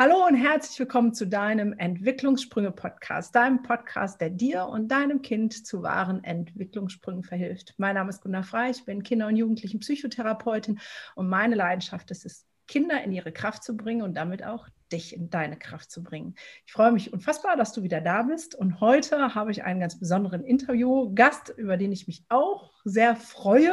Hallo 0.00 0.24
und 0.28 0.36
herzlich 0.36 0.78
willkommen 0.78 1.12
zu 1.12 1.26
deinem 1.26 1.72
Entwicklungssprünge-Podcast, 1.76 3.34
deinem 3.34 3.62
Podcast, 3.62 4.20
der 4.20 4.30
dir 4.30 4.66
und 4.66 4.86
deinem 4.86 5.22
Kind 5.22 5.66
zu 5.66 5.82
wahren 5.82 6.22
Entwicklungssprüngen 6.22 7.24
verhilft. 7.24 7.74
Mein 7.78 7.96
Name 7.96 8.10
ist 8.10 8.20
Gunnar 8.20 8.44
Frei, 8.44 8.70
ich 8.70 8.84
bin 8.84 9.02
Kinder- 9.02 9.26
und 9.26 9.34
Jugendlichen 9.34 9.80
Psychotherapeutin 9.80 10.78
und 11.16 11.28
meine 11.28 11.56
Leidenschaft 11.56 12.12
ist 12.12 12.24
es, 12.24 12.46
Kinder 12.68 13.02
in 13.02 13.10
ihre 13.10 13.32
Kraft 13.32 13.64
zu 13.64 13.76
bringen 13.76 14.02
und 14.02 14.14
damit 14.14 14.44
auch 14.44 14.68
dich 14.92 15.14
in 15.14 15.30
deine 15.30 15.58
Kraft 15.58 15.90
zu 15.90 16.02
bringen. 16.02 16.34
Ich 16.66 16.72
freue 16.72 16.92
mich 16.92 17.12
unfassbar, 17.12 17.56
dass 17.56 17.72
du 17.72 17.82
wieder 17.82 18.00
da 18.00 18.22
bist. 18.22 18.54
Und 18.54 18.80
heute 18.80 19.34
habe 19.34 19.50
ich 19.50 19.64
einen 19.64 19.80
ganz 19.80 19.98
besonderen 19.98 20.44
Interviewgast, 20.44 21.54
über 21.56 21.76
den 21.76 21.92
ich 21.92 22.06
mich 22.06 22.24
auch 22.28 22.72
sehr 22.84 23.16
freue. 23.16 23.72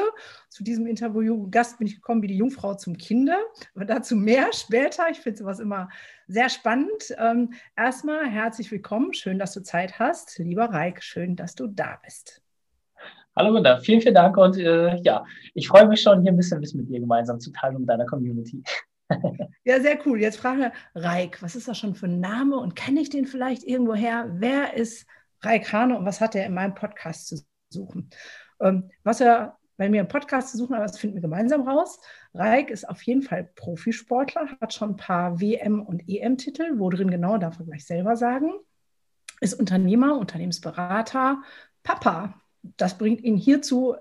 Zu 0.49 0.63
diesem 0.63 0.87
Interviewgast 0.87 1.77
bin 1.77 1.87
ich 1.87 1.95
gekommen 1.95 2.21
wie 2.21 2.27
die 2.27 2.37
Jungfrau 2.37 2.75
zum 2.75 2.97
Kinder. 2.97 3.37
Aber 3.75 3.85
dazu 3.85 4.15
mehr 4.15 4.51
später. 4.53 5.09
Ich 5.09 5.19
finde 5.19 5.39
sowas 5.39 5.59
immer 5.59 5.89
sehr 6.27 6.49
spannend. 6.49 7.15
Ähm, 7.17 7.53
erstmal 7.75 8.27
herzlich 8.27 8.71
willkommen. 8.71 9.13
Schön, 9.13 9.39
dass 9.39 9.53
du 9.53 9.61
Zeit 9.61 9.99
hast. 9.99 10.37
Lieber 10.39 10.65
Reik, 10.65 11.03
schön, 11.03 11.35
dass 11.35 11.55
du 11.55 11.67
da 11.67 11.99
bist. 12.03 12.41
Hallo 13.37 13.51
Gunda, 13.51 13.77
vielen, 13.79 13.99
vielen 13.99 14.15
Dank 14.15 14.37
und 14.37 14.57
äh, 14.57 14.95
ja, 15.01 15.25
ich 15.53 15.67
freue 15.67 15.85
mich 15.89 16.01
schon, 16.01 16.21
hier 16.21 16.31
ein 16.31 16.37
bisschen 16.37 16.61
Wissen 16.61 16.79
mit 16.79 16.89
dir 16.89 17.01
gemeinsam 17.01 17.37
zu 17.37 17.51
teilen 17.51 17.75
und 17.75 17.85
deiner 17.85 18.05
Community. 18.05 18.63
ja, 19.63 19.79
sehr 19.81 19.99
cool. 20.05 20.19
Jetzt 20.19 20.37
fragen 20.37 20.59
wir 20.59 20.71
Reik, 20.95 21.41
was 21.41 21.55
ist 21.55 21.67
das 21.67 21.77
schon 21.77 21.95
für 21.95 22.07
ein 22.07 22.19
Name 22.19 22.57
und 22.57 22.75
kenne 22.75 23.01
ich 23.01 23.09
den 23.09 23.25
vielleicht 23.25 23.63
irgendwoher? 23.63 24.27
Wer 24.33 24.73
ist 24.73 25.05
Reik 25.41 25.71
Hane 25.71 25.97
und 25.97 26.05
was 26.05 26.21
hat 26.21 26.35
er 26.35 26.45
in 26.45 26.53
meinem 26.53 26.75
Podcast 26.75 27.27
zu 27.27 27.45
suchen? 27.69 28.09
Ähm, 28.59 28.89
was 29.03 29.21
er 29.21 29.57
bei 29.77 29.89
mir 29.89 30.01
im 30.01 30.07
Podcast 30.07 30.51
zu 30.51 30.57
suchen, 30.57 30.73
aber 30.73 30.85
das 30.85 30.97
finden 30.97 31.15
wir 31.15 31.21
gemeinsam 31.21 31.67
raus. 31.67 31.99
Reik 32.33 32.69
ist 32.69 32.87
auf 32.87 33.01
jeden 33.03 33.21
Fall 33.21 33.49
Profisportler, 33.55 34.47
hat 34.61 34.73
schon 34.73 34.91
ein 34.91 34.97
paar 34.97 35.39
WM- 35.41 35.81
und 35.81 36.07
EM-Titel, 36.07 36.79
wo 36.79 36.89
drin 36.89 37.11
genau, 37.11 37.37
darf 37.37 37.59
er 37.59 37.65
gleich 37.65 37.85
selber 37.85 38.15
sagen. 38.15 38.51
Ist 39.41 39.53
Unternehmer, 39.53 40.17
Unternehmensberater, 40.17 41.41
Papa. 41.83 42.41
Das 42.77 42.97
bringt 42.97 43.21
ihn 43.21 43.35
hierzu 43.35 43.95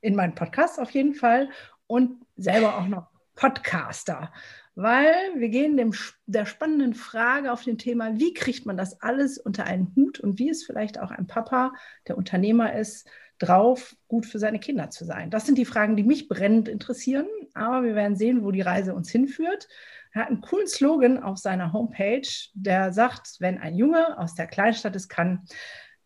in 0.00 0.14
meinen 0.14 0.36
Podcast 0.36 0.78
auf 0.78 0.92
jeden 0.92 1.14
Fall 1.14 1.50
und 1.88 2.24
selber 2.36 2.78
auch 2.78 2.86
noch 2.86 3.08
Podcaster, 3.38 4.32
weil 4.74 5.14
wir 5.36 5.48
gehen 5.48 5.76
dem, 5.76 5.94
der 6.26 6.44
spannenden 6.44 6.94
Frage 6.94 7.52
auf 7.52 7.62
dem 7.62 7.78
Thema, 7.78 8.18
wie 8.18 8.34
kriegt 8.34 8.66
man 8.66 8.76
das 8.76 9.00
alles 9.00 9.38
unter 9.38 9.64
einen 9.64 9.92
Hut 9.94 10.18
und 10.18 10.40
wie 10.40 10.50
ist 10.50 10.66
vielleicht 10.66 10.98
auch 10.98 11.12
ein 11.12 11.28
Papa, 11.28 11.72
der 12.08 12.18
Unternehmer 12.18 12.74
ist, 12.74 13.08
drauf, 13.38 13.94
gut 14.08 14.26
für 14.26 14.40
seine 14.40 14.58
Kinder 14.58 14.90
zu 14.90 15.04
sein. 15.04 15.30
Das 15.30 15.46
sind 15.46 15.56
die 15.56 15.64
Fragen, 15.64 15.94
die 15.94 16.02
mich 16.02 16.26
brennend 16.26 16.68
interessieren, 16.68 17.28
aber 17.54 17.84
wir 17.84 17.94
werden 17.94 18.16
sehen, 18.16 18.42
wo 18.42 18.50
die 18.50 18.60
Reise 18.60 18.92
uns 18.92 19.08
hinführt. 19.08 19.68
Er 20.12 20.22
hat 20.22 20.28
einen 20.30 20.40
coolen 20.40 20.66
Slogan 20.66 21.22
auf 21.22 21.38
seiner 21.38 21.72
Homepage, 21.72 22.28
der 22.54 22.92
sagt, 22.92 23.36
wenn 23.38 23.58
ein 23.58 23.76
Junge 23.76 24.18
aus 24.18 24.34
der 24.34 24.48
Kleinstadt 24.48 24.96
es 24.96 25.08
kann, 25.08 25.44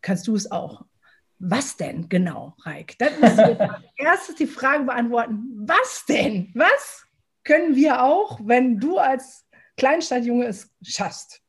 kannst 0.01 0.27
du 0.27 0.35
es 0.35 0.51
auch. 0.51 0.85
Was 1.39 1.77
denn 1.77 2.09
genau, 2.09 2.53
Reik? 2.59 2.95
Dann 2.99 3.19
musst 3.19 3.39
du 3.39 3.59
als 3.59 3.83
erstes 3.95 4.35
die 4.35 4.45
Frage 4.45 4.83
beantworten, 4.83 5.47
was 5.55 6.05
denn? 6.07 6.51
Was 6.53 7.07
können 7.43 7.75
wir 7.75 8.03
auch, 8.03 8.39
wenn 8.43 8.79
du 8.79 8.97
als 8.97 9.45
Kleinstadtjunge 9.77 10.45
es 10.45 10.71
schaffst? 10.83 11.41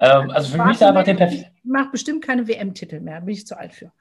Ähm, 0.00 0.30
also 0.30 0.56
für 0.56 0.64
mich 0.64 0.76
ist 0.76 0.82
einfach 0.82 1.04
den 1.04 1.16
perfekten. 1.16 1.52
Ich 1.56 1.64
mache 1.64 1.90
bestimmt 1.90 2.24
keine 2.24 2.46
WM-Titel 2.46 3.00
mehr, 3.00 3.20
bin 3.20 3.34
ich 3.34 3.46
zu 3.46 3.58
alt 3.58 3.72
für. 3.72 3.92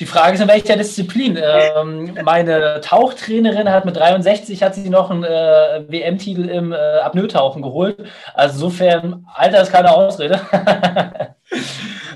Die 0.00 0.06
Frage 0.06 0.34
ist, 0.34 0.40
in 0.40 0.48
welcher 0.48 0.76
Disziplin? 0.76 1.38
Ähm, 1.40 2.18
meine 2.24 2.80
Tauchtrainerin 2.80 3.70
hat 3.70 3.84
mit 3.84 3.96
63 3.96 4.62
hat 4.62 4.74
sie 4.74 4.90
noch 4.90 5.10
einen 5.10 5.24
äh, 5.24 5.84
WM-Titel 5.88 6.48
im 6.48 6.72
äh, 6.72 6.76
Apnoe-Tauchen 6.76 7.62
geholt. 7.62 8.04
Also 8.34 8.54
insofern, 8.54 9.26
Alter 9.34 9.62
ist 9.62 9.72
keine 9.72 9.92
Ausrede. 9.92 10.40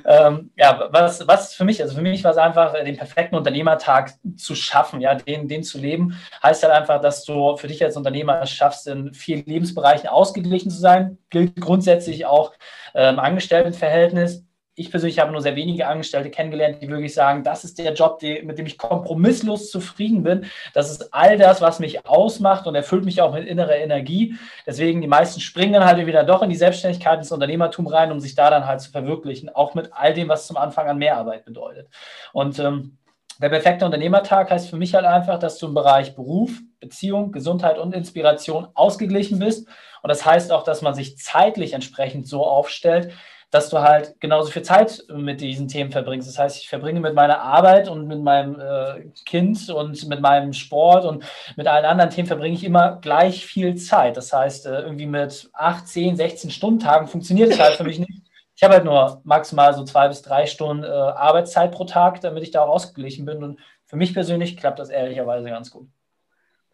ähm, 0.09 0.51
ja, 0.57 0.89
was, 0.91 1.29
was 1.29 1.53
für 1.53 1.67
mich, 1.67 1.83
also 1.83 1.95
für 1.95 2.01
mich 2.01 2.25
war 2.25 2.31
es 2.31 2.39
einfach, 2.39 2.73
den 2.73 2.97
perfekten 2.97 3.37
Unternehmertag 3.37 4.15
zu 4.37 4.55
schaffen, 4.55 5.03
ja, 5.03 5.15
den, 5.15 5.49
den 5.49 5.63
zu 5.63 5.79
leben, 5.79 6.19
heißt 6.43 6.63
halt 6.63 6.73
einfach, 6.73 7.03
dass 7.03 7.25
du 7.25 7.59
für 7.59 7.69
dich 7.69 7.85
als 7.85 7.95
Unternehmer 7.95 8.47
schaffst, 8.47 8.87
in 8.87 9.13
vielen 9.13 9.45
Lebensbereichen 9.45 10.09
ausgeglichen 10.09 10.71
zu 10.71 10.79
sein, 10.79 11.19
gilt 11.29 11.57
grundsätzlich 11.57 12.25
auch 12.25 12.55
äh, 12.95 13.11
im 13.11 13.19
Angestelltenverhältnis 13.19 14.48
ich 14.79 14.91
persönlich 14.91 15.19
habe 15.19 15.33
nur 15.33 15.41
sehr 15.41 15.57
wenige 15.57 15.87
Angestellte 15.87 16.31
kennengelernt, 16.31 16.81
die 16.81 16.89
wirklich 16.89 17.15
sagen, 17.15 17.43
das 17.43 17.65
ist 17.65 17.79
der 17.79 17.93
Job, 17.95 18.19
die, 18.21 18.43
mit 18.43 18.59
dem 18.59 18.67
ich 18.67 18.79
kompromisslos 18.79 19.71
zufrieden 19.71 20.23
bin. 20.23 20.47
Das 20.75 20.91
ist 20.91 21.13
all 21.13 21.37
das, 21.37 21.61
was 21.61 21.81
mich 21.81 22.07
ausmacht 22.07 22.67
und 22.67 22.75
erfüllt 22.75 23.05
mich 23.05 23.21
auch 23.21 23.35
mit 23.35 23.47
innerer 23.47 23.77
Energie. 23.77 24.37
Deswegen, 24.67 25.01
die 25.01 25.09
meisten 25.09 25.41
springen 25.41 25.73
dann 25.73 25.85
halt 25.85 26.05
wieder 26.07 26.25
doch 26.25 26.43
in 26.43 26.51
die 26.51 26.57
Selbstständigkeit, 26.57 27.19
ins 27.19 27.33
Unternehmertum 27.33 27.87
rein, 27.87 28.13
um 28.13 28.21
sich 28.21 28.35
da 28.35 28.51
dann 28.51 28.67
halt 28.67 28.81
zu 28.81 28.91
verwirklichen, 28.91 29.49
auch 29.49 29.75
mit 29.75 29.91
all 29.93 30.15
dem, 30.15 30.29
was 30.29 30.47
zum 30.47 30.57
Anfang 30.57 30.89
an 30.89 30.99
Mehrarbeit 30.99 31.45
bedeutet. 31.45 31.89
Und 32.33 32.59
ähm, 32.59 32.99
der 33.41 33.51
perfekte 33.51 33.85
Unternehmertag 33.85 34.51
heißt 34.51 34.69
für 34.69 34.77
mich 34.77 34.95
halt 34.95 35.05
einfach, 35.05 35.39
dass 35.39 35.59
du 35.59 35.67
im 35.69 35.75
Bereich 35.75 36.17
Beruf, 36.17 36.51
Beziehung, 36.81 37.31
Gesundheit 37.31 37.79
und 37.79 37.95
Inspiration 37.95 38.69
ausgeglichen 38.75 39.39
bist. 39.39 39.69
Und 40.03 40.09
das 40.09 40.27
heißt 40.27 40.51
auch, 40.51 40.65
dass 40.65 40.83
man 40.83 40.95
sich 40.95 41.19
zeitlich 41.19 41.73
entsprechend 41.73 42.27
so 42.27 42.45
aufstellt, 42.45 43.13
dass 43.51 43.71
du 43.71 43.79
halt 43.79 44.21
genauso 44.21 44.51
viel 44.51 44.63
Zeit 44.63 45.03
mit 45.09 45.41
diesen 45.41 45.69
Themen 45.69 45.91
verbringst. 45.91 46.29
Das 46.29 46.39
heißt, 46.39 46.59
ich 46.59 46.69
verbringe 46.69 47.01
mit 47.01 47.15
meiner 47.15 47.41
Arbeit 47.41 47.89
und 47.89 48.07
mit 48.07 48.21
meinem 48.23 48.61
äh, 48.61 49.11
Kind 49.25 49.71
und 49.71 50.07
mit 50.07 50.21
meinem 50.21 50.53
Sport 50.53 51.07
und 51.07 51.25
mit 51.57 51.67
allen 51.67 51.87
anderen 51.87 52.11
Themen 52.11 52.29
verbringe 52.29 52.55
ich 52.55 52.65
immer 52.65 52.97
gleich 53.01 53.47
viel 53.47 53.75
Zeit. 53.77 54.17
Das 54.17 54.33
heißt, 54.33 54.67
äh, 54.67 54.81
irgendwie 54.81 55.07
mit 55.07 55.49
8, 55.55 55.89
10, 55.89 56.17
16 56.17 56.51
Stunden 56.51 56.81
Tagen 56.81 57.07
funktioniert 57.07 57.51
es 57.53 57.59
halt 57.61 57.77
für 57.77 57.85
mich 57.85 57.99
nicht. 57.99 58.23
Ich 58.55 58.63
habe 58.65 58.75
halt 58.75 58.85
nur 58.85 59.21
maximal 59.25 59.73
so 59.73 59.85
zwei 59.85 60.09
bis 60.09 60.21
drei 60.21 60.47
Stunden 60.47 60.83
äh, 60.83 60.89
Arbeitszeit 60.89 61.73
pro 61.73 61.85
Tag, 61.85 62.21
damit 62.21 62.43
ich 62.43 62.51
da 62.51 62.63
auch 62.63 62.71
ausgeglichen 62.71 63.25
bin. 63.25 63.43
Und 63.43 63.61
für 63.87 63.97
mich 63.97 64.13
persönlich 64.13 64.57
klappt 64.57 64.79
das 64.79 64.91
ehrlicherweise 64.91 65.49
ganz 65.49 65.71
gut. 65.71 65.89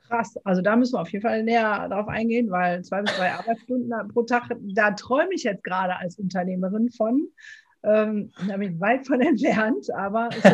Krass, 0.08 0.36
also 0.44 0.60
da 0.60 0.76
müssen 0.76 0.94
wir 0.94 1.00
auf 1.00 1.10
jeden 1.10 1.22
Fall 1.22 1.42
näher 1.42 1.88
darauf 1.88 2.08
eingehen, 2.08 2.50
weil 2.50 2.82
zwei 2.82 3.02
bis 3.02 3.16
drei 3.16 3.32
Arbeitsstunden 3.38 4.08
pro 4.08 4.22
Tag, 4.22 4.50
da 4.60 4.90
träume 4.90 5.30
ich 5.32 5.44
jetzt 5.44 5.64
gerade 5.64 5.96
als 5.96 6.18
Unternehmerin 6.18 6.90
von. 6.90 7.28
Ähm, 7.82 8.30
da 8.48 8.56
bin 8.56 8.74
ich 8.74 8.80
weit 8.80 9.06
von 9.06 9.20
entfernt, 9.20 9.86
aber 9.94 10.30
so. 10.42 10.48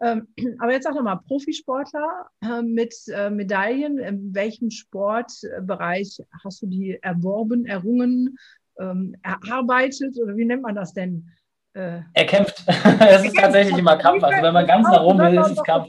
ähm, 0.04 0.28
aber 0.58 0.72
jetzt 0.72 0.84
sag 0.84 0.94
doch 0.94 1.02
mal, 1.02 1.16
Profisportler 1.26 2.26
äh, 2.42 2.62
mit 2.62 2.94
äh, 3.08 3.30
Medaillen, 3.30 3.98
in 3.98 4.34
welchem 4.34 4.70
Sportbereich 4.70 6.18
hast 6.44 6.62
du 6.62 6.66
die 6.66 6.98
erworben, 7.02 7.66
errungen, 7.66 8.36
ähm, 8.78 9.16
erarbeitet 9.22 10.16
oder 10.22 10.36
wie 10.36 10.44
nennt 10.44 10.62
man 10.62 10.74
das 10.74 10.92
denn? 10.92 11.28
Äh, 11.72 12.00
er 12.14 12.26
kämpft. 12.26 12.64
es 12.66 13.24
ist 13.24 13.36
tatsächlich 13.36 13.78
immer 13.78 13.96
Kampf. 13.96 14.22
Also 14.22 14.42
wenn 14.42 14.54
man 14.54 14.66
ganz 14.66 14.88
nach 14.88 15.02
oben 15.02 15.18
will, 15.18 15.38
ist 15.38 15.50
es 15.50 15.62
Kampf. 15.62 15.88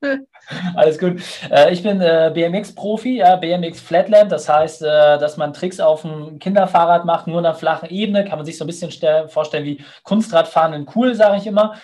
Alles 0.74 0.98
gut. 0.98 1.20
Äh, 1.50 1.72
ich 1.72 1.82
bin 1.82 2.00
äh, 2.00 2.30
BMX-Profi, 2.32 3.22
BMX 3.40 3.80
Flatland. 3.80 4.32
Das 4.32 4.48
heißt, 4.48 4.82
äh, 4.82 5.18
dass 5.18 5.36
man 5.36 5.52
Tricks 5.52 5.80
auf 5.80 6.02
dem 6.02 6.38
Kinderfahrrad 6.38 7.04
macht, 7.04 7.26
nur 7.26 7.40
in 7.40 7.46
einer 7.46 7.54
flachen 7.54 7.90
Ebene. 7.90 8.24
Kann 8.24 8.38
man 8.38 8.46
sich 8.46 8.58
so 8.58 8.64
ein 8.64 8.68
bisschen 8.68 8.90
vorstellen 9.28 9.64
wie 9.64 9.82
Kunstradfahren 10.04 10.72
in 10.72 10.86
cool, 10.94 11.14
sage 11.14 11.38
ich 11.38 11.46
immer. 11.46 11.74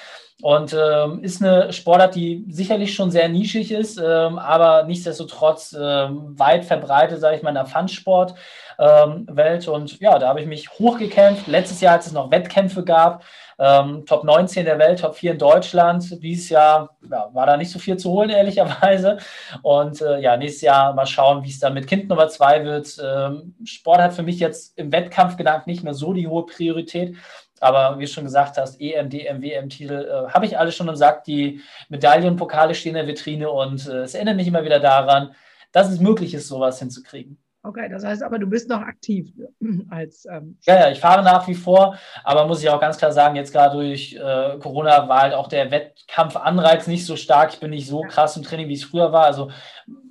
Und 0.42 0.74
ähm, 0.74 1.22
ist 1.22 1.42
eine 1.42 1.72
Sportart, 1.72 2.16
die 2.16 2.44
sicherlich 2.50 2.94
schon 2.94 3.10
sehr 3.10 3.28
nischig 3.28 3.70
ist, 3.70 3.98
ähm, 3.98 4.38
aber 4.38 4.82
nichtsdestotrotz 4.82 5.74
ähm, 5.80 6.38
weit 6.38 6.64
verbreitet, 6.64 7.20
sage 7.20 7.36
ich 7.36 7.42
mal, 7.42 7.50
in 7.50 7.54
der 7.54 7.66
Funsport. 7.66 8.34
Welt 8.76 9.68
und 9.68 10.00
ja, 10.00 10.18
da 10.18 10.26
habe 10.26 10.40
ich 10.40 10.48
mich 10.48 10.68
hochgekämpft. 10.68 11.46
Letztes 11.46 11.80
Jahr, 11.80 11.94
als 11.94 12.08
es 12.08 12.12
noch 12.12 12.32
Wettkämpfe 12.32 12.82
gab, 12.82 13.22
ähm, 13.58 14.04
Top 14.06 14.24
19 14.24 14.64
der 14.64 14.78
Welt, 14.78 15.00
Top 15.00 15.14
4 15.14 15.32
in 15.32 15.38
Deutschland. 15.38 16.22
Dieses 16.22 16.48
Jahr 16.48 16.96
ja, 17.10 17.30
war 17.32 17.46
da 17.46 17.56
nicht 17.56 17.70
so 17.70 17.78
viel 17.78 17.96
zu 17.96 18.10
holen, 18.10 18.30
ehrlicherweise. 18.30 19.18
Und 19.62 20.00
äh, 20.00 20.20
ja, 20.20 20.36
nächstes 20.36 20.62
Jahr 20.62 20.94
mal 20.94 21.06
schauen, 21.06 21.44
wie 21.44 21.50
es 21.50 21.60
dann 21.60 21.74
mit 21.74 21.86
Kind 21.86 22.08
Nummer 22.08 22.28
2 22.28 22.64
wird. 22.64 22.96
Ähm, 23.02 23.54
Sport 23.64 24.00
hat 24.00 24.14
für 24.14 24.22
mich 24.22 24.38
jetzt 24.38 24.78
im 24.78 24.92
Wettkampfgedanken 24.92 25.70
nicht 25.70 25.84
mehr 25.84 25.94
so 25.94 26.12
die 26.12 26.28
hohe 26.28 26.46
Priorität. 26.46 27.16
Aber 27.60 27.98
wie 27.98 28.04
du 28.04 28.10
schon 28.10 28.24
gesagt 28.24 28.58
hast, 28.58 28.80
EM, 28.80 29.08
DM, 29.08 29.40
WM-Titel 29.40 30.26
äh, 30.28 30.32
habe 30.32 30.44
ich 30.44 30.58
alles 30.58 30.74
schon 30.74 30.94
Sack. 30.96 31.24
Die 31.24 31.60
Medaillen 31.88 32.28
und 32.28 32.36
Pokale 32.36 32.74
stehen 32.74 32.90
in 32.90 33.06
der 33.06 33.06
Vitrine 33.06 33.50
und 33.50 33.88
äh, 33.88 34.02
es 34.02 34.14
erinnert 34.14 34.36
mich 34.36 34.48
immer 34.48 34.64
wieder 34.64 34.80
daran, 34.80 35.34
dass 35.72 35.90
es 35.90 35.98
möglich 35.98 36.34
ist, 36.34 36.48
sowas 36.48 36.78
hinzukriegen. 36.78 37.43
Okay, 37.66 37.88
das 37.88 38.04
heißt 38.04 38.22
aber, 38.22 38.38
du 38.38 38.46
bist 38.46 38.68
noch 38.68 38.82
aktiv 38.82 39.32
als. 39.90 40.26
Ähm 40.26 40.58
ja, 40.66 40.80
ja, 40.80 40.90
ich 40.90 41.00
fahre 41.00 41.22
nach 41.22 41.48
wie 41.48 41.54
vor, 41.54 41.96
aber 42.22 42.46
muss 42.46 42.62
ich 42.62 42.68
auch 42.68 42.78
ganz 42.78 42.98
klar 42.98 43.10
sagen, 43.10 43.36
jetzt 43.36 43.52
gerade 43.52 43.76
durch 43.76 44.14
äh, 44.14 44.58
Corona 44.58 45.08
war 45.08 45.22
halt 45.22 45.32
auch 45.32 45.48
der 45.48 45.70
Wettkampfanreiz 45.70 46.86
nicht 46.86 47.06
so 47.06 47.16
stark. 47.16 47.54
Ich 47.54 47.60
bin 47.60 47.70
nicht 47.70 47.88
so 47.88 48.02
ja. 48.02 48.08
krass 48.08 48.36
im 48.36 48.42
Training, 48.42 48.68
wie 48.68 48.74
es 48.74 48.84
früher 48.84 49.12
war. 49.12 49.24
Also 49.24 49.50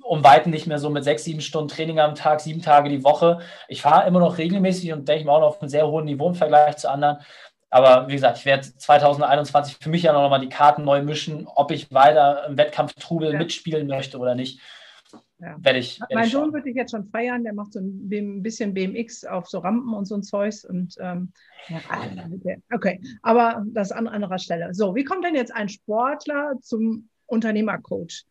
um 0.02 0.24
Weiten 0.24 0.50
nicht 0.50 0.66
mehr 0.66 0.80
so 0.80 0.90
mit 0.90 1.04
sechs, 1.04 1.22
sieben 1.22 1.40
Stunden 1.40 1.68
Training 1.68 2.00
am 2.00 2.16
Tag, 2.16 2.40
sieben 2.40 2.60
Tage 2.60 2.88
die 2.88 3.04
Woche. 3.04 3.38
Ich 3.68 3.82
fahre 3.82 4.08
immer 4.08 4.18
noch 4.18 4.36
regelmäßig 4.36 4.92
und 4.92 5.08
denke 5.08 5.24
mal 5.24 5.34
auch 5.34 5.40
noch 5.40 5.48
auf 5.48 5.62
einem 5.62 5.68
sehr 5.68 5.86
hohen 5.86 6.06
Niveau 6.06 6.28
im 6.28 6.34
Vergleich 6.34 6.76
zu 6.76 6.90
anderen. 6.90 7.18
Aber 7.70 8.08
wie 8.08 8.14
gesagt, 8.14 8.38
ich 8.38 8.46
werde 8.46 8.62
2021 8.62 9.76
für 9.80 9.90
mich 9.90 10.02
ja 10.02 10.12
noch 10.12 10.28
mal 10.28 10.40
die 10.40 10.48
Karten 10.48 10.84
neu 10.84 11.02
mischen, 11.02 11.46
ob 11.46 11.70
ich 11.70 11.92
weiter 11.92 12.46
im 12.48 12.56
Wettkampftrubel 12.56 13.32
ja. 13.32 13.38
mitspielen 13.38 13.86
möchte 13.86 14.18
oder 14.18 14.34
nicht. 14.34 14.60
Ja. 15.38 15.56
Werde 15.60 15.78
ich, 15.80 16.00
werd 16.00 16.14
mein 16.14 16.26
ich 16.26 16.32
Sohn 16.32 16.52
würde 16.52 16.68
ich 16.70 16.76
jetzt 16.76 16.92
schon 16.92 17.04
feiern, 17.06 17.44
der 17.44 17.54
macht 17.54 17.72
so 17.72 17.80
ein 17.80 18.42
bisschen 18.42 18.72
BMX 18.72 19.24
auf 19.24 19.48
so 19.48 19.58
Rampen 19.58 19.92
und 19.92 20.04
so 20.04 20.14
ein 20.14 20.22
Zeugs. 20.22 20.64
Und 20.64 20.94
ähm, 21.00 21.32
ja, 21.68 21.80
okay, 22.72 23.00
aber 23.22 23.64
das 23.66 23.92
an 23.92 24.06
anderer 24.06 24.38
Stelle. 24.38 24.72
So, 24.74 24.94
wie 24.94 25.04
kommt 25.04 25.24
denn 25.24 25.34
jetzt 25.34 25.54
ein 25.54 25.68
Sportler 25.68 26.54
zum 26.60 27.08
Unternehmercoach? 27.26 28.24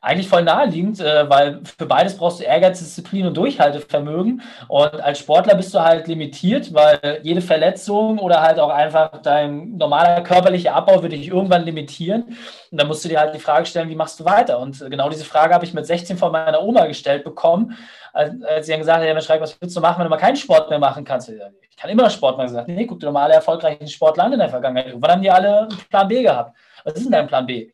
Eigentlich 0.00 0.28
voll 0.28 0.42
naheliegend, 0.42 1.00
äh, 1.00 1.28
weil 1.28 1.60
für 1.64 1.86
beides 1.86 2.16
brauchst 2.16 2.40
du 2.40 2.44
Ehrgeiz, 2.44 2.78
Disziplin 2.78 3.26
und 3.26 3.36
Durchhaltevermögen. 3.36 4.42
Und 4.68 5.00
als 5.00 5.18
Sportler 5.18 5.54
bist 5.54 5.74
du 5.74 5.80
halt 5.80 6.06
limitiert, 6.08 6.72
weil 6.74 7.20
jede 7.22 7.40
Verletzung 7.40 8.18
oder 8.18 8.40
halt 8.40 8.58
auch 8.58 8.70
einfach 8.70 9.22
dein 9.22 9.76
normaler 9.76 10.22
körperlicher 10.22 10.74
Abbau 10.74 11.02
würde 11.02 11.16
dich 11.16 11.28
irgendwann 11.28 11.64
limitieren. 11.64 12.36
Und 12.70 12.80
dann 12.80 12.88
musst 12.88 13.04
du 13.04 13.08
dir 13.08 13.20
halt 13.20 13.34
die 13.34 13.40
Frage 13.40 13.66
stellen, 13.66 13.88
wie 13.88 13.94
machst 13.94 14.18
du 14.20 14.24
weiter? 14.24 14.58
Und 14.58 14.78
genau 14.90 15.08
diese 15.08 15.24
Frage 15.24 15.54
habe 15.54 15.64
ich 15.64 15.74
mit 15.74 15.86
16 15.86 16.16
von 16.16 16.32
meiner 16.32 16.62
Oma 16.62 16.86
gestellt 16.86 17.24
bekommen, 17.24 17.76
als 18.12 18.66
sie 18.66 18.72
dann 18.72 18.80
gesagt 18.80 19.00
hat, 19.00 19.06
ja, 19.06 19.20
Schreck, 19.20 19.40
was 19.40 19.60
willst 19.60 19.76
du 19.76 19.80
machen, 19.80 19.98
wenn 19.98 20.06
du 20.06 20.10
mal 20.10 20.16
keinen 20.16 20.36
Sport 20.36 20.70
mehr 20.70 20.78
machen 20.78 21.04
kannst? 21.04 21.28
Ich 21.28 21.76
kann 21.76 21.90
immer 21.90 22.10
Sport 22.10 22.36
machen. 22.36 22.48
gesagt, 22.48 22.68
nee, 22.68 22.86
guck 22.86 23.00
dir 23.00 23.06
normale 23.06 23.34
erfolgreichen 23.34 23.86
Sportler 23.86 24.24
an 24.24 24.32
in 24.32 24.38
der 24.38 24.48
Vergangenheit. 24.48 24.88
Irgendwann 24.88 25.12
haben 25.12 25.22
die 25.22 25.30
alle 25.30 25.60
einen 25.60 25.68
Plan 25.88 26.08
B 26.08 26.22
gehabt. 26.22 26.56
Was 26.84 26.94
ist 26.94 27.04
denn 27.04 27.12
dein 27.12 27.26
Plan 27.26 27.46
B? 27.46 27.70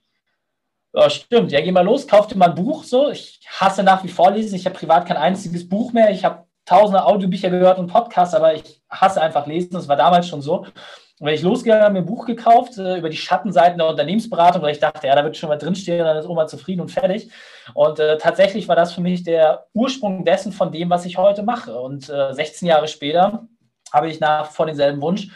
Ja, 0.96 1.10
stimmt. 1.10 1.52
Ja, 1.52 1.60
geh 1.60 1.72
mal 1.72 1.84
los, 1.84 2.06
kauf 2.06 2.26
dir 2.26 2.38
mal 2.38 2.48
ein 2.48 2.54
Buch. 2.54 2.82
So, 2.82 3.10
ich 3.10 3.40
hasse 3.46 3.82
nach 3.82 4.02
wie 4.02 4.08
vor 4.08 4.30
lesen. 4.30 4.54
Ich 4.54 4.64
habe 4.64 4.78
privat 4.78 5.06
kein 5.06 5.18
einziges 5.18 5.68
Buch 5.68 5.92
mehr. 5.92 6.10
Ich 6.10 6.24
habe 6.24 6.46
tausende 6.64 7.04
Audiobücher 7.04 7.50
gehört 7.50 7.78
und 7.78 7.88
Podcasts, 7.88 8.34
aber 8.34 8.54
ich 8.54 8.82
hasse 8.88 9.20
einfach 9.20 9.46
lesen. 9.46 9.74
Das 9.74 9.88
war 9.88 9.96
damals 9.96 10.26
schon 10.26 10.40
so. 10.40 10.60
Und 11.18 11.26
wenn 11.26 11.34
ich 11.34 11.42
losgegangen 11.42 11.84
habe, 11.84 11.92
mir 11.92 11.98
ein 11.98 12.06
Buch 12.06 12.24
gekauft 12.24 12.78
äh, 12.78 12.96
über 12.96 13.10
die 13.10 13.16
Schattenseiten 13.18 13.76
der 13.76 13.88
Unternehmensberatung, 13.88 14.62
weil 14.62 14.72
ich 14.72 14.80
dachte, 14.80 15.06
ja, 15.06 15.14
da 15.14 15.22
wird 15.22 15.36
schon 15.36 15.50
mal 15.50 15.58
drinstehen, 15.58 16.02
dann 16.02 16.16
ist 16.16 16.26
Oma 16.26 16.46
zufrieden 16.46 16.80
und 16.80 16.90
fertig. 16.90 17.30
Und 17.74 17.98
äh, 17.98 18.16
tatsächlich 18.16 18.66
war 18.66 18.76
das 18.76 18.94
für 18.94 19.02
mich 19.02 19.22
der 19.22 19.66
Ursprung 19.74 20.24
dessen 20.24 20.50
von 20.50 20.72
dem, 20.72 20.88
was 20.88 21.04
ich 21.04 21.18
heute 21.18 21.42
mache. 21.42 21.78
Und 21.78 22.08
äh, 22.08 22.32
16 22.32 22.68
Jahre 22.68 22.88
später 22.88 23.46
habe 23.92 24.08
ich 24.08 24.18
nach 24.20 24.50
vor 24.50 24.64
denselben 24.64 25.02
Wunsch, 25.02 25.28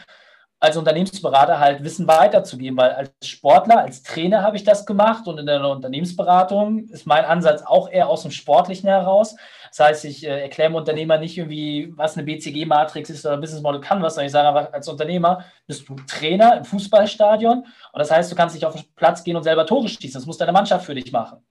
als 0.61 0.77
Unternehmensberater 0.77 1.59
halt 1.59 1.83
Wissen 1.83 2.07
weiterzugeben, 2.07 2.77
weil 2.77 2.91
als 2.91 3.11
Sportler, 3.23 3.79
als 3.79 4.03
Trainer 4.03 4.43
habe 4.43 4.55
ich 4.57 4.63
das 4.63 4.85
gemacht 4.85 5.27
und 5.27 5.39
in 5.39 5.47
der 5.47 5.67
Unternehmensberatung 5.67 6.87
ist 6.89 7.07
mein 7.07 7.25
Ansatz 7.25 7.63
auch 7.63 7.89
eher 7.89 8.07
aus 8.07 8.21
dem 8.21 8.29
Sportlichen 8.29 8.87
heraus. 8.87 9.35
Das 9.69 9.79
heißt, 9.79 10.05
ich 10.05 10.23
äh, 10.23 10.43
erkläre 10.43 10.69
dem 10.69 10.75
Unternehmer 10.75 11.17
nicht 11.17 11.35
irgendwie, 11.35 11.91
was 11.97 12.15
eine 12.15 12.25
BCG-Matrix 12.25 13.09
ist 13.09 13.25
oder 13.25 13.37
Business 13.37 13.63
Model 13.63 13.81
Canvas, 13.81 14.13
sondern 14.13 14.27
ich 14.27 14.31
sage 14.31 14.49
einfach, 14.49 14.71
als 14.71 14.87
Unternehmer 14.87 15.43
bist 15.65 15.89
du 15.89 15.95
Trainer 16.07 16.57
im 16.57 16.63
Fußballstadion 16.63 17.57
und 17.57 17.99
das 17.99 18.11
heißt, 18.11 18.31
du 18.31 18.35
kannst 18.35 18.53
nicht 18.53 18.65
auf 18.65 18.75
den 18.75 18.85
Platz 18.95 19.23
gehen 19.23 19.35
und 19.35 19.43
selber 19.43 19.65
Tore 19.65 19.89
schießen. 19.89 20.13
Das 20.13 20.27
muss 20.27 20.37
deine 20.37 20.51
Mannschaft 20.51 20.85
für 20.85 20.93
dich 20.93 21.11
machen. 21.11 21.43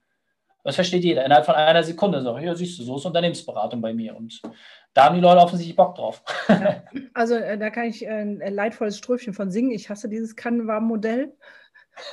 Das 0.63 0.75
versteht 0.75 1.03
jeder. 1.03 1.25
Innerhalb 1.25 1.45
von 1.45 1.55
einer 1.55 1.83
Sekunde 1.83 2.21
so, 2.21 2.37
ja, 2.37 2.53
siehst 2.55 2.79
du, 2.79 2.83
so 2.83 2.95
ist 2.97 3.05
Unternehmensberatung 3.05 3.81
bei 3.81 3.93
mir. 3.93 4.15
Und 4.15 4.41
da 4.93 5.05
haben 5.05 5.15
die 5.15 5.21
Leute 5.21 5.41
offensichtlich 5.41 5.75
Bock 5.75 5.95
drauf. 5.95 6.23
Also 7.13 7.35
äh, 7.35 7.57
da 7.57 7.69
kann 7.69 7.85
ich 7.85 8.05
äh, 8.05 8.09
ein 8.09 8.39
leidvolles 8.39 8.97
Ströfchen 8.97 9.33
von 9.33 9.51
singen. 9.51 9.71
Ich 9.71 9.89
hasse 9.89 10.09
dieses 10.09 10.35
Canva-Modell. 10.35 11.33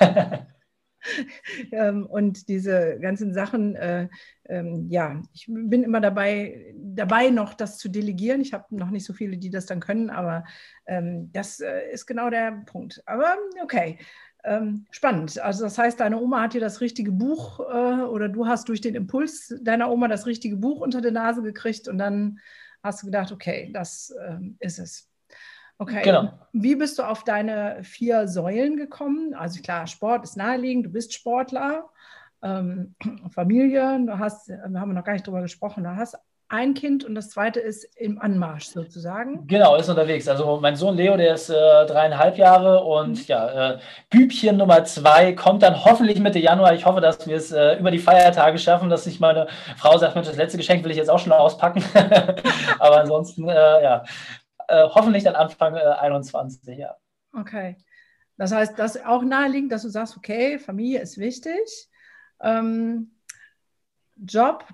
ähm, 1.72 2.06
und 2.06 2.48
diese 2.48 2.98
ganzen 3.00 3.32
Sachen, 3.32 3.76
äh, 3.76 4.08
ähm, 4.48 4.86
ja, 4.88 5.22
ich 5.32 5.46
bin 5.48 5.82
immer 5.82 6.00
dabei, 6.00 6.75
dabei 6.75 7.30
noch 7.30 7.54
das 7.54 7.78
zu 7.78 7.88
delegieren. 7.88 8.40
Ich 8.40 8.52
habe 8.52 8.64
noch 8.76 8.90
nicht 8.90 9.04
so 9.04 9.12
viele, 9.12 9.38
die 9.38 9.50
das 9.50 9.66
dann 9.66 9.81
können, 9.81 10.10
aber 10.10 10.44
ähm, 10.86 11.31
das 11.32 11.60
äh, 11.60 11.90
ist 11.92 12.06
genau 12.06 12.31
der 12.31 12.62
Punkt. 12.66 13.02
Aber 13.06 13.36
okay. 13.62 13.98
Ähm, 14.44 14.86
spannend. 14.92 15.38
Also 15.40 15.64
das 15.64 15.78
heißt, 15.78 15.98
deine 15.98 16.19
Oma 16.19 16.42
hat 16.42 16.54
dir 16.54 16.60
das 16.60 16.81
richtige 16.81 17.10
Buch 17.10 17.58
äh, 17.60 18.02
oder 18.02 18.28
du 18.28 18.46
hast 18.46 18.69
durch 18.69 18.81
den 18.81 18.94
Impuls 18.94 19.52
deiner 19.62 19.90
Oma 19.90 20.06
das 20.06 20.26
richtige 20.26 20.56
Buch 20.56 20.81
unter 20.81 21.00
der 21.00 21.10
Nase 21.10 21.42
gekriegt 21.42 21.88
und 21.88 21.98
dann 21.98 22.38
hast 22.82 23.02
du 23.02 23.06
gedacht, 23.06 23.32
okay, 23.32 23.70
das 23.72 24.14
ähm, 24.26 24.56
ist 24.60 24.78
es. 24.78 25.08
Okay. 25.78 26.02
Genau. 26.02 26.32
Wie 26.52 26.75
bist 26.75 26.98
du 26.98 27.04
auf 27.04 27.22
deine 27.22 27.84
vier 27.84 28.26
Säulen 28.26 28.76
gekommen? 28.76 29.34
Also 29.34 29.62
klar, 29.62 29.86
Sport 29.86 30.25
ist 30.25 30.36
naheliegend, 30.36 30.86
du 30.86 30.90
bist 30.90 31.14
Sportler, 31.14 31.88
ähm, 32.42 32.94
Familie, 33.30 34.00
du 34.04 34.19
hast, 34.19 34.48
wir 34.48 34.80
haben 34.80 34.92
noch 34.92 35.04
gar 35.04 35.12
nicht 35.12 35.26
drüber 35.26 35.42
gesprochen, 35.42 35.84
du 35.84 35.94
hast 35.94 36.16
ein 36.50 36.72
Kind 36.72 37.04
und 37.04 37.14
das 37.14 37.28
zweite 37.28 37.60
ist 37.60 37.84
im 37.96 38.18
Anmarsch 38.18 38.66
sozusagen. 38.68 39.46
Genau, 39.46 39.76
ist 39.76 39.88
unterwegs. 39.88 40.28
Also 40.28 40.58
mein 40.60 40.76
Sohn 40.76 40.96
Leo, 40.96 41.16
der 41.16 41.34
ist 41.34 41.50
äh, 41.50 41.54
dreieinhalb 41.86 42.38
Jahre 42.38 42.82
und 42.84 43.18
mhm. 43.18 43.24
ja, 43.26 43.72
äh, 43.72 43.78
Bübchen 44.08 44.56
Nummer 44.56 44.82
zwei 44.84 45.34
kommt 45.34 45.62
dann 45.62 45.84
hoffentlich 45.84 46.20
Mitte 46.20 46.38
Januar. 46.38 46.72
Ich 46.72 46.86
hoffe, 46.86 47.02
dass 47.02 47.26
wir 47.26 47.36
es 47.36 47.52
äh, 47.52 47.78
über 47.78 47.90
die 47.90 47.98
Feiertage 47.98 48.58
schaffen, 48.58 48.88
dass 48.88 49.04
sich 49.04 49.20
meine 49.20 49.46
Frau 49.76 49.98
sagt, 49.98 50.14
Mensch, 50.14 50.28
das 50.28 50.36
letzte 50.36 50.56
Geschenk 50.56 50.82
will 50.84 50.90
ich 50.90 50.96
jetzt 50.96 51.10
auch 51.10 51.18
schon 51.18 51.32
auspacken. 51.32 51.84
Aber 52.78 53.00
ansonsten, 53.00 53.46
äh, 53.48 53.82
ja, 53.82 54.04
äh, 54.68 54.84
hoffentlich 54.84 55.24
dann 55.24 55.34
Anfang 55.34 55.74
21, 55.74 56.66
äh, 56.68 56.80
ja. 56.80 56.96
Okay. 57.34 57.76
Das 58.38 58.52
heißt, 58.52 58.78
das 58.78 58.96
ist 58.96 59.06
auch 59.06 59.22
naheliegend, 59.22 59.70
dass 59.70 59.82
du 59.82 59.90
sagst, 59.90 60.16
okay, 60.16 60.58
Familie 60.58 61.00
ist 61.00 61.18
wichtig. 61.18 61.90
Ähm, 62.40 63.10
Job, 64.16 64.64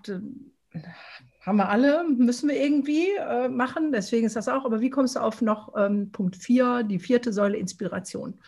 haben 1.45 1.57
wir 1.57 1.69
alle, 1.69 2.05
müssen 2.05 2.49
wir 2.49 2.61
irgendwie 2.61 3.09
äh, 3.17 3.49
machen. 3.49 3.93
Deswegen 3.93 4.27
ist 4.27 4.37
das 4.37 4.49
auch. 4.49 4.65
Aber 4.65 4.81
wie 4.81 4.91
kommst 4.91 5.17
du 5.17 5.21
auf 5.21 5.43
noch 5.43 5.75
ähm, 5.77 6.11
Punkt 6.13 6.37
4, 6.37 6.83
die 6.85 6.99
vierte 6.99 7.33
Säule 7.33 7.57
Inspiration? 7.57 8.39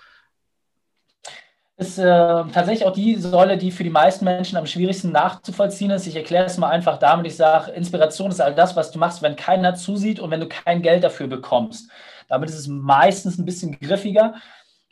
ist 1.78 1.98
äh, 1.98 2.04
tatsächlich 2.04 2.86
auch 2.86 2.94
die 2.94 3.16
Säule, 3.16 3.58
die 3.58 3.70
für 3.70 3.84
die 3.84 3.90
meisten 3.90 4.24
Menschen 4.24 4.56
am 4.56 4.66
schwierigsten 4.66 5.12
nachzuvollziehen 5.12 5.90
ist. 5.90 6.06
Ich 6.06 6.16
erkläre 6.16 6.46
es 6.46 6.56
mal 6.56 6.70
einfach 6.70 6.98
damit. 6.98 7.26
Ich 7.26 7.36
sage, 7.36 7.70
Inspiration 7.72 8.30
ist 8.30 8.40
all 8.40 8.54
das, 8.54 8.76
was 8.76 8.90
du 8.90 8.98
machst, 8.98 9.20
wenn 9.20 9.36
keiner 9.36 9.74
zusieht 9.74 10.18
und 10.18 10.30
wenn 10.30 10.40
du 10.40 10.48
kein 10.48 10.80
Geld 10.80 11.04
dafür 11.04 11.26
bekommst. 11.26 11.90
Damit 12.28 12.48
ist 12.48 12.58
es 12.58 12.66
meistens 12.66 13.38
ein 13.38 13.44
bisschen 13.44 13.78
griffiger. 13.78 14.36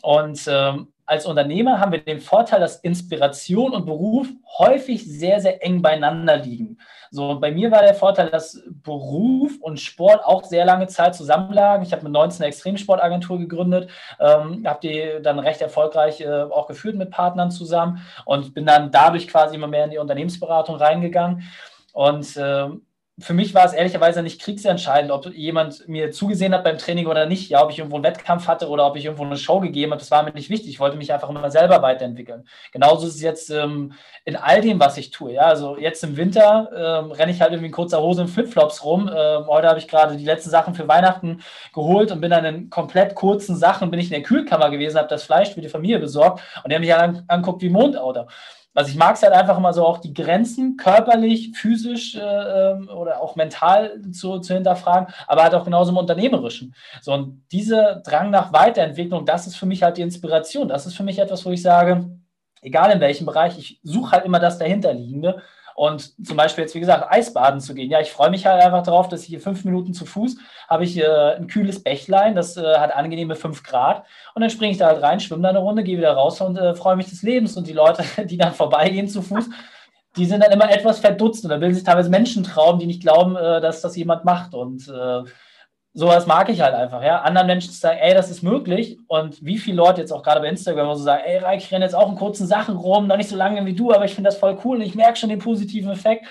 Und 0.03 0.43
ähm, 0.47 0.89
als 1.07 1.27
Unternehmer 1.27 1.81
haben 1.81 1.93
wir 1.93 2.03
den 2.03 2.21
Vorteil, 2.21 2.61
dass 2.61 2.77
Inspiration 2.77 3.73
und 3.73 3.85
Beruf 3.85 4.27
häufig 4.59 5.05
sehr, 5.05 5.41
sehr 5.41 5.63
eng 5.65 5.83
beieinander 5.83 6.37
liegen. 6.37 6.79
So, 7.11 7.39
bei 7.39 7.53
mir 7.53 7.71
war 7.71 7.83
der 7.83 7.95
Vorteil, 7.95 8.31
dass 8.31 8.63
Beruf 8.83 9.53
und 9.61 9.79
Sport 9.79 10.25
auch 10.25 10.45
sehr 10.45 10.65
lange 10.65 10.87
Zeit 10.87 11.15
zusammenlagen. 11.15 11.85
Ich 11.85 11.93
habe 11.93 12.03
mit 12.05 12.13
19 12.13 12.43
eine 12.43 12.49
Extremsportagentur 12.49 13.39
gegründet, 13.39 13.91
ähm, 14.19 14.67
habe 14.67 14.81
die 14.83 15.23
dann 15.23 15.39
recht 15.39 15.61
erfolgreich 15.61 16.21
äh, 16.21 16.43
auch 16.43 16.67
geführt 16.67 16.97
mit 16.97 17.11
Partnern 17.11 17.51
zusammen 17.51 18.01
und 18.25 18.55
bin 18.55 18.67
dann 18.67 18.91
dadurch 18.91 19.29
quasi 19.29 19.57
immer 19.57 19.69
mehr 19.69 19.85
in 19.85 19.91
die 19.91 19.99
Unternehmensberatung 19.99 20.77
reingegangen. 20.77 21.45
Und 21.93 22.37
äh, 22.37 22.69
für 23.21 23.33
mich 23.33 23.55
war 23.55 23.65
es 23.65 23.73
ehrlicherweise 23.73 24.25
nicht 24.25 24.41
kriegsentscheidend, 24.41 25.13
ob 25.13 25.27
jemand 25.33 25.87
mir 25.89 26.11
zugesehen 26.11 26.53
hat 26.53 26.65
beim 26.65 26.79
Training 26.79 27.07
oder 27.07 27.27
nicht. 27.27 27.49
Ja, 27.49 27.63
ob 27.63 27.71
ich 27.71 27.79
irgendwo 27.79 27.97
einen 27.97 28.05
Wettkampf 28.05 28.49
hatte 28.49 28.69
oder 28.69 28.87
ob 28.87 28.97
ich 28.97 29.05
irgendwo 29.05 29.25
eine 29.25 29.37
Show 29.37 29.61
gegeben 29.61 29.93
habe, 29.93 30.01
das 30.01 30.11
war 30.11 30.25
mir 30.25 30.33
nicht 30.33 30.51
wichtig. 30.51 30.71
Ich 30.71 30.81
wollte 30.81 30.97
mich 30.97 31.13
einfach 31.13 31.31
immer 31.31 31.49
selber 31.49 31.81
weiterentwickeln. 31.81 32.49
Genauso 32.73 33.07
ist 33.07 33.15
es 33.15 33.23
jetzt 33.23 33.51
ähm, 33.51 33.93
in 34.25 34.35
all 34.35 34.61
dem, 34.61 34.81
was 34.81 34.97
ich 34.97 35.13
tue. 35.13 35.35
Ja, 35.35 35.43
also 35.43 35.79
jetzt 35.79 36.03
im 36.03 36.17
Winter 36.17 36.69
ähm, 36.75 37.13
renne 37.13 37.31
ich 37.31 37.41
halt 37.41 37.53
irgendwie 37.53 37.69
in 37.69 37.73
kurzer 37.73 38.03
Hose 38.03 38.23
und 38.23 38.29
Flipflops 38.29 38.85
rum. 38.85 39.09
Ähm, 39.09 39.47
heute 39.47 39.69
habe 39.69 39.79
ich 39.79 39.87
gerade 39.87 40.17
die 40.17 40.25
letzten 40.25 40.51
Sachen 40.51 40.75
für 40.75 40.89
Weihnachten 40.89 41.41
geholt 41.73 42.11
und 42.11 42.21
bin 42.21 42.33
dann 42.33 42.45
in 42.45 42.69
komplett 42.69 43.15
kurzen 43.15 43.55
Sachen, 43.55 43.93
bin 43.93 44.01
ich 44.01 44.07
in 44.07 44.15
der 44.15 44.23
Kühlkammer 44.23 44.71
gewesen, 44.71 44.99
habe 44.99 45.09
das 45.09 45.23
Fleisch 45.23 45.55
für 45.55 45.61
die 45.61 45.69
Familie 45.69 46.01
besorgt 46.01 46.43
und 46.65 46.71
die 46.71 46.75
haben 46.75 46.83
mich 46.83 46.93
halt 46.93 47.23
anguckt 47.29 47.63
wie 47.63 47.69
Mondauto. 47.69 48.27
Also 48.75 48.91
ich 48.91 48.97
mag 48.97 49.15
es 49.15 49.23
halt 49.23 49.33
einfach 49.33 49.57
immer 49.57 49.73
so 49.73 49.87
auch 49.87 49.99
die 49.99 50.13
Grenzen 50.13 50.77
körperlich, 50.77 51.53
physisch 51.57 52.17
äh, 52.17 52.21
ähm, 52.21 52.89
oder 52.89 53.21
auch 53.21 53.37
mental 53.37 54.01
zu, 54.11 54.41
zu 54.41 54.55
hinterfragen, 54.55 55.15
aber 55.29 55.45
halt 55.45 55.55
auch 55.55 55.65
genauso 55.65 55.93
im 55.93 55.97
Unternehmerischen. 55.97 56.75
So 57.01 57.13
und 57.13 57.45
dieser 57.53 57.97
Drang 57.97 58.31
nach 58.31 58.53
Weiterentwicklung, 58.53 59.25
das 59.25 59.47
ist 59.47 59.57
für 59.57 59.67
mich 59.67 59.83
halt 59.83 59.97
die 59.97 60.03
Inspiration. 60.03 60.69
Das 60.69 60.87
ist 60.87 60.97
für 60.97 61.05
mich 61.05 61.19
etwas, 61.21 61.47
wo 61.47 61.51
ich 61.51 61.63
sage, 61.63 62.11
egal 62.63 62.91
in 62.91 63.01
welchem 63.01 63.27
Bereich, 63.27 63.59
ich 63.59 63.81
suche 63.85 64.11
halt 64.13 64.25
immer 64.25 64.41
das 64.41 64.59
dahinterliegende 64.59 65.43
und 65.75 66.15
zum 66.25 66.37
Beispiel 66.37 66.63
jetzt, 66.63 66.75
wie 66.75 66.81
gesagt, 66.81 67.11
Eisbaden 67.11 67.61
zu 67.61 67.75
gehen. 67.75 67.91
Ja, 67.91 68.01
ich 68.01 68.13
freue 68.13 68.31
mich 68.31 68.47
halt 68.47 68.63
einfach 68.63 68.83
darauf, 68.83 69.09
dass 69.09 69.23
ich 69.23 69.29
hier 69.29 69.41
fünf 69.41 69.65
Minuten 69.65 69.93
zu 69.93 70.07
Fuß 70.07 70.37
habe 70.69 70.85
ich 70.85 70.99
äh, 70.99 71.35
ein 71.37 71.47
kühles 71.47 71.83
Bächlein, 71.83 72.35
das 72.35 72.57
äh, 72.57 72.79
hat 72.79 72.95
angenehme 72.95 73.37
fünf 73.37 73.63
Grad. 73.63 74.05
Und 74.35 74.43
dann 74.43 74.51
springe 74.51 74.73
ich 74.73 74.79
da 74.79 74.87
halt 74.87 75.03
rein, 75.03 75.21
schwimme 75.21 75.43
da 75.43 75.51
eine 75.51 75.59
Runde, 75.59 75.85
gehe 75.85 75.99
wieder 75.99 76.13
raus 76.13 76.41
und 76.41 76.57
äh, 76.57 76.75
freue 76.75 76.97
mich 76.97 77.11
des 77.11 77.23
Lebens. 77.23 77.57
Und 77.57 77.67
die 77.67 77.73
Leute, 77.73 78.05
die 78.25 78.37
dann 78.37 78.53
vorbeigehen 78.53 79.09
zu 79.09 79.23
Fuß, 79.23 79.49
die 80.17 80.27
sind 80.27 80.45
dann 80.45 80.53
immer 80.53 80.71
etwas 80.71 81.01
verdutzt 81.01 81.45
und 81.45 81.51
da 81.51 81.57
bilden 81.57 81.75
sich 81.75 81.85
teilweise 81.85 82.09
Menschen 82.09 82.45
trauen, 82.45 82.79
die 82.79 82.87
nicht 82.87 83.03
glauben, 83.03 83.37
äh, 83.37 83.61
dass 83.61 83.83
das 83.83 83.97
jemand 83.97 84.25
macht. 84.25 84.55
Und 84.55 84.89
äh, 84.89 85.23
sowas 85.95 86.27
mag 86.27 86.49
ich 86.49 86.61
halt 86.61 86.75
einfach, 86.75 87.03
ja. 87.03 87.23
Anderen 87.23 87.47
Menschen 87.47 87.73
zu 87.73 87.79
sagen, 87.79 87.99
ey, 88.01 88.13
das 88.15 88.29
ist 88.29 88.43
möglich. 88.43 88.99
Und 89.07 89.43
wie 89.45 89.59
viele 89.59 89.77
Leute 89.77 90.01
jetzt 90.01 90.13
auch 90.13 90.23
gerade 90.23 90.41
bei 90.41 90.49
Instagram 90.49 90.95
so 90.95 91.05
sagen, 91.05 91.23
ey, 91.25 91.39
Reik, 91.39 91.61
ich 91.61 91.73
renne 91.73 91.85
jetzt 91.85 91.95
auch 91.95 92.11
in 92.11 92.17
kurzen 92.17 92.47
Sachen 92.47 92.77
rum, 92.77 93.07
noch 93.07 93.17
nicht 93.17 93.31
so 93.31 93.37
lange 93.37 93.65
wie 93.65 93.75
du, 93.75 93.93
aber 93.93 94.05
ich 94.05 94.15
finde 94.15 94.29
das 94.29 94.37
voll 94.37 94.59
cool 94.65 94.79
und 94.79 94.83
ich 94.83 94.97
merke 94.97 95.17
schon 95.17 95.31
den 95.31 95.39
positiven 95.39 95.93
Effekt. 95.93 96.27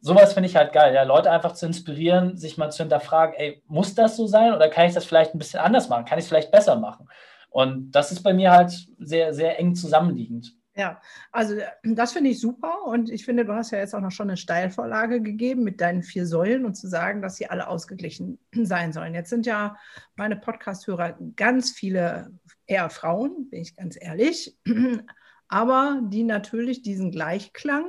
Sowas 0.00 0.32
finde 0.32 0.48
ich 0.48 0.56
halt 0.56 0.72
geil, 0.72 0.94
ja. 0.94 1.04
Leute 1.04 1.30
einfach 1.30 1.52
zu 1.52 1.66
inspirieren, 1.66 2.36
sich 2.36 2.58
mal 2.58 2.70
zu 2.70 2.82
hinterfragen, 2.82 3.34
ey, 3.36 3.62
muss 3.68 3.94
das 3.94 4.16
so 4.16 4.26
sein 4.26 4.52
oder 4.52 4.68
kann 4.68 4.86
ich 4.86 4.94
das 4.94 5.04
vielleicht 5.04 5.34
ein 5.34 5.38
bisschen 5.38 5.60
anders 5.60 5.88
machen? 5.88 6.04
Kann 6.04 6.18
ich 6.18 6.24
es 6.24 6.28
vielleicht 6.28 6.50
besser 6.50 6.76
machen? 6.76 7.08
Und 7.50 7.92
das 7.92 8.10
ist 8.12 8.22
bei 8.22 8.34
mir 8.34 8.50
halt 8.50 8.72
sehr, 8.98 9.32
sehr 9.32 9.58
eng 9.58 9.74
zusammenliegend. 9.74 10.57
Ja, 10.78 11.00
also 11.32 11.56
äh, 11.56 11.66
das 11.82 12.12
finde 12.12 12.30
ich 12.30 12.40
super 12.40 12.84
und 12.84 13.10
ich 13.10 13.24
finde, 13.24 13.44
du 13.44 13.52
hast 13.52 13.72
ja 13.72 13.78
jetzt 13.78 13.96
auch 13.96 14.00
noch 14.00 14.12
schon 14.12 14.28
eine 14.28 14.36
Steilvorlage 14.36 15.20
gegeben 15.20 15.64
mit 15.64 15.80
deinen 15.80 16.04
vier 16.04 16.24
Säulen 16.24 16.64
und 16.64 16.76
zu 16.76 16.86
sagen, 16.86 17.20
dass 17.20 17.34
sie 17.36 17.50
alle 17.50 17.66
ausgeglichen 17.66 18.38
sein 18.62 18.92
sollen. 18.92 19.12
Jetzt 19.12 19.30
sind 19.30 19.44
ja 19.44 19.76
meine 20.14 20.36
Podcast-Hörer 20.36 21.18
ganz 21.34 21.72
viele 21.72 22.30
eher 22.66 22.90
Frauen, 22.90 23.50
bin 23.50 23.62
ich 23.62 23.74
ganz 23.74 23.98
ehrlich, 24.00 24.56
aber 25.48 26.00
die 26.04 26.22
natürlich 26.22 26.82
diesen 26.82 27.10
Gleichklang, 27.10 27.86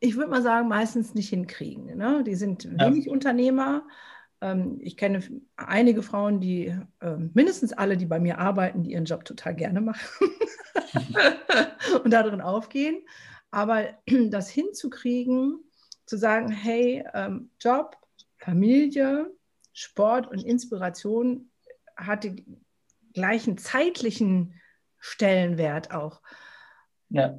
ich 0.00 0.16
würde 0.16 0.30
mal 0.30 0.42
sagen, 0.42 0.68
meistens 0.68 1.14
nicht 1.14 1.28
hinkriegen. 1.28 1.94
Ne? 1.96 2.24
Die 2.24 2.36
sind 2.36 2.64
wenig 2.80 3.06
ja. 3.06 3.12
Unternehmer, 3.12 3.86
ich 4.80 4.96
kenne 4.96 5.22
einige 5.56 6.02
Frauen, 6.02 6.40
die 6.40 6.76
ähm, 7.00 7.30
mindestens 7.34 7.72
alle, 7.72 7.96
die 7.96 8.06
bei 8.06 8.20
mir 8.20 8.38
arbeiten, 8.38 8.82
die 8.82 8.92
ihren 8.92 9.04
Job 9.06 9.24
total 9.24 9.54
gerne 9.54 9.80
machen 9.80 10.28
und 12.04 12.10
darin 12.10 12.40
aufgehen. 12.40 13.06
Aber 13.50 13.84
das 14.06 14.48
hinzukriegen, 14.50 15.60
zu 16.06 16.16
sagen, 16.18 16.50
hey, 16.50 17.04
ähm, 17.14 17.50
Job, 17.60 17.96
Familie, 18.36 19.30
Sport 19.72 20.26
und 20.30 20.44
Inspiration 20.44 21.50
hat 21.96 22.24
den 22.24 22.64
gleichen 23.14 23.56
zeitlichen 23.56 24.60
Stellenwert 24.98 25.92
auch. 25.92 26.20
Ja. 27.08 27.38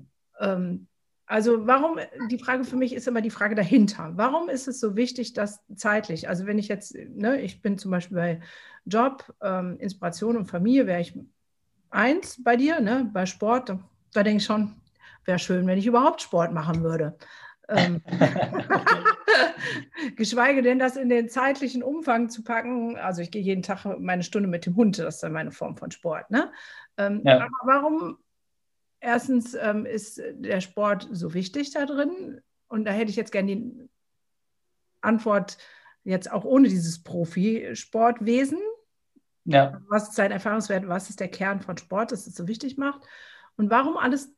Also 1.28 1.66
warum, 1.66 1.98
die 2.30 2.38
Frage 2.38 2.66
für 2.66 2.76
mich 2.76 2.94
ist 2.94 3.08
immer 3.08 3.22
die 3.22 3.32
Frage 3.32 3.56
dahinter. 3.56 4.12
Warum 4.16 4.48
ist 4.48 4.68
es 4.68 4.80
so 4.80 4.96
wichtig, 4.96 5.34
dass 5.34 5.60
zeitlich, 5.76 6.30
also 6.30 6.46
wenn 6.46 6.60
ich 6.60 6.68
jetzt, 6.68 6.96
ne, 6.96 7.42
ich 7.42 7.62
bin 7.62 7.78
zum 7.78 7.92
Beispiel 7.92 8.18
bei 8.18 8.40
Job, 8.86 9.34
ähm, 9.42 9.78
Inspiration 9.80 10.38
und 10.38 10.46
Familie, 10.46 10.86
wäre 10.86 11.02
ich 11.02 11.18
eins 11.90 12.42
bei 12.44 12.56
dir, 12.56 12.80
ne, 12.80 13.10
bei 13.12 13.26
Sport, 13.26 13.70
da, 13.70 13.80
da 14.14 14.22
denke 14.22 14.38
ich 14.38 14.46
schon, 14.46 14.76
wäre 15.26 15.40
schön, 15.40 15.66
wenn 15.66 15.80
ich 15.80 15.88
überhaupt 15.88 16.22
Sport 16.22 16.54
machen 16.54 16.84
würde. 16.84 17.18
Ähm, 17.68 18.04
geschweige 20.16 20.62
denn, 20.62 20.78
das 20.78 20.96
in 20.96 21.10
den 21.10 21.30
zeitlichen 21.30 21.82
Umfang 21.82 22.30
zu 22.30 22.44
packen. 22.44 22.98
Also 22.98 23.24
ich 23.24 23.32
gehe 23.32 23.42
jeden 23.42 23.64
Tag 23.64 23.86
meine 24.00 24.22
Stunde 24.22 24.48
mit 24.48 24.68
dem 24.68 24.76
Hund, 24.76 25.00
das 25.00 25.16
ist 25.16 25.24
dann 25.24 25.34
meine 25.34 25.52
Form 25.52 25.76
von 25.76 25.90
Sport. 25.90 26.30
Ne? 26.30 26.52
Ähm, 26.98 27.22
ja. 27.24 27.38
Aber 27.38 27.50
warum 27.64 28.20
erstens 29.06 29.54
ähm, 29.54 29.86
ist 29.86 30.22
der 30.34 30.62
Sport 30.62 31.08
so 31.12 31.34
wichtig 31.34 31.72
da 31.72 31.86
drin? 31.86 32.42
Und 32.68 32.86
da 32.86 32.92
hätte 32.92 33.12
ich 33.12 33.16
jetzt 33.16 33.32
gerne 33.32 33.56
die 33.56 33.90
Antwort 35.02 35.58
jetzt 36.04 36.32
auch 36.32 36.44
ohne 36.44 36.68
dieses 36.68 37.04
Profisportwesen. 37.04 38.60
Ja. 39.46 39.80
Was 39.90 40.10
ist 40.10 40.16
sein 40.16 40.32
Erfahrungswert? 40.32 40.88
Was 40.88 41.10
ist 41.10 41.20
der 41.20 41.28
Kern 41.28 41.62
von 41.62 41.78
Sport, 41.78 42.12
dass 42.12 42.26
es 42.26 42.36
so 42.36 42.48
wichtig 42.48 42.78
macht? 42.78 43.02
Und 43.58 43.70
warum 43.70 43.96
alles 43.98 44.34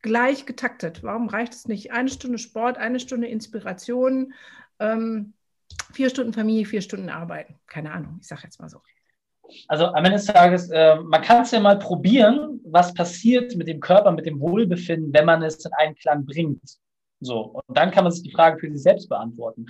gleich 0.00 0.46
getaktet? 0.46 1.02
Warum 1.02 1.28
reicht 1.28 1.52
es 1.52 1.66
nicht 1.66 1.92
eine 1.92 2.08
Stunde 2.08 2.38
Sport, 2.38 2.78
eine 2.78 3.00
Stunde 3.00 3.26
Inspiration, 3.26 4.32
ähm, 4.78 5.34
vier 5.92 6.10
Stunden 6.10 6.32
Familie, 6.32 6.64
vier 6.64 6.80
Stunden 6.80 7.10
Arbeiten? 7.10 7.58
Keine 7.66 7.92
Ahnung, 7.92 8.18
ich 8.20 8.28
sage 8.28 8.42
jetzt 8.44 8.60
mal 8.60 8.68
so. 8.68 8.80
Also 9.68 9.86
am 9.86 10.04
Ende 10.04 10.12
des 10.12 10.26
Tages, 10.26 10.70
äh, 10.70 10.96
man 10.96 11.22
kann 11.22 11.42
es 11.42 11.50
ja 11.50 11.60
mal 11.60 11.78
probieren, 11.78 12.60
was 12.64 12.94
passiert 12.94 13.54
mit 13.56 13.68
dem 13.68 13.80
Körper, 13.80 14.12
mit 14.12 14.26
dem 14.26 14.40
Wohlbefinden, 14.40 15.12
wenn 15.12 15.26
man 15.26 15.42
es 15.42 15.64
in 15.64 15.72
Einklang 15.74 16.24
bringt. 16.24 16.78
So, 17.20 17.60
und 17.66 17.78
dann 17.78 17.90
kann 17.90 18.04
man 18.04 18.12
sich 18.12 18.22
die 18.22 18.32
Frage 18.32 18.58
für 18.58 18.70
sich 18.70 18.82
selbst 18.82 19.08
beantworten. 19.08 19.66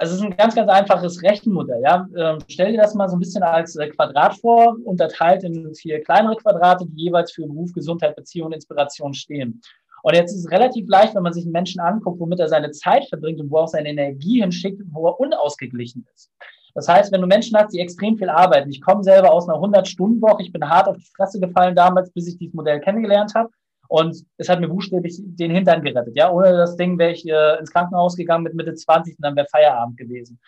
Also 0.00 0.14
es 0.14 0.20
ist 0.20 0.26
ein 0.26 0.36
ganz, 0.36 0.54
ganz 0.54 0.70
einfaches 0.70 1.22
Rechenmodell. 1.22 1.82
Ja? 1.82 2.08
Ähm, 2.16 2.38
stell 2.46 2.70
dir 2.70 2.78
das 2.78 2.94
mal 2.94 3.08
so 3.08 3.16
ein 3.16 3.20
bisschen 3.20 3.42
als 3.42 3.74
äh, 3.76 3.88
Quadrat 3.88 4.36
vor, 4.36 4.76
unterteilt 4.84 5.42
in 5.42 5.74
vier 5.74 6.00
kleinere 6.02 6.36
Quadrate, 6.36 6.86
die 6.86 7.04
jeweils 7.04 7.32
für 7.32 7.46
Beruf, 7.46 7.72
Gesundheit, 7.72 8.14
Beziehung 8.14 8.46
und 8.46 8.52
Inspiration 8.52 9.12
stehen. 9.12 9.60
Und 10.04 10.14
jetzt 10.14 10.32
ist 10.32 10.44
es 10.44 10.50
relativ 10.52 10.88
leicht, 10.88 11.16
wenn 11.16 11.24
man 11.24 11.32
sich 11.32 11.44
einen 11.44 11.52
Menschen 11.52 11.80
anguckt, 11.80 12.20
womit 12.20 12.38
er 12.38 12.48
seine 12.48 12.70
Zeit 12.70 13.08
verbringt 13.08 13.40
und 13.40 13.50
wo 13.50 13.56
er 13.56 13.64
auch 13.64 13.68
seine 13.68 13.88
Energie 13.88 14.40
hinschickt, 14.40 14.80
wo 14.92 15.08
er 15.08 15.18
unausgeglichen 15.18 16.06
ist. 16.14 16.30
Das 16.78 16.86
heißt, 16.86 17.10
wenn 17.10 17.20
du 17.20 17.26
Menschen 17.26 17.58
hast, 17.58 17.72
die 17.74 17.80
extrem 17.80 18.16
viel 18.16 18.28
arbeiten, 18.28 18.70
ich 18.70 18.80
komme 18.80 19.02
selber 19.02 19.32
aus 19.32 19.48
einer 19.48 19.58
100-Stunden-Woche, 19.58 20.42
ich 20.42 20.52
bin 20.52 20.62
hart 20.62 20.86
auf 20.86 20.96
die 20.96 21.10
Fresse 21.16 21.40
gefallen 21.40 21.74
damals, 21.74 22.12
bis 22.12 22.28
ich 22.28 22.38
dieses 22.38 22.54
Modell 22.54 22.78
kennengelernt 22.78 23.34
habe. 23.34 23.50
Und 23.88 24.24
es 24.36 24.48
hat 24.48 24.60
mir 24.60 24.68
buchstäblich 24.68 25.18
den 25.20 25.50
Hintern 25.50 25.82
gerettet. 25.82 26.14
Ja, 26.14 26.30
ohne 26.30 26.52
das 26.52 26.76
Ding 26.76 26.96
wäre 26.96 27.10
ich 27.10 27.26
äh, 27.28 27.58
ins 27.58 27.72
Krankenhaus 27.72 28.14
gegangen 28.14 28.44
mit 28.44 28.54
Mitte 28.54 28.74
20 28.74 29.18
und 29.18 29.24
dann 29.24 29.34
wäre 29.34 29.48
Feierabend 29.48 29.96
gewesen. 29.96 30.38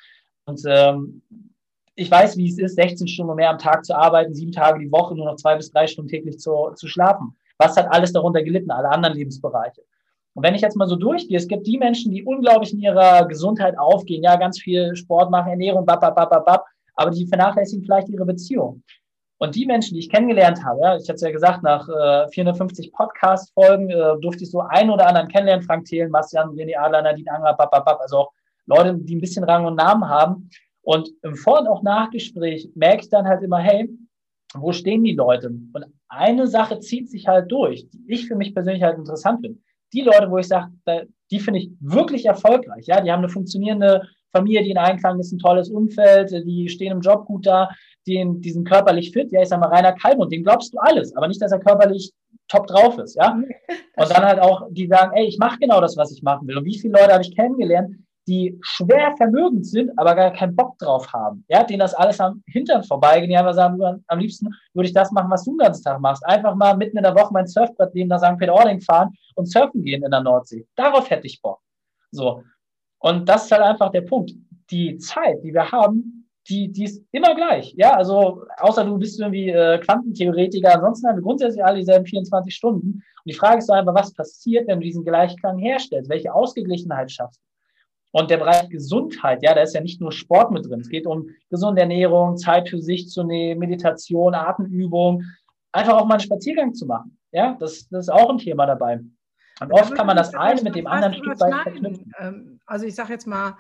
Und 0.45 0.63
ähm, 0.69 1.23
ich 1.97 2.09
weiß, 2.09 2.37
wie 2.37 2.49
es 2.49 2.59
ist, 2.59 2.77
16 2.77 3.09
Stunden 3.09 3.35
mehr 3.35 3.51
am 3.51 3.59
Tag 3.59 3.85
zu 3.85 3.97
arbeiten, 3.97 4.33
sieben 4.33 4.53
Tage 4.53 4.79
die 4.79 4.93
Woche, 4.93 5.17
nur 5.17 5.27
noch 5.27 5.37
zwei 5.37 5.57
bis 5.57 5.73
drei 5.73 5.89
Stunden 5.89 6.11
täglich 6.11 6.39
zu, 6.39 6.71
zu 6.77 6.87
schlafen. 6.87 7.37
Was 7.59 7.77
hat 7.77 7.91
alles 7.91 8.13
darunter 8.13 8.45
gelitten, 8.45 8.71
alle 8.71 8.89
anderen 8.89 9.17
Lebensbereiche? 9.17 9.83
Und 10.41 10.45
wenn 10.45 10.55
ich 10.55 10.63
jetzt 10.63 10.77
mal 10.77 10.89
so 10.89 10.97
durchgehe, 10.97 11.37
es 11.37 11.49
gibt 11.49 11.67
die 11.67 11.77
Menschen, 11.77 12.13
die 12.13 12.25
unglaublich 12.25 12.73
in 12.73 12.81
ihrer 12.81 13.29
Gesundheit 13.29 13.79
aufgehen, 13.79 14.23
ja, 14.23 14.37
ganz 14.37 14.59
viel 14.59 14.97
Sport 14.97 15.31
machen, 15.31 15.51
Ernährung, 15.51 15.85
bap, 15.85 16.01
bap, 16.01 16.15
bap, 16.15 16.47
bap, 16.47 16.65
aber 16.95 17.11
die 17.11 17.27
vernachlässigen 17.27 17.85
vielleicht 17.85 18.09
ihre 18.09 18.25
Beziehung. 18.25 18.83
Und 19.37 19.55
die 19.55 19.67
Menschen, 19.67 19.93
die 19.93 20.01
ich 20.01 20.09
kennengelernt 20.09 20.65
habe, 20.65 20.81
ja, 20.81 20.97
ich 20.97 21.03
hatte 21.03 21.17
es 21.17 21.21
ja 21.21 21.31
gesagt, 21.31 21.63
nach 21.63 21.87
äh, 21.91 22.27
450 22.31 22.91
Podcast-Folgen 22.91 23.91
äh, 23.91 24.19
durfte 24.23 24.45
ich 24.45 24.51
so 24.51 24.61
einen 24.61 24.89
oder 24.89 25.09
anderen 25.09 25.29
kennenlernen, 25.29 25.63
Frank 25.63 25.85
Thelen, 25.85 26.11
Bastian, 26.11 26.53
René 26.53 26.75
Adler, 26.79 27.03
Nadine 27.03 27.31
Anger, 27.33 27.53
bap, 27.53 27.71
bap, 27.71 27.85
bap, 27.85 28.01
also 28.01 28.17
auch 28.21 28.33
Leute, 28.65 28.95
die 28.95 29.17
ein 29.17 29.21
bisschen 29.21 29.45
Rang 29.45 29.67
und 29.67 29.75
Namen 29.75 30.09
haben. 30.09 30.49
Und 30.81 31.11
im 31.21 31.35
Vor- 31.35 31.61
und 31.61 31.69
auch 31.69 31.83
Nachgespräch 31.83 32.71
merke 32.75 33.03
ich 33.03 33.11
dann 33.11 33.29
halt 33.29 33.43
immer, 33.43 33.59
hey, 33.59 33.91
wo 34.55 34.73
stehen 34.73 35.05
die 35.05 35.13
Leute? 35.13 35.49
Und 35.49 35.85
eine 36.09 36.47
Sache 36.47 36.81
zieht 36.81 37.11
sich 37.11 37.29
halt 37.29 37.53
durch, 37.53 37.91
die 37.91 38.03
ich 38.09 38.27
für 38.27 38.37
mich 38.37 38.55
persönlich 38.55 38.83
halt 38.83 38.97
interessant 38.97 39.43
finde 39.43 39.61
die 39.93 40.03
Leute, 40.03 40.31
wo 40.31 40.39
ich 40.39 40.49
sage, 40.49 40.71
die 41.31 41.41
finde 41.41 41.61
ich 41.61 41.71
wirklich 41.81 42.27
erfolgreich. 42.27 42.87
Ja, 42.87 43.01
die 43.01 43.11
haben 43.11 43.21
eine 43.21 43.29
funktionierende 43.29 44.03
Familie, 44.33 44.63
die 44.63 44.71
in 44.71 44.79
Einklang 44.79 45.19
ist, 45.19 45.33
ein 45.33 45.39
tolles 45.39 45.71
Umfeld, 45.71 46.31
die 46.31 46.69
stehen 46.69 46.93
im 46.93 47.01
Job 47.01 47.27
gut 47.27 47.47
da, 47.47 47.69
die, 48.07 48.25
die 48.37 48.51
sind 48.51 48.69
körperlich 48.69 49.11
fit. 49.13 49.31
Ja, 49.33 49.43
ich 49.43 49.49
sage 49.49 49.61
mal, 49.61 49.69
Rainer 49.69 49.93
Kalmund, 49.93 50.33
dem 50.33 50.45
glaubst 50.45 50.73
du 50.73 50.79
alles, 50.79 51.15
aber 51.17 51.29
nicht, 51.29 51.43
dass 51.43 51.53
er 51.53 51.61
körperlich 51.61 52.13
top 52.49 52.67
drauf 52.67 52.99
ist. 52.99 53.17
Ja, 53.17 53.33
und 53.97 54.11
dann 54.11 54.25
halt 54.25 54.41
auch, 54.41 54.69
die 54.71 54.87
sagen, 54.87 55.13
ey, 55.17 55.27
ich 55.27 55.39
mache 55.39 55.59
genau 55.59 55.81
das, 55.81 55.97
was 55.97 56.13
ich 56.13 56.23
machen 56.23 56.47
will. 56.47 56.59
Und 56.59 56.65
wie 56.65 56.79
viele 56.79 56.99
Leute 56.99 57.13
habe 57.13 57.23
ich 57.23 57.35
kennengelernt, 57.35 57.97
die 58.31 58.57
schwer 58.63 59.13
vermögend 59.17 59.67
sind, 59.67 59.91
aber 59.99 60.15
gar 60.15 60.33
keinen 60.33 60.55
Bock 60.55 60.79
drauf 60.79 61.13
haben. 61.13 61.45
Ja, 61.49 61.65
denen 61.65 61.81
das 61.81 61.95
alles 61.95 62.21
am 62.21 62.45
Hintern 62.47 62.85
vorbeigehen, 62.85 63.29
die 63.29 63.37
einfach 63.37 63.55
sagen, 63.55 64.05
am 64.07 64.19
liebsten 64.21 64.49
würde 64.73 64.87
ich 64.87 64.95
das 64.95 65.11
machen, 65.11 65.31
was 65.31 65.45
du 65.45 65.51
den 65.51 65.59
ganzen 65.59 65.83
Tag 65.83 66.01
machst. 66.01 66.25
Einfach 66.25 66.55
mal 66.55 66.77
mitten 66.77 66.97
in 66.97 67.03
der 67.03 67.15
Woche 67.15 67.33
mein 67.33 67.49
Surfbrett 67.49 67.93
neben 67.93 68.09
nach 68.09 68.21
St. 68.21 68.39
Peter-Ording 68.39 68.81
fahren 68.83 69.11
und 69.35 69.51
surfen 69.51 69.83
gehen 69.83 70.05
in 70.05 70.11
der 70.13 70.21
Nordsee. 70.21 70.65
Darauf 70.77 71.11
hätte 71.11 71.27
ich 71.27 71.43
Bock. 71.43 71.61
So. 72.13 72.45
Und 73.01 73.29
das 73.29 73.47
ist 73.47 73.53
halt 73.53 73.63
einfach 73.63 73.91
der 73.91 74.03
Punkt. 74.03 74.31
Die 74.71 74.97
Zeit, 74.99 75.43
die 75.43 75.53
wir 75.53 75.73
haben, 75.73 76.29
die, 76.49 76.71
die 76.71 76.85
ist 76.85 77.03
immer 77.11 77.35
gleich. 77.35 77.75
Ja, 77.77 77.95
also 77.95 78.45
außer 78.59 78.85
du 78.85 78.97
bist 78.97 79.19
irgendwie 79.19 79.51
äh, 79.51 79.79
Quantentheoretiker, 79.79 80.77
ansonsten 80.77 81.09
haben 81.09 81.17
wir 81.17 81.23
grundsätzlich 81.23 81.65
alle 81.65 81.79
dieselben 81.79 82.07
24 82.07 82.55
Stunden. 82.55 82.93
Und 82.93 83.03
die 83.27 83.35
Frage 83.35 83.59
ist 83.59 83.69
doch 83.69 83.75
einfach, 83.75 83.95
was 83.95 84.15
passiert, 84.15 84.69
wenn 84.69 84.79
du 84.79 84.85
diesen 84.85 85.05
Gleichklang 85.05 85.59
herstellst? 85.59 86.09
Welche 86.09 86.33
Ausgeglichenheit 86.33 87.11
schaffst 87.11 87.41
du? 87.41 87.50
Und 88.13 88.31
der 88.31 88.39
Bereich 88.39 88.69
Gesundheit, 88.69 89.43
ja, 89.43 89.55
da 89.55 89.63
ist 89.63 89.75
ja 89.75 89.81
nicht 89.81 90.01
nur 90.01 90.11
Sport 90.11 90.51
mit 90.51 90.69
drin. 90.69 90.81
Es 90.81 90.89
geht 90.89 91.07
um 91.07 91.29
gesunde 91.49 91.83
Ernährung, 91.83 92.37
Zeit 92.37 92.69
für 92.69 92.81
sich 92.81 93.09
zu 93.09 93.23
nehmen, 93.23 93.61
Meditation, 93.61 94.35
Atemübung, 94.35 95.25
einfach 95.73 95.95
auch 95.95 96.07
mal 96.07 96.15
einen 96.15 96.21
Spaziergang 96.21 96.75
zu 96.75 96.87
machen. 96.87 97.17
Ja, 97.33 97.57
das, 97.61 97.89
das 97.89 98.07
ist 98.07 98.13
auch 98.13 98.31
ein 98.31 98.39
Thema 98.39 98.67
dabei. 98.67 99.01
Und 99.61 99.73
oft 99.73 99.95
kann 99.95 100.07
man 100.07 100.17
das 100.17 100.35
eine 100.35 100.63
mit 100.63 100.75
dem 100.75 100.87
anderen 100.87 101.15
Stück 101.15 101.39
weit 101.39 101.63
verknüpfen. 101.63 102.13
Ähm, 102.19 102.61
also 102.67 102.87
ich 102.87 102.95
sage 102.95 103.13
jetzt 103.13 103.27
mal, 103.27 103.57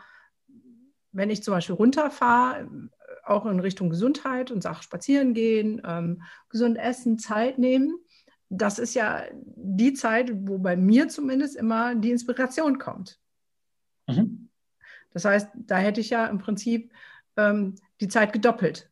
wenn 1.12 1.30
ich 1.30 1.42
zum 1.42 1.54
Beispiel 1.54 1.76
runterfahre, 1.76 2.69
auch 3.25 3.47
in 3.47 3.61
Richtung 3.61 3.90
Gesundheit 3.90 4.50
und 4.50 4.62
sage 4.62 4.83
spazieren 4.83 5.35
gehen, 5.35 5.80
ähm, 5.87 6.23
gesund 6.49 6.78
essen, 6.78 7.19
Zeit 7.19 7.59
nehmen, 7.59 7.99
das 8.49 8.80
ist 8.80 8.95
ja 8.95 9.23
die 9.33 9.92
Zeit, 9.92 10.33
wo 10.35 10.59
bei 10.59 10.76
mir 10.76 11.09
zumindest 11.09 11.54
immer 11.57 11.95
die 11.95 12.11
Inspiration 12.11 12.78
kommt. 12.78 13.20
Mhm. 14.17 14.49
Das 15.12 15.25
heißt, 15.25 15.49
da 15.55 15.76
hätte 15.79 16.00
ich 16.00 16.11
ja 16.11 16.26
im 16.26 16.38
Prinzip 16.38 16.93
ähm, 17.37 17.75
die 18.00 18.09
Zeit 18.09 18.33
gedoppelt. 18.33 18.90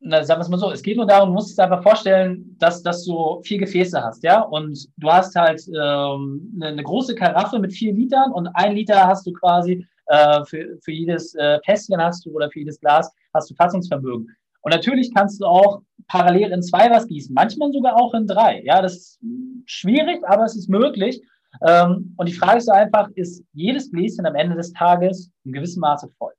na, 0.00 0.24
sagen 0.24 0.40
wir 0.40 0.44
es 0.44 0.48
mal 0.48 0.58
so, 0.58 0.70
es 0.70 0.82
geht 0.82 0.96
nur 0.96 1.06
darum, 1.06 1.28
du 1.28 1.34
musst 1.34 1.50
es 1.52 1.58
einfach 1.58 1.82
vorstellen, 1.82 2.56
dass, 2.58 2.82
dass 2.82 3.04
du 3.04 3.40
vier 3.44 3.58
Gefäße 3.58 4.02
hast, 4.02 4.22
ja, 4.22 4.40
und 4.40 4.88
du 4.96 5.10
hast 5.10 5.36
halt 5.36 5.62
ähm, 5.68 6.52
eine, 6.56 6.68
eine 6.68 6.82
große 6.82 7.14
Karaffe 7.14 7.58
mit 7.58 7.72
vier 7.72 7.92
Litern 7.92 8.32
und 8.32 8.48
ein 8.54 8.74
Liter 8.74 9.06
hast 9.06 9.26
du 9.26 9.32
quasi 9.32 9.86
äh, 10.06 10.44
für, 10.44 10.78
für 10.82 10.92
jedes 10.92 11.34
äh, 11.34 11.60
Fässchen 11.64 12.00
hast 12.02 12.24
du 12.24 12.30
oder 12.30 12.50
für 12.50 12.60
jedes 12.60 12.80
Glas 12.80 13.12
hast 13.34 13.50
du 13.50 13.54
Fassungsvermögen. 13.54 14.34
Und 14.62 14.74
natürlich 14.74 15.12
kannst 15.14 15.40
du 15.40 15.46
auch 15.46 15.82
parallel 16.08 16.52
in 16.52 16.62
zwei 16.62 16.90
was 16.90 17.06
gießen, 17.06 17.34
manchmal 17.34 17.72
sogar 17.72 17.96
auch 17.96 18.12
in 18.14 18.26
drei. 18.26 18.62
Ja, 18.64 18.82
das 18.82 18.94
ist 18.94 19.20
schwierig, 19.66 20.22
aber 20.26 20.44
es 20.44 20.56
ist 20.56 20.68
möglich. 20.68 21.22
Ähm, 21.66 22.14
und 22.16 22.28
die 22.28 22.32
Frage 22.32 22.58
ist 22.58 22.68
einfach, 22.68 23.08
ist 23.14 23.44
jedes 23.52 23.90
Gläschen 23.90 24.26
am 24.26 24.34
Ende 24.34 24.56
des 24.56 24.72
Tages 24.72 25.30
in 25.44 25.52
gewissem 25.52 25.80
Maße 25.80 26.08
voll? 26.18 26.32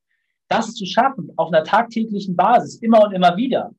Das 0.47 0.73
zu 0.73 0.85
schaffen 0.85 1.31
auf 1.37 1.47
einer 1.47 1.63
tagtäglichen 1.63 2.35
Basis, 2.35 2.77
immer 2.77 3.03
und 3.03 3.13
immer 3.13 3.35
wieder, 3.37 3.71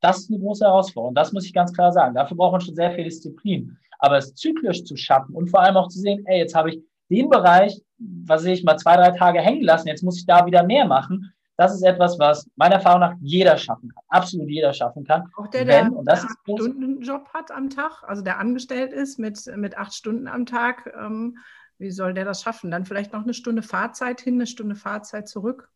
das 0.00 0.18
ist 0.20 0.30
eine 0.30 0.40
große 0.40 0.64
Herausforderung. 0.64 1.14
Das 1.14 1.32
muss 1.32 1.44
ich 1.44 1.52
ganz 1.52 1.72
klar 1.72 1.92
sagen. 1.92 2.14
Dafür 2.14 2.36
braucht 2.36 2.52
man 2.52 2.60
schon 2.60 2.74
sehr 2.74 2.92
viel 2.92 3.04
Disziplin. 3.04 3.76
Aber 3.98 4.18
es 4.18 4.34
zyklisch 4.34 4.84
zu 4.84 4.96
schaffen 4.96 5.34
und 5.34 5.48
vor 5.48 5.60
allem 5.60 5.76
auch 5.76 5.88
zu 5.88 5.98
sehen, 5.98 6.24
ey, 6.26 6.38
jetzt 6.38 6.54
habe 6.54 6.70
ich 6.70 6.80
den 7.10 7.28
Bereich, 7.28 7.80
was 7.98 8.44
ich 8.44 8.62
mal 8.62 8.76
zwei, 8.76 8.96
drei 8.96 9.10
Tage 9.10 9.40
hängen 9.40 9.64
lassen, 9.64 9.88
jetzt 9.88 10.04
muss 10.04 10.18
ich 10.18 10.26
da 10.26 10.46
wieder 10.46 10.62
mehr 10.62 10.86
machen. 10.86 11.32
Das 11.58 11.74
ist 11.74 11.82
etwas, 11.82 12.16
was 12.20 12.48
meiner 12.54 12.76
Erfahrung 12.76 13.00
nach 13.00 13.16
jeder 13.20 13.58
schaffen 13.58 13.88
kann. 13.88 14.04
Absolut 14.08 14.48
jeder 14.48 14.72
schaffen 14.72 15.04
kann. 15.04 15.28
Auch 15.36 15.48
der, 15.48 15.64
der 15.64 15.86
einen 15.86 16.06
Stunden-Job 16.44 17.28
hat 17.34 17.50
am 17.50 17.68
Tag, 17.68 18.04
also 18.06 18.22
der 18.22 18.38
angestellt 18.38 18.92
ist 18.92 19.18
mit, 19.18 19.44
mit 19.56 19.76
acht 19.76 19.92
Stunden 19.92 20.28
am 20.28 20.46
Tag, 20.46 20.88
ähm, 20.96 21.36
wie 21.78 21.90
soll 21.90 22.14
der 22.14 22.24
das 22.24 22.42
schaffen? 22.42 22.70
Dann 22.70 22.84
vielleicht 22.84 23.12
noch 23.12 23.24
eine 23.24 23.34
Stunde 23.34 23.62
Fahrzeit 23.62 24.20
hin, 24.20 24.34
eine 24.34 24.46
Stunde 24.46 24.76
Fahrzeit 24.76 25.28
zurück? 25.28 25.68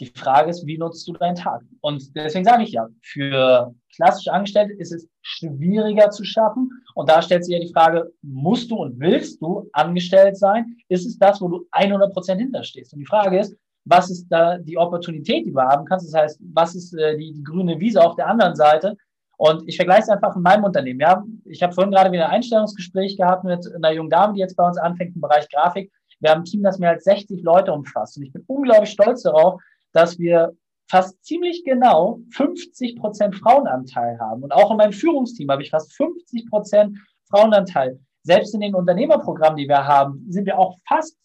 Die 0.00 0.06
Frage 0.06 0.50
ist, 0.50 0.66
wie 0.66 0.76
nutzt 0.76 1.06
du 1.06 1.12
deinen 1.12 1.36
Tag? 1.36 1.62
Und 1.80 2.16
deswegen 2.16 2.44
sage 2.44 2.64
ich 2.64 2.72
ja, 2.72 2.88
für 3.00 3.72
klassische 3.94 4.32
Angestellte 4.32 4.72
ist 4.72 4.92
es 4.92 5.08
schwieriger 5.22 6.10
zu 6.10 6.24
schaffen. 6.24 6.68
Und 6.96 7.08
da 7.08 7.22
stellt 7.22 7.44
sich 7.44 7.54
ja 7.54 7.60
die 7.60 7.72
Frage, 7.72 8.12
musst 8.22 8.72
du 8.72 8.76
und 8.76 8.98
willst 8.98 9.40
du 9.40 9.68
angestellt 9.72 10.36
sein? 10.36 10.78
Ist 10.88 11.06
es 11.06 11.16
das, 11.16 11.40
wo 11.40 11.46
du 11.46 11.68
100 11.70 12.12
Prozent 12.12 12.40
hinterstehst? 12.40 12.92
Und 12.92 12.98
die 12.98 13.06
Frage 13.06 13.38
ist, 13.38 13.56
was 13.84 14.10
ist 14.10 14.26
da 14.28 14.58
die 14.58 14.78
Opportunität, 14.78 15.46
die 15.46 15.52
du 15.52 15.60
haben 15.60 15.84
kannst? 15.84 16.06
Das 16.06 16.20
heißt, 16.20 16.40
was 16.52 16.74
ist 16.74 16.94
äh, 16.94 17.16
die, 17.16 17.32
die 17.32 17.42
grüne 17.42 17.78
Wiese 17.78 18.02
auf 18.02 18.16
der 18.16 18.28
anderen 18.28 18.54
Seite? 18.54 18.96
Und 19.36 19.68
ich 19.68 19.76
vergleiche 19.76 20.02
es 20.02 20.08
einfach 20.08 20.36
in 20.36 20.42
meinem 20.42 20.64
Unternehmen. 20.64 21.00
Ja, 21.00 21.24
ich 21.44 21.62
habe 21.62 21.72
vorhin 21.72 21.92
gerade 21.92 22.12
wieder 22.12 22.26
ein 22.26 22.36
Einstellungsgespräch 22.36 23.16
gehabt 23.16 23.44
mit 23.44 23.66
einer 23.74 23.92
jungen 23.92 24.10
Dame, 24.10 24.34
die 24.34 24.40
jetzt 24.40 24.56
bei 24.56 24.66
uns 24.66 24.78
anfängt 24.78 25.14
im 25.14 25.20
Bereich 25.20 25.48
Grafik. 25.48 25.92
Wir 26.20 26.30
haben 26.30 26.42
ein 26.42 26.44
Team, 26.44 26.62
das 26.62 26.78
mehr 26.78 26.90
als 26.90 27.04
60 27.04 27.42
Leute 27.42 27.72
umfasst. 27.72 28.16
Und 28.16 28.22
ich 28.22 28.32
bin 28.32 28.44
unglaublich 28.46 28.90
stolz 28.90 29.22
darauf, 29.22 29.60
dass 29.92 30.18
wir 30.18 30.56
fast 30.88 31.22
ziemlich 31.24 31.64
genau 31.64 32.20
50 32.30 32.96
Prozent 32.96 33.34
Frauenanteil 33.34 34.18
haben. 34.20 34.42
Und 34.42 34.52
auch 34.52 34.70
in 34.70 34.76
meinem 34.76 34.92
Führungsteam 34.92 35.50
habe 35.50 35.62
ich 35.62 35.70
fast 35.70 35.92
50 35.94 36.48
Prozent 36.48 36.96
Frauenanteil. 37.28 37.98
Selbst 38.22 38.54
in 38.54 38.60
den 38.60 38.74
Unternehmerprogrammen, 38.74 39.56
die 39.56 39.68
wir 39.68 39.86
haben, 39.86 40.24
sind 40.28 40.46
wir 40.46 40.58
auch 40.58 40.76
fast 40.86 41.16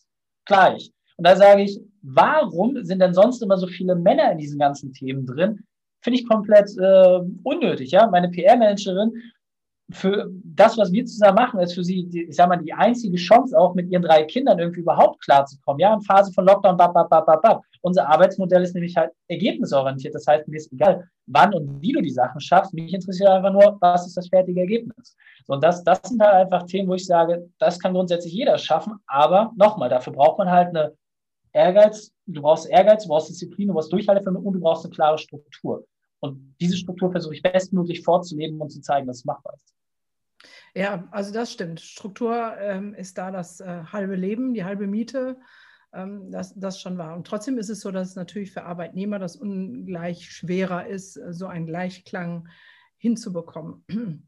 gleich. 0.46 0.92
Und 1.18 1.28
da 1.28 1.36
sage 1.36 1.62
ich, 1.62 1.80
warum 2.02 2.84
sind 2.84 3.00
denn 3.00 3.14
sonst 3.14 3.42
immer 3.42 3.58
so 3.58 3.68
viele 3.68 3.96
Männer 3.96 4.32
in 4.32 4.38
diesen 4.38 4.60
ganzen 4.60 4.94
Themen 4.94 5.26
drin? 5.26 5.64
Finde 6.02 6.20
ich 6.20 6.28
komplett 6.28 6.70
äh, 6.78 7.20
unnötig. 7.44 7.92
Ja, 7.92 8.08
meine 8.08 8.30
PR-Managerin 8.30 9.12
für 9.92 10.30
das, 10.44 10.78
was 10.78 10.92
wir 10.92 11.06
zusammen 11.06 11.36
machen, 11.36 11.60
ist 11.60 11.74
für 11.74 11.84
sie, 11.84 12.08
die, 12.08 12.24
ich 12.24 12.36
sag 12.36 12.48
mal, 12.48 12.58
die 12.58 12.74
einzige 12.74 13.18
Chance, 13.18 13.58
auch 13.58 13.74
mit 13.74 13.90
ihren 13.90 14.04
drei 14.04 14.24
Kindern 14.24 14.60
irgendwie 14.60 14.82
überhaupt 14.82 15.22
klarzukommen. 15.24 15.80
Ja, 15.80 15.94
in 15.94 16.02
Phase 16.02 16.32
von 16.34 16.46
Lockdown, 16.46 16.78
bap, 16.78 16.94
bap, 16.94 17.10
bap, 17.10 17.26
bap, 17.26 17.42
bap. 17.42 17.62
Unser 17.82 18.08
Arbeitsmodell 18.08 18.62
ist 18.62 18.76
nämlich 18.76 18.96
halt 18.96 19.12
ergebnisorientiert. 19.28 20.14
Das 20.14 20.28
heißt, 20.28 20.48
mir 20.48 20.58
ist 20.58 20.72
egal, 20.72 21.08
wann 21.28 21.54
und 21.54 21.82
wie 21.82 21.94
du 21.94 22.02
die 22.02 22.12
Sachen 22.12 22.40
schaffst. 22.40 22.74
Mich 22.74 22.94
interessiert 22.94 23.30
einfach 23.30 23.52
nur, 23.52 23.78
was 23.82 24.06
ist 24.06 24.18
das 24.18 24.28
fertige 24.28 24.60
Ergebnis. 24.62 25.16
So, 25.46 25.54
und 25.54 25.64
das, 25.64 25.84
das 25.84 26.02
sind 26.04 26.22
halt 26.22 26.34
einfach 26.36 26.64
Themen, 26.68 26.90
wo 26.90 26.94
ich 26.94 27.06
sage, 27.06 27.50
das 27.58 27.80
kann 27.80 27.94
grundsätzlich 27.94 28.34
jeder 28.34 28.58
schaffen. 28.58 28.96
Aber 29.08 29.54
nochmal, 29.56 29.90
dafür 29.90 30.14
braucht 30.14 30.38
man 30.38 30.52
halt 30.52 30.70
eine 30.70 30.94
Ehrgeiz. 31.54 32.12
Du 32.26 32.42
brauchst 32.42 32.70
Ehrgeiz, 32.70 33.04
du 33.04 33.10
brauchst 33.10 33.30
Disziplin, 33.30 33.68
du 33.68 33.74
brauchst 33.74 33.92
Durchhaltevermögen 33.92 34.48
und 34.48 34.54
du 34.54 34.60
brauchst 34.60 34.86
eine 34.86 34.94
klare 34.94 35.18
Struktur. 35.18 35.86
Und 36.20 36.56
diese 36.60 36.78
Struktur 36.78 37.12
versuche 37.12 37.34
ich 37.34 37.42
bestmöglich 37.42 38.04
vorzuleben 38.04 38.60
und 38.60 38.70
zu 38.70 38.82
zeigen, 38.82 39.08
dass 39.08 39.18
es 39.18 39.26
machbar 39.26 39.54
ist. 39.56 39.74
Ja, 40.76 41.08
also 41.12 41.34
das 41.34 41.52
stimmt. 41.52 41.80
Struktur 41.80 42.56
ähm, 42.60 42.94
ist 42.94 43.18
da 43.18 43.32
das 43.32 43.60
äh, 43.60 43.84
halbe 43.84 44.16
Leben, 44.16 44.54
die 44.54 44.64
halbe 44.64 44.88
Miete. 44.88 45.38
Ähm, 45.94 46.32
das, 46.32 46.54
das 46.56 46.80
schon 46.80 46.98
wahr. 46.98 47.16
Und 47.16 47.26
trotzdem 47.26 47.58
ist 47.58 47.70
es 47.70 47.82
so, 47.82 47.92
dass 47.92 48.10
es 48.10 48.16
natürlich 48.16 48.52
für 48.52 48.64
Arbeitnehmer 48.64 49.20
das 49.20 49.36
ungleich 49.36 50.30
schwerer 50.30 50.88
ist, 50.88 51.18
äh, 51.18 51.34
so 51.34 51.48
einen 51.48 51.66
Gleichklang 51.66 52.48
hinzubekommen. 52.98 53.86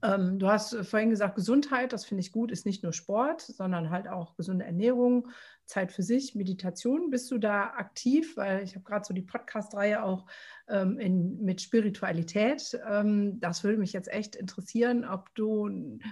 Ähm, 0.00 0.38
du 0.38 0.46
hast 0.46 0.76
vorhin 0.86 1.10
gesagt, 1.10 1.34
Gesundheit, 1.34 1.92
das 1.92 2.04
finde 2.04 2.20
ich 2.20 2.30
gut, 2.30 2.52
ist 2.52 2.66
nicht 2.66 2.84
nur 2.84 2.92
Sport, 2.92 3.40
sondern 3.40 3.90
halt 3.90 4.06
auch 4.06 4.36
gesunde 4.36 4.64
Ernährung, 4.64 5.28
Zeit 5.66 5.92
für 5.92 6.02
sich, 6.02 6.34
Meditation. 6.34 7.10
Bist 7.10 7.30
du 7.30 7.38
da 7.38 7.64
aktiv? 7.76 8.36
Weil 8.36 8.62
ich 8.62 8.74
habe 8.74 8.84
gerade 8.84 9.04
so 9.04 9.14
die 9.14 9.22
Podcast-Reihe 9.22 10.02
auch 10.02 10.26
ähm, 10.68 10.98
in, 10.98 11.42
mit 11.42 11.60
Spiritualität. 11.60 12.78
Ähm, 12.88 13.40
das 13.40 13.64
würde 13.64 13.78
mich 13.78 13.92
jetzt 13.92 14.12
echt 14.12 14.36
interessieren, 14.36 15.04
ob 15.04 15.34
du 15.34 15.68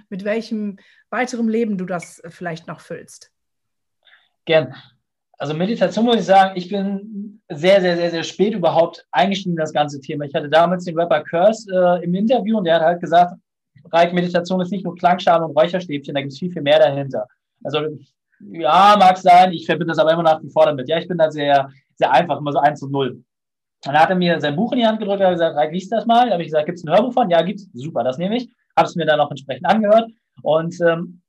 mit 0.08 0.24
welchem 0.24 0.78
weiteren 1.10 1.48
Leben 1.48 1.78
du 1.78 1.84
das 1.84 2.22
vielleicht 2.28 2.66
noch 2.66 2.80
füllst. 2.80 3.32
Gern. 4.44 4.74
Also 5.38 5.54
Meditation 5.54 6.04
muss 6.04 6.16
ich 6.16 6.26
sagen, 6.26 6.52
ich 6.56 6.68
bin 6.68 7.40
sehr, 7.48 7.80
sehr, 7.80 7.96
sehr, 7.96 8.10
sehr 8.10 8.24
spät 8.24 8.52
überhaupt 8.52 9.06
eingestiegen 9.10 9.52
in 9.52 9.56
das 9.56 9.72
ganze 9.72 10.00
Thema. 10.00 10.26
Ich 10.26 10.34
hatte 10.34 10.50
damals 10.50 10.84
den 10.84 10.98
Rapper 10.98 11.22
Curse 11.24 11.72
äh, 11.72 12.04
im 12.04 12.14
Interview 12.14 12.58
und 12.58 12.64
der 12.64 12.74
hat 12.74 12.82
halt 12.82 13.00
gesagt, 13.00 13.34
Reich 13.90 14.12
Meditation 14.12 14.60
ist 14.60 14.70
nicht 14.70 14.84
nur 14.84 14.94
Klangschale 14.94 15.44
und 15.44 15.56
Räucherstäbchen, 15.56 16.14
da 16.14 16.20
gibt 16.20 16.32
es 16.32 16.38
viel, 16.38 16.52
viel 16.52 16.62
mehr 16.62 16.78
dahinter. 16.78 17.26
Also 17.64 17.80
ja, 18.40 18.96
mag 18.98 19.18
sein, 19.18 19.52
ich 19.52 19.66
verbinde 19.66 19.92
das 19.92 19.98
aber 19.98 20.12
immer 20.12 20.22
nach 20.22 20.42
wie 20.42 20.50
vor 20.50 20.66
damit. 20.66 20.88
Ja, 20.88 20.98
ich 20.98 21.08
bin 21.08 21.18
da 21.18 21.30
sehr, 21.30 21.70
sehr 21.94 22.12
einfach, 22.12 22.38
immer 22.38 22.52
so 22.52 22.58
eins 22.58 22.82
und 22.82 22.92
null. 22.92 23.22
Dann 23.82 23.98
hat 23.98 24.10
er 24.10 24.16
mir 24.16 24.40
sein 24.40 24.56
Buch 24.56 24.72
in 24.72 24.78
die 24.78 24.86
Hand 24.86 24.98
gedrückt, 24.98 25.22
hat 25.22 25.32
gesagt, 25.32 25.56
Reich, 25.56 25.72
liest 25.72 25.92
das 25.92 26.06
mal. 26.06 26.26
Da 26.26 26.32
habe 26.32 26.42
ich 26.42 26.48
gesagt, 26.48 26.66
gibt 26.66 26.78
es 26.78 26.84
ein 26.84 26.92
Hörbuch 26.92 27.12
von? 27.12 27.30
Ja, 27.30 27.40
gibt's. 27.42 27.68
Super, 27.72 28.04
das 28.04 28.18
nehme 28.18 28.36
ich. 28.36 28.50
Habe 28.76 28.88
es 28.88 28.94
mir 28.94 29.06
dann 29.06 29.20
auch 29.20 29.30
entsprechend 29.30 29.66
angehört. 29.66 30.10
Und 30.42 30.78
ähm, 30.82 31.22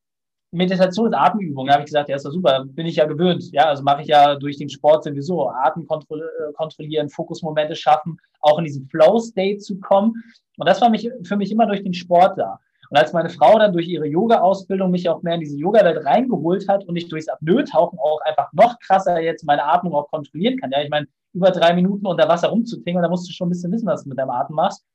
Meditation 0.52 1.08
ist 1.08 1.18
Atemübung. 1.18 1.68
Da 1.68 1.74
habe 1.74 1.84
ich 1.84 1.88
gesagt, 1.88 2.10
ja, 2.10 2.18
ist 2.18 2.26
doch 2.26 2.32
super, 2.32 2.66
bin 2.66 2.86
ich 2.86 2.98
ja 2.98 3.06
gewöhnt. 3.06 3.44
Ja, 3.54 3.68
also 3.68 3.84
mache 3.84 4.02
ich 4.02 4.10
ja 4.10 4.36
durch 4.36 4.58
den 4.58 4.70
Sport 4.70 5.06
sowieso. 5.06 5.50
Atem 5.50 5.84
äh, 5.84 6.54
kontrollieren, 6.54 7.10
Fokusmomente 7.10 7.76
schaffen, 7.76 8.18
auch 8.42 8.58
in 8.58 8.66
diesen 8.66 8.86
Flow-State 8.90 9.60
zu 9.60 9.80
kommen. 9.80 10.14
Und 10.58 10.68
das 10.68 10.82
war 10.82 10.90
mich, 10.90 11.10
für 11.24 11.38
mich 11.38 11.52
immer 11.52 11.68
durch 11.68 11.84
den 11.84 11.94
Sport 11.94 12.38
da. 12.38 12.60
Und 12.92 12.98
als 12.98 13.14
meine 13.14 13.30
Frau 13.30 13.58
dann 13.58 13.74
durch 13.74 13.88
ihre 13.88 14.06
Yoga-Ausbildung 14.06 14.92
mich 14.92 15.10
auch 15.10 15.24
mehr 15.24 15.36
in 15.36 15.40
diese 15.40 15.58
Yoga-Welt 15.58 16.06
reingeholt 16.06 16.68
hat 16.68 16.86
und 16.86 16.96
ich 16.96 17.10
durchs 17.10 17.30
Apnoe-Tauchen 17.30 17.98
auch 17.98 18.20
einfach 18.26 18.54
noch 18.54 18.78
krasser 18.80 19.20
jetzt 19.20 19.46
meine 19.46 19.64
Atmung 19.64 19.96
auch 19.96 20.12
kontrollieren 20.12 20.60
kann. 20.60 20.72
Ja, 20.72 20.82
ich 20.82 20.90
meine, 20.90 21.08
über 21.34 21.50
drei 21.52 21.74
Minuten 21.74 22.06
unter 22.06 22.28
Wasser 22.28 22.50
rumzutingeln, 22.50 23.02
da 23.02 23.10
musst 23.10 23.28
du 23.28 23.34
schon 23.34 23.48
ein 23.48 23.52
bisschen 23.52 23.72
wissen, 23.72 23.88
was 23.88 24.04
du 24.04 24.10
mit 24.10 24.20
deinem 24.20 24.30
Atem 24.30 24.56
machst 24.56 24.86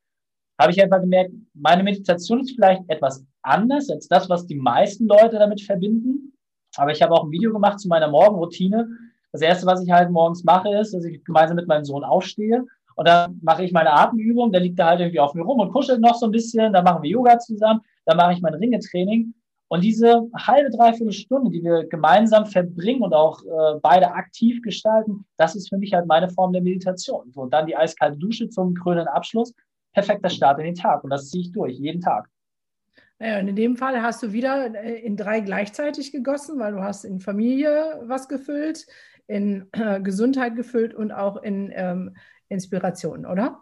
habe 0.58 0.72
ich 0.72 0.82
einfach 0.82 1.00
gemerkt, 1.00 1.32
meine 1.54 1.82
Meditation 1.82 2.40
ist 2.40 2.54
vielleicht 2.54 2.82
etwas 2.88 3.24
anders 3.42 3.90
als 3.90 4.08
das, 4.08 4.28
was 4.28 4.46
die 4.46 4.54
meisten 4.54 5.06
Leute 5.06 5.38
damit 5.38 5.60
verbinden. 5.60 6.32
Aber 6.76 6.92
ich 6.92 7.02
habe 7.02 7.12
auch 7.12 7.24
ein 7.24 7.30
Video 7.30 7.52
gemacht 7.52 7.80
zu 7.80 7.88
meiner 7.88 8.08
Morgenroutine. 8.08 8.88
Das 9.32 9.42
erste, 9.42 9.66
was 9.66 9.82
ich 9.82 9.90
halt 9.90 10.10
morgens 10.10 10.44
mache, 10.44 10.70
ist, 10.78 10.94
dass 10.94 11.04
ich 11.04 11.22
gemeinsam 11.24 11.56
mit 11.56 11.68
meinem 11.68 11.84
Sohn 11.84 12.04
aufstehe 12.04 12.64
und 12.96 13.06
dann 13.06 13.38
mache 13.42 13.62
ich 13.62 13.72
meine 13.72 13.92
Atemübung. 13.92 14.50
Der 14.52 14.60
liegt 14.60 14.78
da 14.78 14.86
halt 14.86 15.00
irgendwie 15.00 15.20
auf 15.20 15.34
mir 15.34 15.42
rum 15.42 15.60
und 15.60 15.70
kuschelt 15.70 16.00
noch 16.00 16.14
so 16.14 16.26
ein 16.26 16.32
bisschen. 16.32 16.72
Dann 16.72 16.82
machen 16.82 17.02
wir 17.02 17.10
Yoga 17.10 17.38
zusammen. 17.38 17.80
Dann 18.06 18.16
mache 18.16 18.32
ich 18.32 18.40
mein 18.40 18.54
Ringetraining. 18.54 19.34
Und 19.68 19.84
diese 19.84 20.22
halbe, 20.34 20.70
dreiviertel 20.70 21.12
Stunde, 21.12 21.50
die 21.50 21.62
wir 21.62 21.86
gemeinsam 21.88 22.46
verbringen 22.46 23.02
und 23.02 23.12
auch 23.12 23.42
äh, 23.42 23.78
beide 23.82 24.12
aktiv 24.12 24.62
gestalten, 24.62 25.26
das 25.36 25.56
ist 25.56 25.68
für 25.68 25.76
mich 25.76 25.92
halt 25.92 26.06
meine 26.06 26.30
Form 26.30 26.52
der 26.52 26.62
Meditation. 26.62 27.30
So, 27.32 27.42
und 27.42 27.52
dann 27.52 27.66
die 27.66 27.76
eiskalte 27.76 28.18
Dusche 28.18 28.48
zum 28.48 28.74
krönenden 28.74 29.08
Abschluss 29.08 29.52
perfekter 29.92 30.30
Start 30.30 30.58
in 30.58 30.66
den 30.66 30.74
Tag. 30.74 31.04
Und 31.04 31.10
das 31.10 31.30
ziehe 31.30 31.42
ich 31.42 31.52
durch, 31.52 31.78
jeden 31.78 32.00
Tag. 32.00 32.28
Naja, 33.18 33.40
und 33.40 33.48
in 33.48 33.56
dem 33.56 33.76
Fall 33.76 34.00
hast 34.02 34.22
du 34.22 34.32
wieder 34.32 34.74
äh, 34.74 35.00
in 35.00 35.16
drei 35.16 35.40
gleichzeitig 35.40 36.12
gegossen, 36.12 36.58
weil 36.58 36.72
du 36.72 36.82
hast 36.82 37.04
in 37.04 37.18
Familie 37.18 38.02
was 38.04 38.28
gefüllt, 38.28 38.86
in 39.26 39.68
äh, 39.72 40.00
Gesundheit 40.00 40.54
gefüllt 40.54 40.94
und 40.94 41.12
auch 41.12 41.42
in 41.42 41.72
ähm, 41.74 42.16
Inspiration, 42.48 43.26
oder? 43.26 43.58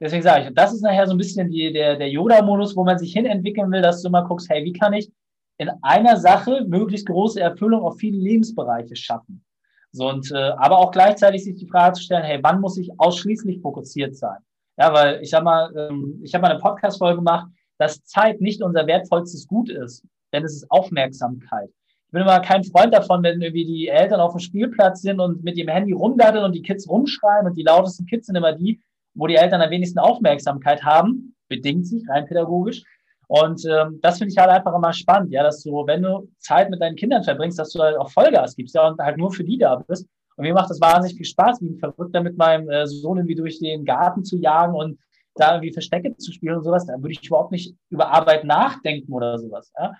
Deswegen 0.00 0.22
sage 0.22 0.48
ich, 0.48 0.54
das 0.54 0.72
ist 0.72 0.82
nachher 0.82 1.06
so 1.06 1.14
ein 1.14 1.18
bisschen 1.18 1.48
die, 1.48 1.72
der, 1.72 1.96
der 1.96 2.10
Yoda-Modus, 2.10 2.76
wo 2.76 2.84
man 2.84 2.98
sich 2.98 3.12
hinentwickeln 3.12 3.70
will, 3.70 3.82
dass 3.82 4.02
du 4.02 4.10
mal 4.10 4.22
guckst, 4.22 4.48
hey, 4.50 4.64
wie 4.64 4.72
kann 4.72 4.92
ich 4.92 5.10
in 5.58 5.70
einer 5.82 6.16
Sache 6.16 6.64
möglichst 6.66 7.06
große 7.06 7.40
Erfüllung 7.40 7.82
auf 7.82 7.98
viele 7.98 8.18
Lebensbereiche 8.18 8.96
schaffen? 8.96 9.44
So, 9.92 10.08
und, 10.08 10.30
äh, 10.32 10.52
aber 10.58 10.78
auch 10.78 10.90
gleichzeitig 10.90 11.44
sich 11.44 11.56
die 11.56 11.66
Frage 11.66 11.94
zu 11.94 12.02
stellen, 12.02 12.24
hey, 12.24 12.38
wann 12.42 12.60
muss 12.60 12.76
ich 12.76 12.90
ausschließlich 12.98 13.60
fokussiert 13.60 14.16
sein? 14.16 14.38
Ja, 14.78 14.92
weil 14.92 15.22
ich 15.22 15.30
sag 15.30 15.42
mal, 15.42 15.72
ähm, 15.74 16.20
ich 16.22 16.34
habe 16.34 16.42
mal 16.42 16.50
eine 16.50 16.60
Podcast-Folge 16.60 17.16
gemacht, 17.16 17.48
dass 17.78 18.04
Zeit 18.04 18.40
nicht 18.40 18.62
unser 18.62 18.86
wertvollstes 18.86 19.46
Gut 19.46 19.70
ist, 19.70 20.04
denn 20.32 20.44
es 20.44 20.54
ist 20.54 20.70
Aufmerksamkeit. 20.70 21.70
Ich 22.16 22.18
bin 22.18 22.28
immer 22.30 22.40
kein 22.40 22.64
Freund 22.64 22.94
davon, 22.94 23.22
wenn 23.22 23.42
irgendwie 23.42 23.66
die 23.66 23.88
Eltern 23.88 24.20
auf 24.20 24.32
dem 24.32 24.38
Spielplatz 24.38 25.02
sind 25.02 25.20
und 25.20 25.44
mit 25.44 25.58
ihrem 25.58 25.68
Handy 25.68 25.92
rumdatteln 25.92 26.46
und 26.46 26.54
die 26.54 26.62
Kids 26.62 26.88
rumschreien 26.88 27.46
und 27.46 27.58
die 27.58 27.62
lautesten 27.62 28.06
Kids 28.06 28.28
sind 28.28 28.36
immer 28.36 28.54
die, 28.54 28.80
wo 29.12 29.26
die 29.26 29.34
Eltern 29.34 29.60
am 29.60 29.68
wenigsten 29.68 29.98
Aufmerksamkeit 29.98 30.82
haben, 30.82 31.36
bedingt 31.48 31.86
sich 31.86 32.08
rein 32.08 32.24
pädagogisch. 32.24 32.84
Und 33.28 33.62
ähm, 33.66 33.98
das 34.00 34.16
finde 34.16 34.32
ich 34.32 34.38
halt 34.38 34.48
einfach 34.48 34.74
immer 34.74 34.94
spannend, 34.94 35.30
ja, 35.30 35.42
dass 35.42 35.62
du, 35.62 35.86
wenn 35.86 36.00
du 36.00 36.26
Zeit 36.38 36.70
mit 36.70 36.80
deinen 36.80 36.96
Kindern 36.96 37.22
verbringst, 37.22 37.58
dass 37.58 37.72
du 37.72 37.80
halt 37.80 37.98
auch 37.98 38.10
Vollgas 38.10 38.56
gibst, 38.56 38.74
ja, 38.74 38.88
und 38.88 38.98
halt 38.98 39.18
nur 39.18 39.30
für 39.30 39.44
die 39.44 39.58
da 39.58 39.76
bist. 39.86 40.06
Und 40.36 40.44
mir 40.44 40.54
macht 40.54 40.70
das 40.70 40.80
wahnsinnig 40.80 41.18
viel 41.18 41.26
Spaß, 41.26 41.60
wie 41.60 41.68
ein 41.68 41.78
Verrückter 41.78 42.22
mit 42.22 42.38
meinem 42.38 42.70
äh, 42.70 42.86
Sohn 42.86 43.18
irgendwie 43.18 43.34
durch 43.34 43.58
den 43.58 43.84
Garten 43.84 44.24
zu 44.24 44.38
jagen 44.38 44.74
und 44.74 44.98
da 45.34 45.56
irgendwie 45.56 45.74
Verstecke 45.74 46.16
zu 46.16 46.32
spielen 46.32 46.56
und 46.56 46.64
sowas. 46.64 46.86
Da 46.86 46.94
würde 46.94 47.12
ich 47.12 47.26
überhaupt 47.26 47.52
nicht 47.52 47.76
über 47.90 48.08
Arbeit 48.08 48.44
nachdenken 48.44 49.12
oder 49.12 49.38
sowas. 49.38 49.70
Ja. 49.78 49.92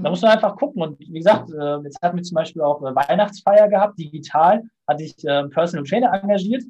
Da 0.00 0.10
muss 0.10 0.22
man 0.22 0.32
einfach 0.32 0.56
gucken. 0.56 0.82
Und 0.82 0.98
wie 1.00 1.18
gesagt, 1.18 1.50
äh, 1.50 1.78
jetzt 1.84 2.00
hatten 2.02 2.16
wir 2.16 2.22
zum 2.22 2.36
Beispiel 2.36 2.62
auch 2.62 2.80
Weihnachtsfeier 2.80 3.68
gehabt, 3.68 3.98
digital, 3.98 4.62
hatte 4.88 5.04
ich 5.04 5.24
äh, 5.24 5.44
Personal 5.48 5.84
Trainer 5.84 6.12
engagiert. 6.12 6.62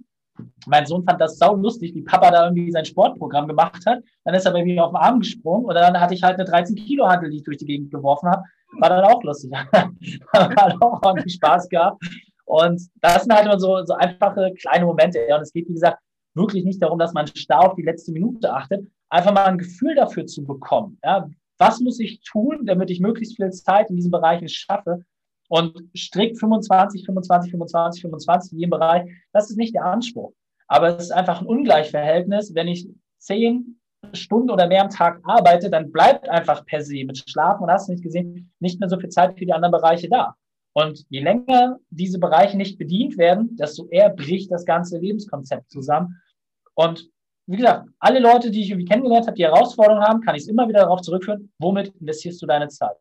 Mein 0.67 0.87
Sohn 0.87 1.05
fand 1.05 1.21
das 1.21 1.39
sau 1.39 1.55
lustig, 1.55 1.95
wie 1.95 2.03
Papa 2.03 2.31
da 2.31 2.45
irgendwie 2.45 2.71
sein 2.73 2.85
Sportprogramm 2.85 3.47
gemacht 3.47 3.85
hat. 3.87 4.03
Dann 4.25 4.35
ist 4.35 4.47
er 4.47 4.53
bei 4.53 4.65
mir 4.65 4.85
auf 4.85 4.93
den 4.93 4.97
Arm 4.97 5.21
gesprungen 5.21 5.67
und 5.67 5.75
dann 5.75 6.01
hatte 6.01 6.15
ich 6.15 6.23
halt 6.23 6.39
eine 6.39 6.49
13 6.49 6.75
Kilo 6.75 7.07
Handel, 7.07 7.31
die 7.31 7.37
ich 7.37 7.43
durch 7.45 7.59
die 7.59 7.67
Gegend 7.67 7.91
geworfen 7.91 8.29
habe. 8.29 8.43
War 8.81 8.89
dann 8.89 9.05
auch 9.05 9.23
lustig. 9.23 9.53
hat 10.33 10.77
auch 10.81 11.03
ordentlich 11.03 11.35
Spaß 11.35 11.69
gehabt. 11.69 12.03
Und 12.47 12.83
das 13.01 13.25
sind 13.25 13.35
halt 13.35 13.45
immer 13.45 13.61
so, 13.61 13.85
so 13.85 13.95
einfache 13.95 14.53
kleine 14.59 14.87
Momente. 14.87 15.21
Und 15.35 15.43
es 15.43 15.53
geht, 15.53 15.69
wie 15.69 15.75
gesagt, 15.75 15.99
wirklich 16.35 16.65
nicht 16.65 16.83
darum, 16.83 16.99
dass 16.99 17.13
man 17.13 17.27
starr 17.27 17.71
auf 17.71 17.75
die 17.75 17.83
letzte 17.83 18.13
Minute 18.13 18.53
achtet, 18.53 18.87
einfach 19.11 19.33
mal 19.33 19.45
ein 19.45 19.59
Gefühl 19.59 19.95
dafür 19.95 20.27
zu 20.27 20.45
bekommen. 20.45 20.99
Ja, 21.05 21.29
was 21.63 21.79
muss 21.79 22.01
ich 22.01 22.21
tun, 22.23 22.67
damit 22.67 22.91
ich 22.91 22.99
möglichst 22.99 23.37
viel 23.37 23.51
Zeit 23.51 23.89
in 23.89 23.95
diesen 23.95 24.11
Bereichen 24.11 24.49
schaffe? 24.49 25.05
Und 25.49 25.85
strikt 25.97 26.39
25, 26.39 27.05
25, 27.05 27.53
25, 27.53 28.03
25 28.03 28.53
in 28.53 28.59
jedem 28.59 28.71
Bereich, 28.71 29.09
das 29.33 29.49
ist 29.49 29.59
nicht 29.59 29.75
der 29.75 29.85
Anspruch. 29.85 30.33
Aber 30.67 30.89
es 30.89 31.05
ist 31.05 31.11
einfach 31.13 31.41
ein 31.41 31.47
Ungleichverhältnis. 31.47 32.55
Wenn 32.55 32.67
ich 32.67 32.89
zehn 33.19 33.79
Stunden 34.13 34.51
oder 34.51 34.67
mehr 34.67 34.83
am 34.83 34.91
Tag 34.91 35.21
arbeite, 35.25 35.71
dann 35.71 35.93
bleibt 35.93 36.29
einfach 36.29 36.65
per 36.67 36.83
se 36.83 37.05
mit 37.05 37.23
Schlafen 37.31 37.63
und 37.63 37.71
hast 37.71 37.87
du 37.87 37.93
nicht 37.93 38.03
gesehen, 38.03 38.51
nicht 38.59 38.81
mehr 38.81 38.89
so 38.89 38.99
viel 38.99 39.11
Zeit 39.11 39.39
für 39.39 39.45
die 39.45 39.53
anderen 39.53 39.73
Bereiche 39.73 40.09
da. 40.09 40.35
Und 40.73 41.05
je 41.11 41.21
länger 41.21 41.79
diese 41.91 42.19
Bereiche 42.19 42.57
nicht 42.57 42.79
bedient 42.79 43.19
werden, 43.19 43.57
desto 43.57 43.87
eher 43.89 44.09
bricht 44.09 44.51
das 44.51 44.65
ganze 44.65 44.99
Lebenskonzept 44.99 45.71
zusammen. 45.71 46.21
Und 46.75 47.09
wie 47.53 47.57
gesagt, 47.57 47.87
alle 47.99 48.19
Leute, 48.19 48.51
die 48.51 48.63
ich 48.63 48.71
irgendwie 48.71 48.87
kennengelernt 48.87 49.27
habe, 49.27 49.37
die 49.37 49.45
Herausforderungen 49.45 50.03
haben, 50.03 50.23
kann 50.23 50.35
ich 50.35 50.43
es 50.43 50.49
immer 50.49 50.67
wieder 50.69 50.81
darauf 50.81 51.03
zurückführen, 51.03 51.53
womit 51.59 51.95
investierst 52.01 52.41
du 52.41 52.47
deine 52.47 52.69
Zeit? 52.69 52.97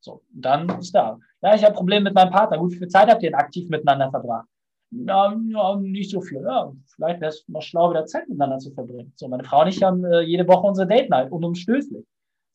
So, 0.00 0.22
dann 0.30 0.68
ist 0.78 0.94
da. 0.94 1.18
Ja, 1.42 1.56
ich 1.56 1.64
habe 1.64 1.74
Probleme 1.74 2.04
mit 2.04 2.14
meinem 2.14 2.30
Partner. 2.30 2.58
Gut, 2.58 2.72
wie 2.72 2.78
viel 2.78 2.88
Zeit 2.88 3.08
habt 3.08 3.22
ihr 3.24 3.30
denn 3.30 3.38
aktiv 3.38 3.68
miteinander 3.68 4.08
verbracht? 4.10 4.46
Ja, 4.90 5.36
ja 5.48 5.76
nicht 5.76 6.10
so 6.10 6.20
viel. 6.20 6.40
Ja, 6.42 6.72
vielleicht 6.94 7.20
wäre 7.20 7.30
es 7.30 7.44
mal 7.48 7.60
schlau, 7.60 7.90
wieder 7.90 8.06
Zeit 8.06 8.28
miteinander 8.28 8.58
zu 8.58 8.70
verbringen. 8.70 9.12
So, 9.16 9.26
meine 9.26 9.42
Frau 9.42 9.62
und 9.62 9.68
ich 9.68 9.82
haben 9.82 10.04
äh, 10.04 10.20
jede 10.20 10.46
Woche 10.46 10.66
unsere 10.68 10.86
Date 10.86 11.10
Night 11.10 11.32
unumstößlich. 11.32 12.06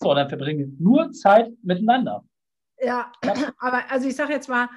So, 0.01 0.13
dann 0.13 0.29
verbringen 0.29 0.59
wir 0.59 0.71
nur 0.79 1.11
Zeit 1.11 1.51
miteinander. 1.61 2.23
Ja, 2.79 3.11
ja. 3.25 3.33
aber 3.59 3.83
also 3.89 4.07
ich 4.07 4.15
sage 4.15 4.31
jetzt 4.31 4.47
mal, 4.47 4.69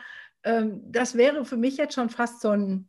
ähm, 0.42 0.82
das 0.90 1.16
wäre 1.16 1.44
für 1.44 1.56
mich 1.56 1.76
jetzt 1.76 1.94
schon 1.94 2.10
fast 2.10 2.40
so 2.40 2.50
ein 2.50 2.88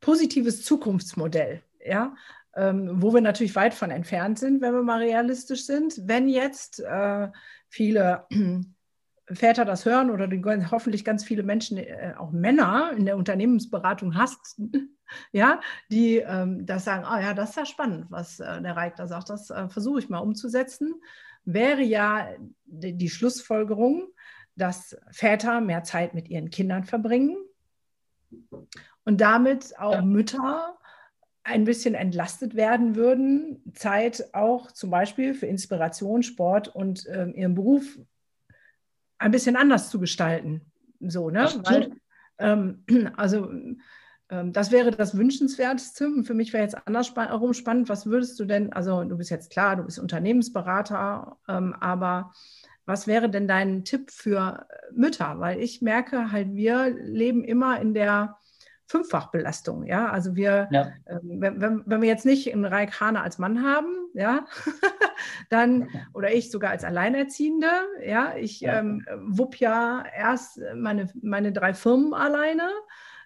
positives 0.00 0.62
Zukunftsmodell. 0.64 1.62
Ja, 1.84 2.14
ähm, 2.56 3.02
wo 3.02 3.12
wir 3.12 3.20
natürlich 3.20 3.56
weit 3.56 3.74
von 3.74 3.90
entfernt 3.90 4.38
sind, 4.38 4.60
wenn 4.60 4.74
wir 4.74 4.82
mal 4.82 5.00
realistisch 5.00 5.66
sind. 5.66 6.00
Wenn 6.04 6.28
jetzt 6.28 6.80
äh, 6.80 7.28
viele 7.68 8.26
Väter 9.26 9.64
das 9.64 9.86
hören 9.86 10.10
oder 10.10 10.28
die, 10.28 10.42
hoffentlich 10.70 11.04
ganz 11.04 11.24
viele 11.24 11.42
Menschen, 11.42 11.78
äh, 11.78 12.14
auch 12.16 12.30
Männer 12.30 12.92
in 12.96 13.06
der 13.06 13.16
Unternehmensberatung 13.16 14.14
hast, 14.16 14.60
ja, 15.32 15.60
die 15.90 16.18
ähm, 16.18 16.66
das 16.66 16.84
sagen, 16.84 17.04
ah 17.04 17.20
ja, 17.20 17.34
das 17.34 17.50
ist 17.50 17.56
ja 17.56 17.66
spannend, 17.66 18.06
was 18.10 18.40
äh, 18.40 18.62
der 18.62 18.76
Reik 18.76 18.96
da 18.96 19.06
sagt, 19.06 19.30
das 19.30 19.50
äh, 19.50 19.68
versuche 19.68 19.98
ich 19.98 20.08
mal 20.08 20.18
umzusetzen, 20.18 20.94
wäre 21.44 21.82
ja 21.82 22.28
die, 22.64 22.96
die 22.96 23.10
Schlussfolgerung, 23.10 24.08
dass 24.56 24.96
Väter 25.10 25.60
mehr 25.60 25.82
Zeit 25.82 26.14
mit 26.14 26.28
ihren 26.28 26.50
Kindern 26.50 26.84
verbringen 26.84 27.36
und 29.04 29.20
damit 29.20 29.78
auch. 29.78 30.02
Mütter 30.02 30.78
ein 31.44 31.64
bisschen 31.64 31.94
entlastet 31.94 32.54
werden 32.56 32.96
würden, 32.96 33.62
Zeit 33.74 34.30
auch 34.32 34.72
zum 34.72 34.90
Beispiel 34.90 35.34
für 35.34 35.46
Inspiration, 35.46 36.22
Sport 36.22 36.68
und 36.68 37.06
ähm, 37.10 37.34
ihren 37.34 37.54
Beruf 37.54 37.98
ein 39.18 39.30
bisschen 39.30 39.56
anders 39.56 39.90
zu 39.90 40.00
gestalten. 40.00 40.62
So, 41.00 41.28
ne? 41.28 41.46
Weil, 41.64 41.92
ähm, 42.38 42.84
also 43.16 43.50
ähm, 44.30 44.52
das 44.54 44.70
wäre 44.70 44.90
das 44.90 45.16
Wünschenswerteste. 45.16 46.24
Für 46.24 46.34
mich 46.34 46.54
wäre 46.54 46.62
jetzt 46.62 46.86
andersherum 46.86 47.52
spannend. 47.52 47.90
Was 47.90 48.06
würdest 48.06 48.40
du 48.40 48.46
denn, 48.46 48.72
also 48.72 49.04
du 49.04 49.16
bist 49.18 49.30
jetzt 49.30 49.50
klar, 49.50 49.76
du 49.76 49.84
bist 49.84 49.98
Unternehmensberater, 49.98 51.36
ähm, 51.46 51.74
aber 51.78 52.32
was 52.86 53.06
wäre 53.06 53.28
denn 53.28 53.48
dein 53.48 53.84
Tipp 53.84 54.10
für 54.10 54.66
Mütter? 54.92 55.40
Weil 55.40 55.60
ich 55.60 55.82
merke 55.82 56.32
halt, 56.32 56.54
wir 56.54 56.88
leben 56.88 57.44
immer 57.44 57.80
in 57.80 57.92
der 57.92 58.38
Fünffachbelastung. 58.94 59.84
Ja, 59.86 60.08
also 60.10 60.36
wir, 60.36 60.68
ja. 60.70 60.92
Äh, 61.04 61.18
wenn, 61.24 61.60
wenn, 61.60 61.82
wenn, 61.84 62.00
wir 62.00 62.08
jetzt 62.08 62.24
nicht 62.24 62.52
einen 62.52 62.64
Raik 62.64 63.00
Hane 63.00 63.20
als 63.20 63.38
Mann 63.38 63.64
haben, 63.64 63.88
ja, 64.14 64.46
dann, 65.50 65.88
oder 66.12 66.32
ich 66.32 66.52
sogar 66.52 66.70
als 66.70 66.84
Alleinerziehende, 66.84 67.66
ja, 68.06 68.36
ich 68.36 68.60
ja. 68.60 68.78
Ähm, 68.78 69.04
wupp 69.26 69.56
ja 69.56 70.04
erst 70.16 70.60
meine, 70.76 71.08
meine 71.20 71.50
drei 71.50 71.74
Firmen 71.74 72.14
alleine, 72.14 72.70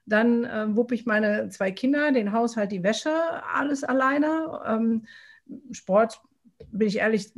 dann 0.07 0.45
äh, 0.45 0.75
wupp 0.75 0.93
ich 0.93 1.05
meine 1.05 1.51
zwei 1.51 1.71
Kinder, 1.71 2.13
den 2.13 2.33
Haushalt, 2.33 2.73
die 2.73 2.83
Wäsche, 2.83 3.13
alles 3.53 3.85
alleine. 3.85 4.63
Ähm, 4.67 5.05
Sport, 5.71 6.23
bin 6.73 6.89
ich 6.89 6.97
ehrlich, 6.97 7.31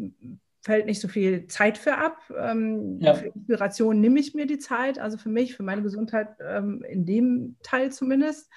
fällt 0.62 0.86
nicht 0.86 1.00
so 1.00 1.08
viel 1.08 1.46
Zeit 1.46 1.78
für 1.78 1.96
ab. 1.96 2.18
Ähm, 2.38 2.98
ja. 3.00 3.14
Für 3.14 3.26
Inspiration 3.26 4.00
nehme 4.00 4.20
ich 4.20 4.34
mir 4.34 4.46
die 4.46 4.58
Zeit, 4.58 4.98
also 4.98 5.16
für 5.16 5.30
mich, 5.30 5.56
für 5.56 5.62
meine 5.62 5.82
Gesundheit 5.82 6.28
ähm, 6.46 6.84
in 6.88 7.06
dem 7.06 7.56
Teil 7.62 7.92
zumindest. 7.92 8.50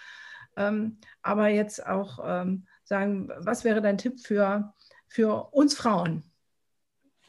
Ähm, 0.58 0.98
aber 1.22 1.48
jetzt 1.48 1.86
auch 1.86 2.20
ähm, 2.26 2.68
sagen, 2.84 3.30
was 3.40 3.64
wäre 3.64 3.82
dein 3.82 3.98
Tipp 3.98 4.20
für, 4.20 4.74
für 5.08 5.50
uns 5.52 5.76
Frauen? 5.76 6.24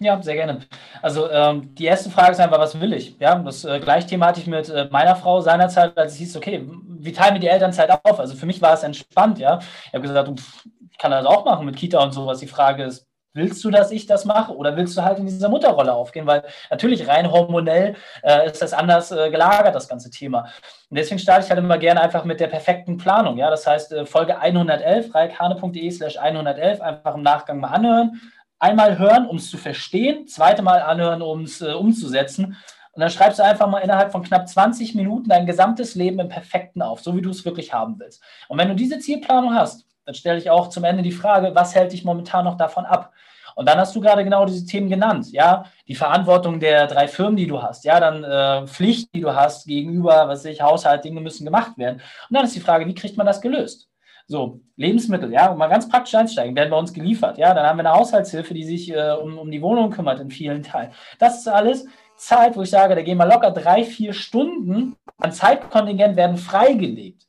Ja, 0.00 0.20
sehr 0.20 0.34
gerne. 0.34 0.60
Also 1.02 1.30
ähm, 1.30 1.74
die 1.76 1.84
erste 1.84 2.10
Frage 2.10 2.32
ist 2.32 2.40
einfach, 2.40 2.58
was 2.58 2.78
will 2.80 2.92
ich? 2.92 3.16
Ja, 3.20 3.36
das 3.38 3.64
äh, 3.64 3.78
gleiche 3.78 4.08
Thema 4.08 4.26
hatte 4.26 4.40
ich 4.40 4.46
mit 4.48 4.68
äh, 4.68 4.88
meiner 4.90 5.14
Frau 5.14 5.40
seinerzeit, 5.40 5.96
als 5.96 6.12
es 6.12 6.18
hieß, 6.18 6.36
okay, 6.36 6.68
wie 6.98 7.12
teilen 7.12 7.34
wir 7.34 7.40
die 7.40 7.46
Elternzeit 7.46 7.90
auf? 8.04 8.18
Also 8.18 8.34
für 8.34 8.46
mich 8.46 8.60
war 8.60 8.74
es 8.74 8.82
entspannt, 8.82 9.38
ja. 9.38 9.60
Ich 9.86 9.94
habe 9.94 10.02
gesagt, 10.02 10.40
pff, 10.40 10.66
ich 10.90 10.98
kann 10.98 11.12
das 11.12 11.24
auch 11.26 11.44
machen 11.44 11.64
mit 11.64 11.76
Kita 11.76 12.02
und 12.02 12.12
sowas. 12.12 12.40
Die 12.40 12.48
Frage 12.48 12.84
ist, 12.84 13.06
Willst 13.36 13.64
du, 13.64 13.70
dass 13.70 13.90
ich 13.90 14.06
das 14.06 14.24
mache 14.24 14.54
oder 14.54 14.76
willst 14.76 14.96
du 14.96 15.02
halt 15.02 15.18
in 15.18 15.26
dieser 15.26 15.48
Mutterrolle 15.48 15.92
aufgehen? 15.92 16.24
Weil 16.24 16.44
natürlich 16.70 17.08
rein 17.08 17.32
hormonell 17.32 17.96
äh, 18.22 18.46
ist 18.46 18.62
das 18.62 18.72
anders 18.72 19.10
äh, 19.10 19.28
gelagert, 19.28 19.74
das 19.74 19.88
ganze 19.88 20.08
Thema. 20.08 20.46
Und 20.88 20.98
deswegen 20.98 21.18
starte 21.18 21.44
ich 21.44 21.50
halt 21.50 21.58
immer 21.58 21.76
gerne 21.78 22.00
einfach 22.00 22.24
mit 22.24 22.38
der 22.38 22.46
perfekten 22.46 22.96
Planung. 22.96 23.36
Ja, 23.36 23.50
das 23.50 23.66
heißt, 23.66 23.92
äh, 23.92 24.06
Folge 24.06 24.38
111, 24.38 25.12
reikane.de 25.12 25.90
slash 25.90 26.16
111, 26.16 26.80
einfach 26.80 27.16
im 27.16 27.22
Nachgang 27.22 27.58
mal 27.58 27.70
anhören. 27.70 28.20
Einmal 28.60 28.98
hören, 28.98 29.26
um 29.26 29.38
es 29.38 29.50
zu 29.50 29.58
verstehen, 29.58 30.28
zweite 30.28 30.62
Mal 30.62 30.80
anhören, 30.80 31.20
um 31.20 31.42
es 31.42 31.60
äh, 31.60 31.72
umzusetzen. 31.72 32.56
Und 32.92 33.00
dann 33.00 33.10
schreibst 33.10 33.40
du 33.40 33.44
einfach 33.44 33.66
mal 33.66 33.80
innerhalb 33.80 34.12
von 34.12 34.22
knapp 34.22 34.48
20 34.48 34.94
Minuten 34.94 35.28
dein 35.28 35.46
gesamtes 35.46 35.96
Leben 35.96 36.20
im 36.20 36.28
Perfekten 36.28 36.82
auf, 36.82 37.00
so 37.00 37.16
wie 37.16 37.22
du 37.22 37.30
es 37.30 37.44
wirklich 37.44 37.74
haben 37.74 37.98
willst. 37.98 38.22
Und 38.46 38.58
wenn 38.58 38.68
du 38.68 38.76
diese 38.76 39.00
Zielplanung 39.00 39.52
hast, 39.54 39.84
dann 40.04 40.14
stelle 40.14 40.38
ich 40.38 40.50
auch 40.50 40.68
zum 40.68 40.84
Ende 40.84 41.02
die 41.02 41.12
Frage, 41.12 41.54
was 41.54 41.74
hält 41.74 41.92
dich 41.92 42.04
momentan 42.04 42.44
noch 42.44 42.56
davon 42.56 42.84
ab? 42.84 43.12
Und 43.54 43.68
dann 43.68 43.78
hast 43.78 43.94
du 43.94 44.00
gerade 44.00 44.24
genau 44.24 44.44
diese 44.46 44.66
Themen 44.66 44.88
genannt, 44.88 45.30
ja, 45.30 45.64
die 45.86 45.94
Verantwortung 45.94 46.58
der 46.58 46.86
drei 46.86 47.06
Firmen, 47.06 47.36
die 47.36 47.46
du 47.46 47.62
hast, 47.62 47.84
ja, 47.84 48.00
dann 48.00 48.24
äh, 48.24 48.66
Pflicht, 48.66 49.14
die 49.14 49.20
du 49.20 49.34
hast 49.34 49.66
gegenüber, 49.66 50.26
was 50.28 50.44
ich, 50.44 50.60
Haushalt, 50.60 51.04
Dinge 51.04 51.20
müssen 51.20 51.44
gemacht 51.44 51.78
werden. 51.78 52.00
Und 52.28 52.36
dann 52.36 52.44
ist 52.44 52.56
die 52.56 52.60
Frage, 52.60 52.86
wie 52.86 52.94
kriegt 52.94 53.16
man 53.16 53.26
das 53.26 53.40
gelöst? 53.40 53.88
So, 54.26 54.60
Lebensmittel, 54.76 55.32
ja, 55.32 55.50
um 55.50 55.58
mal 55.58 55.68
ganz 55.68 55.88
praktisch 55.88 56.14
einsteigen, 56.14 56.56
werden 56.56 56.70
bei 56.70 56.78
uns 56.78 56.92
geliefert, 56.92 57.38
ja, 57.38 57.54
dann 57.54 57.66
haben 57.66 57.76
wir 57.76 57.86
eine 57.86 57.96
Haushaltshilfe, 57.96 58.54
die 58.54 58.64
sich 58.64 58.90
äh, 58.90 59.12
um, 59.12 59.38
um 59.38 59.50
die 59.50 59.62
Wohnung 59.62 59.90
kümmert 59.90 60.18
in 60.18 60.30
vielen 60.30 60.62
Teilen. 60.62 60.92
Das 61.18 61.38
ist 61.38 61.48
alles 61.48 61.86
Zeit, 62.16 62.56
wo 62.56 62.62
ich 62.62 62.70
sage, 62.70 62.94
da 62.94 63.02
gehen 63.02 63.18
wir 63.18 63.26
locker 63.26 63.50
drei, 63.50 63.84
vier 63.84 64.14
Stunden 64.14 64.96
an 65.18 65.32
Zeitkontingent 65.32 66.16
werden 66.16 66.38
freigelegt 66.38 67.23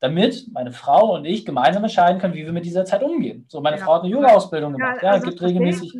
damit 0.00 0.48
meine 0.52 0.72
Frau 0.72 1.14
und 1.14 1.24
ich 1.26 1.44
gemeinsam 1.44 1.84
entscheiden 1.84 2.20
können, 2.20 2.34
wie 2.34 2.44
wir 2.44 2.52
mit 2.52 2.64
dieser 2.64 2.84
Zeit 2.84 3.02
umgehen. 3.02 3.44
So, 3.48 3.60
meine 3.60 3.76
ja, 3.76 3.84
Frau 3.84 3.94
hat 3.94 4.02
eine 4.02 4.10
Yoga-Ausbildung 4.10 4.72
gemacht. 4.72 5.02
Ja, 5.02 5.10
also 5.12 5.28
gibt 5.28 5.42
regelmäßig. 5.42 5.98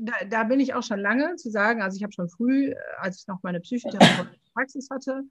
Da, 0.00 0.12
da, 0.28 0.44
bin 0.44 0.60
ich 0.60 0.74
auch 0.74 0.82
schon 0.82 1.00
lange 1.00 1.36
zu 1.36 1.50
sagen, 1.50 1.82
also 1.82 1.96
ich 1.96 2.02
habe 2.02 2.12
schon 2.12 2.28
früh, 2.28 2.74
als 2.98 3.20
ich 3.20 3.28
noch 3.28 3.42
meine 3.42 3.60
psychotherapeutische 3.60 4.40
Praxis 4.54 4.88
hatte, 4.90 5.22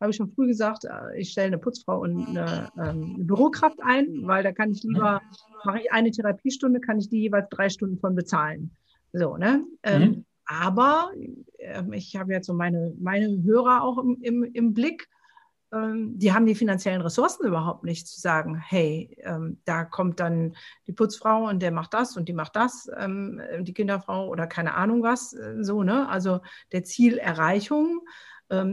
habe 0.00 0.10
ich 0.10 0.16
schon 0.16 0.30
früh 0.32 0.48
gesagt, 0.48 0.84
äh, 0.84 1.16
ich 1.16 1.30
stelle 1.30 1.48
eine 1.48 1.58
Putzfrau 1.58 2.00
und 2.00 2.26
eine, 2.28 2.68
ähm, 2.76 3.14
eine, 3.14 3.24
Bürokraft 3.24 3.78
ein, 3.82 4.26
weil 4.26 4.42
da 4.42 4.52
kann 4.52 4.72
ich 4.72 4.82
lieber, 4.82 5.22
mache 5.64 5.80
ich 5.80 5.92
eine 5.92 6.10
Therapiestunde, 6.10 6.80
kann 6.80 6.98
ich 6.98 7.08
die 7.08 7.20
jeweils 7.20 7.48
drei 7.50 7.68
Stunden 7.68 7.98
von 7.98 8.14
bezahlen. 8.14 8.72
So, 9.12 9.36
ne? 9.36 9.64
Ähm, 9.82 10.02
mhm. 10.02 10.24
aber 10.46 11.12
äh, 11.58 11.82
ich 11.92 12.16
habe 12.16 12.32
jetzt 12.32 12.46
so 12.46 12.54
meine, 12.54 12.94
meine 12.98 13.42
Hörer 13.42 13.82
auch 13.82 13.98
im, 13.98 14.18
im, 14.22 14.42
im 14.42 14.74
Blick 14.74 15.08
ähm, 15.08 15.21
die 15.74 16.32
haben 16.34 16.44
die 16.44 16.54
finanziellen 16.54 17.00
Ressourcen 17.00 17.46
überhaupt 17.46 17.82
nicht 17.82 18.06
zu 18.06 18.20
sagen, 18.20 18.56
hey, 18.56 19.16
ähm, 19.22 19.58
da 19.64 19.84
kommt 19.84 20.20
dann 20.20 20.54
die 20.86 20.92
Putzfrau 20.92 21.48
und 21.48 21.62
der 21.62 21.70
macht 21.70 21.94
das 21.94 22.16
und 22.16 22.28
die 22.28 22.34
macht 22.34 22.56
das, 22.56 22.90
ähm, 22.98 23.40
die 23.60 23.72
Kinderfrau 23.72 24.28
oder 24.28 24.46
keine 24.46 24.74
Ahnung 24.74 25.02
was, 25.02 25.32
äh, 25.32 25.62
so, 25.62 25.82
ne? 25.82 26.08
Also 26.08 26.40
der 26.72 26.84
Zielerreichung. 26.84 28.00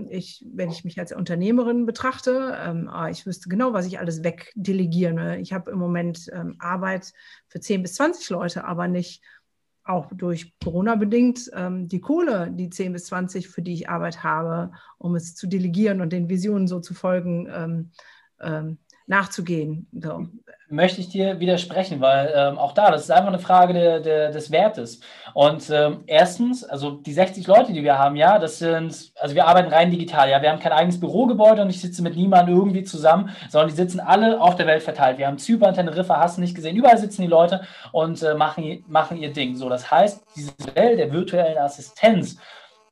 Ich, 0.09 0.45
wenn 0.51 0.69
ich 0.69 0.83
mich 0.83 0.99
als 0.99 1.13
Unternehmerin 1.13 1.85
betrachte, 1.85 2.53
ah, 2.89 3.07
ich 3.09 3.25
wüsste 3.25 3.47
genau, 3.47 3.71
was 3.71 3.85
ich 3.85 3.97
alles 3.97 4.25
wegdelegieren. 4.25 5.15
Ne? 5.15 5.39
Ich 5.39 5.53
habe 5.53 5.71
im 5.71 5.77
Moment 5.77 6.29
Arbeit 6.59 7.13
für 7.47 7.61
10 7.61 7.83
bis 7.83 7.93
20 7.93 8.29
Leute, 8.29 8.65
aber 8.65 8.89
nicht 8.89 9.23
auch 9.89 10.11
durch 10.13 10.53
Corona 10.63 10.95
bedingt 10.95 11.49
ähm, 11.53 11.87
die 11.87 11.99
Kohle, 11.99 12.51
die 12.51 12.69
10 12.69 12.93
bis 12.93 13.05
20, 13.05 13.49
für 13.49 13.61
die 13.61 13.73
ich 13.73 13.89
Arbeit 13.89 14.23
habe, 14.23 14.71
um 14.97 15.15
es 15.15 15.35
zu 15.35 15.47
delegieren 15.47 16.01
und 16.01 16.13
den 16.13 16.29
Visionen 16.29 16.67
so 16.67 16.79
zu 16.79 16.93
folgen, 16.93 17.47
ähm, 17.51 17.91
ähm, 18.39 18.77
nachzugehen. 19.09 19.87
So 19.91 20.27
möchte 20.69 21.01
ich 21.01 21.09
dir 21.09 21.39
widersprechen, 21.39 21.99
weil 21.99 22.31
ähm, 22.35 22.57
auch 22.57 22.73
da, 22.73 22.91
das 22.91 23.03
ist 23.03 23.11
einfach 23.11 23.29
eine 23.29 23.39
Frage 23.39 23.73
de, 23.73 24.01
de, 24.01 24.31
des 24.31 24.51
Wertes. 24.51 25.01
Und 25.33 25.69
ähm, 25.71 26.03
erstens, 26.05 26.63
also 26.63 26.91
die 26.91 27.13
60 27.13 27.47
Leute, 27.47 27.73
die 27.73 27.83
wir 27.83 27.97
haben, 27.97 28.15
ja, 28.15 28.37
das 28.37 28.59
sind, 28.59 29.11
also 29.19 29.35
wir 29.35 29.47
arbeiten 29.47 29.73
rein 29.73 29.89
digital, 29.89 30.29
ja, 30.29 30.41
wir 30.41 30.51
haben 30.51 30.59
kein 30.59 30.71
eigenes 30.71 30.99
Bürogebäude 30.99 31.63
und 31.63 31.69
ich 31.69 31.81
sitze 31.81 32.03
mit 32.03 32.15
niemandem 32.15 32.55
irgendwie 32.55 32.83
zusammen, 32.83 33.29
sondern 33.49 33.69
die 33.69 33.75
sitzen 33.75 33.99
alle 33.99 34.39
auf 34.39 34.55
der 34.55 34.67
Welt 34.67 34.83
verteilt. 34.83 35.17
Wir 35.17 35.27
haben 35.27 35.39
Zypern, 35.39 35.73
Teneriffa, 35.73 36.19
hast 36.19 36.37
nicht 36.37 36.55
gesehen, 36.55 36.75
überall 36.75 36.97
sitzen 36.97 37.23
die 37.23 37.27
Leute 37.27 37.61
und 37.91 38.21
äh, 38.21 38.35
machen, 38.35 38.83
machen 38.87 39.17
ihr 39.17 39.33
Ding. 39.33 39.55
So, 39.55 39.69
das 39.69 39.89
heißt, 39.89 40.23
diese 40.35 40.53
Welt 40.75 40.99
der 40.99 41.11
virtuellen 41.11 41.57
Assistenz, 41.57 42.37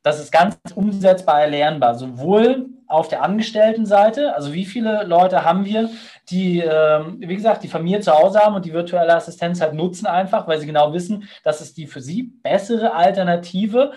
das 0.08 0.20
ist 0.20 0.32
ganz 0.32 0.56
umsetzbar 0.74 1.42
erlernbar, 1.42 1.94
sowohl 1.94 2.70
auf 2.86 3.08
der 3.08 3.22
Angestelltenseite, 3.22 4.34
also 4.34 4.54
wie 4.54 4.64
viele 4.64 5.04
Leute 5.04 5.44
haben 5.44 5.66
wir, 5.66 5.90
die, 6.30 6.60
ähm, 6.60 7.18
wie 7.20 7.36
gesagt, 7.36 7.62
die 7.62 7.68
Familie 7.68 8.00
zu 8.00 8.12
Hause 8.12 8.40
haben 8.40 8.54
und 8.54 8.64
die 8.64 8.72
virtuelle 8.72 9.14
Assistenz 9.14 9.60
halt 9.60 9.74
nutzen 9.74 10.06
einfach, 10.06 10.48
weil 10.48 10.58
sie 10.58 10.66
genau 10.66 10.94
wissen, 10.94 11.28
dass 11.44 11.60
es 11.60 11.74
die 11.74 11.86
für 11.86 12.00
sie 12.00 12.22
bessere 12.42 12.94
Alternative, 12.94 13.92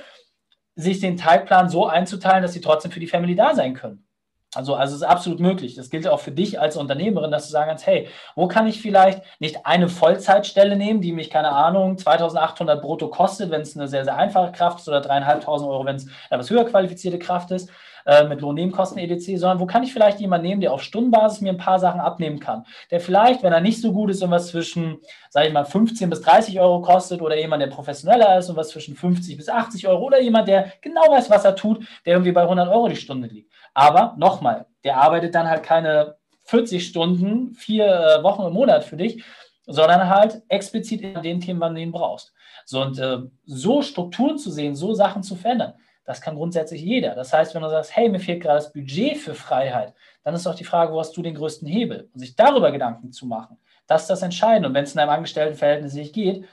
sich 0.75 0.99
den 0.99 1.17
Zeitplan 1.17 1.69
so 1.69 1.87
einzuteilen, 1.87 2.41
dass 2.41 2.53
sie 2.53 2.61
trotzdem 2.61 2.91
für 2.91 2.99
die 2.99 3.07
Family 3.07 3.35
da 3.35 3.55
sein 3.55 3.73
können. 3.73 4.05
Also, 4.53 4.75
also 4.75 4.95
es 4.95 5.01
ist 5.01 5.07
absolut 5.07 5.39
möglich. 5.39 5.75
Das 5.75 5.89
gilt 5.89 6.07
auch 6.07 6.19
für 6.19 6.31
dich 6.31 6.59
als 6.59 6.75
Unternehmerin, 6.75 7.31
dass 7.31 7.45
du 7.45 7.51
sagen 7.51 7.69
kannst, 7.69 7.87
hey, 7.87 8.09
wo 8.35 8.47
kann 8.47 8.67
ich 8.67 8.81
vielleicht 8.81 9.23
nicht 9.39 9.65
eine 9.65 9.87
Vollzeitstelle 9.87 10.75
nehmen, 10.75 10.99
die 10.99 11.13
mich, 11.13 11.29
keine 11.29 11.51
Ahnung, 11.51 11.97
2800 11.97 12.81
brutto 12.81 13.07
kostet, 13.07 13.49
wenn 13.49 13.61
es 13.61 13.77
eine 13.77 13.87
sehr, 13.87 14.03
sehr 14.03 14.17
einfache 14.17 14.51
Kraft 14.51 14.79
ist 14.79 14.89
oder 14.89 14.99
3.500 14.99 15.47
Euro, 15.47 15.85
wenn 15.85 15.95
es 15.95 16.07
etwas 16.29 16.49
höher 16.49 16.65
qualifizierte 16.65 17.17
Kraft 17.17 17.51
ist, 17.51 17.69
äh, 18.05 18.23
mit 18.25 18.41
Lohnnebenkosten 18.41 18.97
EDC, 18.97 19.37
sondern 19.37 19.59
wo 19.59 19.65
kann 19.65 19.83
ich 19.83 19.93
vielleicht 19.93 20.19
jemanden 20.19 20.47
nehmen, 20.47 20.61
der 20.61 20.73
auf 20.73 20.83
Stundenbasis 20.83 21.41
mir 21.41 21.51
ein 21.51 21.57
paar 21.57 21.79
Sachen 21.79 21.99
abnehmen 21.99 22.39
kann, 22.39 22.65
der 22.89 22.99
vielleicht, 22.99 23.43
wenn 23.43 23.53
er 23.53 23.61
nicht 23.61 23.81
so 23.81 23.93
gut 23.93 24.09
ist, 24.09 24.21
irgendwas 24.21 24.47
zwischen, 24.47 24.99
sage 25.29 25.47
ich 25.47 25.53
mal, 25.53 25.65
15 25.65 26.09
bis 26.09 26.21
30 26.21 26.59
Euro 26.59 26.81
kostet 26.81 27.21
oder 27.21 27.37
jemand, 27.37 27.61
der 27.61 27.67
professioneller 27.67 28.37
ist, 28.37 28.47
irgendwas 28.47 28.69
zwischen 28.69 28.95
50 28.95 29.37
bis 29.37 29.49
80 29.49 29.87
Euro 29.87 30.05
oder 30.05 30.21
jemand, 30.21 30.47
der 30.47 30.73
genau 30.81 31.09
weiß, 31.09 31.29
was 31.29 31.45
er 31.45 31.55
tut, 31.55 31.85
der 32.05 32.13
irgendwie 32.13 32.31
bei 32.31 32.41
100 32.41 32.69
Euro 32.69 32.87
die 32.87 32.95
Stunde 32.95 33.27
liegt. 33.27 33.51
Aber 33.73 34.15
nochmal, 34.17 34.65
der 34.83 34.97
arbeitet 34.97 35.35
dann 35.35 35.49
halt 35.49 35.63
keine 35.63 36.15
40 36.45 36.85
Stunden, 36.85 37.53
vier 37.53 37.85
äh, 37.85 38.23
Wochen 38.23 38.43
im 38.43 38.53
Monat 38.53 38.83
für 38.83 38.97
dich, 38.97 39.23
sondern 39.65 40.09
halt 40.09 40.41
explizit 40.49 41.01
in 41.01 41.21
den 41.21 41.39
Themen, 41.39 41.59
wann 41.59 41.75
du 41.75 41.81
ihn 41.81 41.91
brauchst. 41.91 42.33
So 42.65 42.81
und 42.81 42.99
äh, 42.99 43.19
so 43.45 43.81
Strukturen 43.81 44.37
zu 44.37 44.51
sehen, 44.51 44.75
so 44.75 44.93
Sachen 44.93 45.23
zu 45.23 45.35
verändern, 45.35 45.73
das 46.11 46.19
kann 46.19 46.35
grundsätzlich 46.35 46.81
jeder. 46.81 47.15
Das 47.15 47.31
heißt, 47.31 47.55
wenn 47.55 47.61
du 47.61 47.69
sagst, 47.69 47.95
hey, 47.95 48.09
mir 48.09 48.19
fehlt 48.19 48.43
gerade 48.43 48.57
das 48.57 48.73
Budget 48.73 49.17
für 49.17 49.33
Freiheit, 49.33 49.93
dann 50.23 50.35
ist 50.35 50.45
doch 50.45 50.55
die 50.55 50.65
Frage, 50.65 50.91
wo 50.91 50.99
hast 50.99 51.15
du 51.15 51.21
den 51.21 51.35
größten 51.35 51.65
Hebel? 51.65 52.09
Und 52.13 52.19
sich 52.19 52.35
darüber 52.35 52.71
Gedanken 52.73 53.13
zu 53.13 53.25
machen, 53.25 53.57
das 53.87 54.01
ist 54.01 54.09
das 54.09 54.21
Entscheidende. 54.21 54.67
Und 54.67 54.75
wenn 54.75 54.83
es 54.83 54.93
in 54.93 54.99
einem 54.99 55.11
Angestelltenverhältnis 55.11 55.93
nicht 55.93 56.13
geht, 56.13 56.45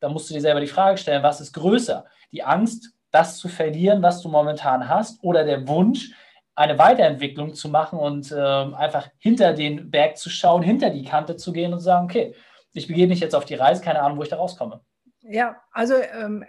dann 0.00 0.12
musst 0.12 0.28
du 0.28 0.34
dir 0.34 0.42
selber 0.42 0.60
die 0.60 0.66
Frage 0.66 0.98
stellen, 0.98 1.22
was 1.22 1.40
ist 1.40 1.54
größer? 1.54 2.04
Die 2.30 2.42
Angst, 2.42 2.92
das 3.10 3.38
zu 3.38 3.48
verlieren, 3.48 4.02
was 4.02 4.20
du 4.20 4.28
momentan 4.28 4.86
hast, 4.86 5.24
oder 5.24 5.44
der 5.44 5.66
Wunsch, 5.66 6.12
eine 6.54 6.78
Weiterentwicklung 6.78 7.54
zu 7.54 7.70
machen 7.70 7.98
und 7.98 8.30
äh, 8.32 8.36
einfach 8.36 9.08
hinter 9.16 9.54
den 9.54 9.90
Berg 9.90 10.18
zu 10.18 10.28
schauen, 10.28 10.62
hinter 10.62 10.90
die 10.90 11.04
Kante 11.04 11.36
zu 11.36 11.52
gehen 11.52 11.72
und 11.72 11.78
zu 11.78 11.86
sagen, 11.86 12.04
okay, 12.04 12.34
ich 12.74 12.86
begebe 12.86 13.08
mich 13.08 13.20
jetzt 13.20 13.34
auf 13.34 13.46
die 13.46 13.54
Reise, 13.54 13.82
keine 13.82 14.02
Ahnung, 14.02 14.18
wo 14.18 14.22
ich 14.22 14.28
da 14.28 14.36
rauskomme. 14.36 14.82
Ja, 15.22 15.56
also 15.72 15.94
ähm, 15.94 16.44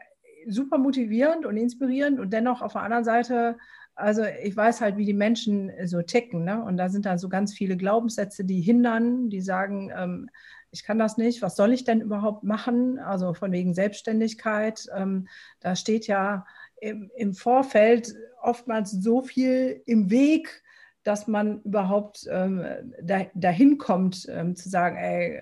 super 0.47 0.77
motivierend 0.77 1.45
und 1.45 1.57
inspirierend 1.57 2.19
und 2.19 2.31
dennoch 2.31 2.61
auf 2.61 2.73
der 2.73 2.81
anderen 2.83 3.03
Seite, 3.03 3.57
also 3.95 4.23
ich 4.43 4.55
weiß 4.55 4.81
halt, 4.81 4.97
wie 4.97 5.05
die 5.05 5.13
Menschen 5.13 5.71
so 5.85 6.01
ticken, 6.01 6.43
ne? 6.43 6.63
Und 6.63 6.77
da 6.77 6.89
sind 6.89 7.05
dann 7.05 7.17
so 7.17 7.29
ganz 7.29 7.53
viele 7.53 7.77
Glaubenssätze, 7.77 8.45
die 8.45 8.61
hindern, 8.61 9.29
die 9.29 9.41
sagen, 9.41 9.91
ähm, 9.95 10.29
ich 10.71 10.83
kann 10.83 10.99
das 10.99 11.17
nicht, 11.17 11.41
was 11.41 11.55
soll 11.55 11.73
ich 11.73 11.83
denn 11.83 12.01
überhaupt 12.01 12.43
machen? 12.43 12.99
Also 12.99 13.33
von 13.33 13.51
wegen 13.51 13.73
Selbstständigkeit, 13.73 14.87
ähm, 14.95 15.27
da 15.59 15.75
steht 15.75 16.07
ja 16.07 16.45
im, 16.79 17.09
im 17.15 17.33
Vorfeld 17.33 18.13
oftmals 18.41 18.91
so 18.91 19.21
viel 19.21 19.81
im 19.85 20.09
Weg, 20.11 20.63
dass 21.03 21.27
man 21.27 21.61
überhaupt 21.61 22.27
ähm, 22.29 22.65
da, 23.01 23.25
dahin 23.33 23.77
kommt, 23.77 24.27
ähm, 24.29 24.55
zu 24.55 24.69
sagen, 24.69 24.97
ey, 24.97 25.41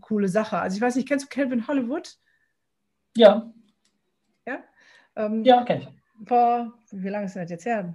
coole 0.00 0.28
Sache. 0.28 0.58
Also 0.58 0.76
ich 0.76 0.82
weiß 0.82 0.96
nicht, 0.96 1.08
kennst 1.08 1.24
du 1.26 1.28
Calvin 1.30 1.66
Hollywood? 1.66 2.16
Ja. 3.16 3.28
Ja? 3.28 3.52
Ähm, 5.18 5.44
ja, 5.44 5.64
kenn 5.64 5.82
ich. 5.82 5.88
Vor, 6.26 6.72
wie 6.90 7.08
lange 7.08 7.26
ist 7.26 7.36
das 7.36 7.50
jetzt 7.50 7.66
her? 7.66 7.94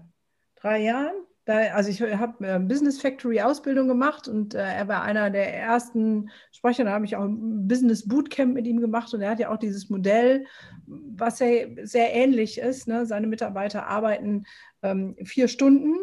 Drei 0.56 0.84
Jahren? 0.84 1.16
Da, 1.46 1.58
also 1.74 1.90
ich 1.90 2.02
habe 2.02 2.48
äh, 2.48 2.60
Business 2.60 3.02
Factory 3.02 3.42
Ausbildung 3.42 3.90
gemacht 3.90 4.30
und 4.30 4.54
äh, 4.54 4.60
er 4.60 4.88
war 4.88 5.02
einer 5.02 5.30
der 5.30 5.54
ersten 5.54 6.30
Sprecher. 6.52 6.86
Da 6.86 6.92
habe 6.92 7.06
ich 7.06 7.18
auch 7.18 7.26
ein 7.26 7.68
Business 7.68 8.08
Bootcamp 8.08 8.54
mit 8.54 8.66
ihm 8.66 8.80
gemacht 8.80 9.14
und 9.14 9.22
er 9.22 9.32
hat 9.32 9.40
ja 9.40 9.52
auch 9.52 9.58
dieses 9.58 9.90
Modell, 9.90 10.46
was 10.86 11.40
ja 11.40 11.48
sehr 11.84 12.14
ähnlich 12.14 12.60
ist. 12.60 12.88
Ne? 12.88 13.06
Seine 13.06 13.28
Mitarbeiter 13.28 13.88
arbeiten 13.88 14.46
ähm, 14.84 15.18
vier 15.26 15.50
Stunden 15.50 15.96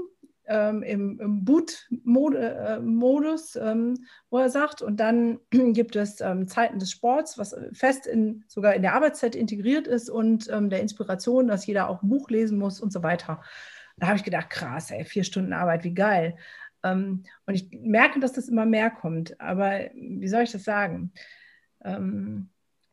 ähm, 0.50 0.82
im, 0.82 1.20
im 1.20 1.44
Boot-Modus, 1.44 3.54
äh, 3.54 3.70
ähm, 3.70 4.04
wo 4.30 4.38
er 4.38 4.50
sagt, 4.50 4.82
und 4.82 4.98
dann 4.98 5.38
gibt 5.50 5.94
es 5.94 6.20
ähm, 6.20 6.48
Zeiten 6.48 6.80
des 6.80 6.90
Sports, 6.90 7.38
was 7.38 7.54
fest 7.72 8.06
in, 8.06 8.44
sogar 8.48 8.74
in 8.74 8.82
der 8.82 8.94
Arbeitszeit 8.94 9.36
integriert 9.36 9.86
ist 9.86 10.10
und 10.10 10.50
ähm, 10.50 10.68
der 10.68 10.80
Inspiration, 10.80 11.46
dass 11.46 11.66
jeder 11.66 11.88
auch 11.88 12.02
ein 12.02 12.08
Buch 12.08 12.30
lesen 12.30 12.58
muss 12.58 12.80
und 12.80 12.92
so 12.92 13.04
weiter. 13.04 13.40
Da 13.96 14.08
habe 14.08 14.16
ich 14.16 14.24
gedacht, 14.24 14.50
krass, 14.50 14.90
ey, 14.90 15.04
vier 15.04 15.22
Stunden 15.22 15.52
Arbeit, 15.52 15.84
wie 15.84 15.94
geil. 15.94 16.36
Ähm, 16.82 17.22
und 17.46 17.54
ich 17.54 17.70
merke, 17.70 18.18
dass 18.18 18.32
das 18.32 18.48
immer 18.48 18.66
mehr 18.66 18.90
kommt. 18.90 19.40
Aber 19.40 19.88
wie 19.94 20.28
soll 20.28 20.42
ich 20.42 20.52
das 20.52 20.64
sagen? 20.64 21.12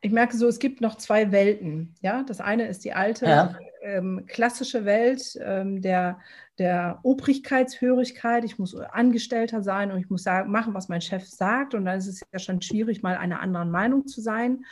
Ich 0.00 0.12
merke 0.12 0.36
so, 0.36 0.46
es 0.46 0.60
gibt 0.60 0.80
noch 0.80 0.96
zwei 0.96 1.32
Welten. 1.32 1.94
Ja, 2.00 2.22
das 2.22 2.40
eine 2.40 2.68
ist 2.68 2.84
die 2.84 2.92
alte 2.92 3.26
ja. 3.26 3.56
ähm, 3.82 4.24
klassische 4.26 4.84
Welt 4.84 5.36
ähm, 5.42 5.82
der, 5.82 6.20
der 6.58 7.00
Obrigkeitshörigkeit. 7.02 8.44
Ich 8.44 8.58
muss 8.58 8.76
Angestellter 8.76 9.62
sein 9.62 9.90
und 9.90 9.98
ich 9.98 10.08
muss 10.08 10.22
sagen, 10.22 10.52
machen, 10.52 10.74
was 10.74 10.88
mein 10.88 11.00
Chef 11.00 11.26
sagt. 11.26 11.74
Und 11.74 11.84
dann 11.84 11.98
ist 11.98 12.06
es 12.06 12.22
ja 12.32 12.38
schon 12.38 12.62
schwierig, 12.62 13.02
mal 13.02 13.16
einer 13.16 13.40
anderen 13.40 13.70
Meinung 13.70 14.06
zu 14.06 14.20
sein. 14.20 14.64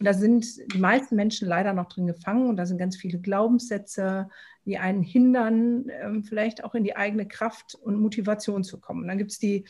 Und 0.00 0.06
da 0.06 0.14
sind 0.14 0.44
die 0.74 0.78
meisten 0.78 1.14
Menschen 1.14 1.46
leider 1.46 1.72
noch 1.74 1.86
drin 1.86 2.08
gefangen 2.08 2.48
und 2.48 2.56
da 2.56 2.66
sind 2.66 2.78
ganz 2.78 2.96
viele 2.96 3.20
Glaubenssätze, 3.20 4.28
die 4.64 4.78
einen 4.78 5.04
hindern, 5.04 5.86
ähm, 5.90 6.24
vielleicht 6.24 6.64
auch 6.64 6.74
in 6.74 6.82
die 6.82 6.96
eigene 6.96 7.28
Kraft 7.28 7.76
und 7.76 8.00
Motivation 8.00 8.64
zu 8.64 8.80
kommen. 8.80 9.02
Und 9.02 9.08
dann 9.08 9.18
gibt 9.18 9.30
es 9.30 9.38
die 9.38 9.64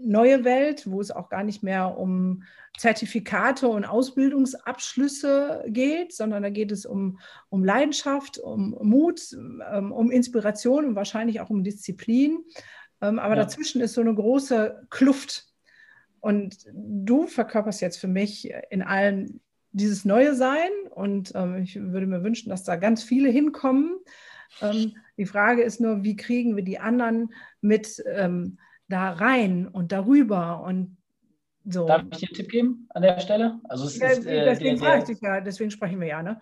neue 0.00 0.44
Welt, 0.44 0.90
wo 0.90 1.00
es 1.00 1.10
auch 1.10 1.28
gar 1.28 1.44
nicht 1.44 1.62
mehr 1.62 1.96
um 1.96 2.42
Zertifikate 2.76 3.68
und 3.68 3.84
Ausbildungsabschlüsse 3.84 5.64
geht, 5.68 6.12
sondern 6.12 6.42
da 6.42 6.50
geht 6.50 6.72
es 6.72 6.86
um, 6.86 7.18
um 7.48 7.64
Leidenschaft, 7.64 8.38
um 8.38 8.76
Mut, 8.82 9.20
ähm, 9.32 9.92
um 9.92 10.10
Inspiration 10.10 10.84
und 10.84 10.96
wahrscheinlich 10.96 11.40
auch 11.40 11.50
um 11.50 11.62
Disziplin. 11.62 12.38
Ähm, 13.00 13.18
aber 13.18 13.36
ja. 13.36 13.42
dazwischen 13.42 13.80
ist 13.80 13.94
so 13.94 14.00
eine 14.00 14.14
große 14.14 14.86
Kluft. 14.90 15.46
Und 16.20 16.56
du 16.72 17.26
verkörperst 17.26 17.80
jetzt 17.80 17.98
für 17.98 18.08
mich 18.08 18.52
in 18.70 18.82
allen 18.82 19.40
dieses 19.72 20.04
neue 20.04 20.34
Sein 20.34 20.70
und 20.90 21.32
ähm, 21.34 21.56
ich 21.56 21.74
würde 21.74 22.06
mir 22.06 22.22
wünschen, 22.22 22.48
dass 22.48 22.62
da 22.62 22.76
ganz 22.76 23.02
viele 23.02 23.28
hinkommen. 23.28 23.98
Die 25.16 25.26
Frage 25.26 25.62
ist 25.62 25.80
nur, 25.80 26.04
wie 26.04 26.14
kriegen 26.14 26.54
wir 26.54 26.62
die 26.62 26.78
anderen 26.78 27.32
mit 27.60 27.98
da 28.88 29.10
rein 29.12 29.68
und 29.68 29.92
darüber 29.92 30.62
und 30.62 30.96
so. 31.66 31.86
Darf 31.86 32.02
ich 32.02 32.18
dir 32.18 32.28
einen 32.28 32.34
Tipp 32.34 32.48
geben 32.50 32.88
an 32.90 33.02
der 33.02 33.18
Stelle? 33.20 33.58
Also 33.70 33.86
es 33.86 33.98
ja, 33.98 34.08
ist, 34.08 34.26
äh, 34.26 34.44
deswegen 34.44 34.78
der, 34.78 35.02
der, 35.02 35.16
ja, 35.22 35.40
deswegen 35.40 35.70
sprechen 35.70 35.98
wir 35.98 36.08
ja, 36.08 36.22
ne? 36.22 36.38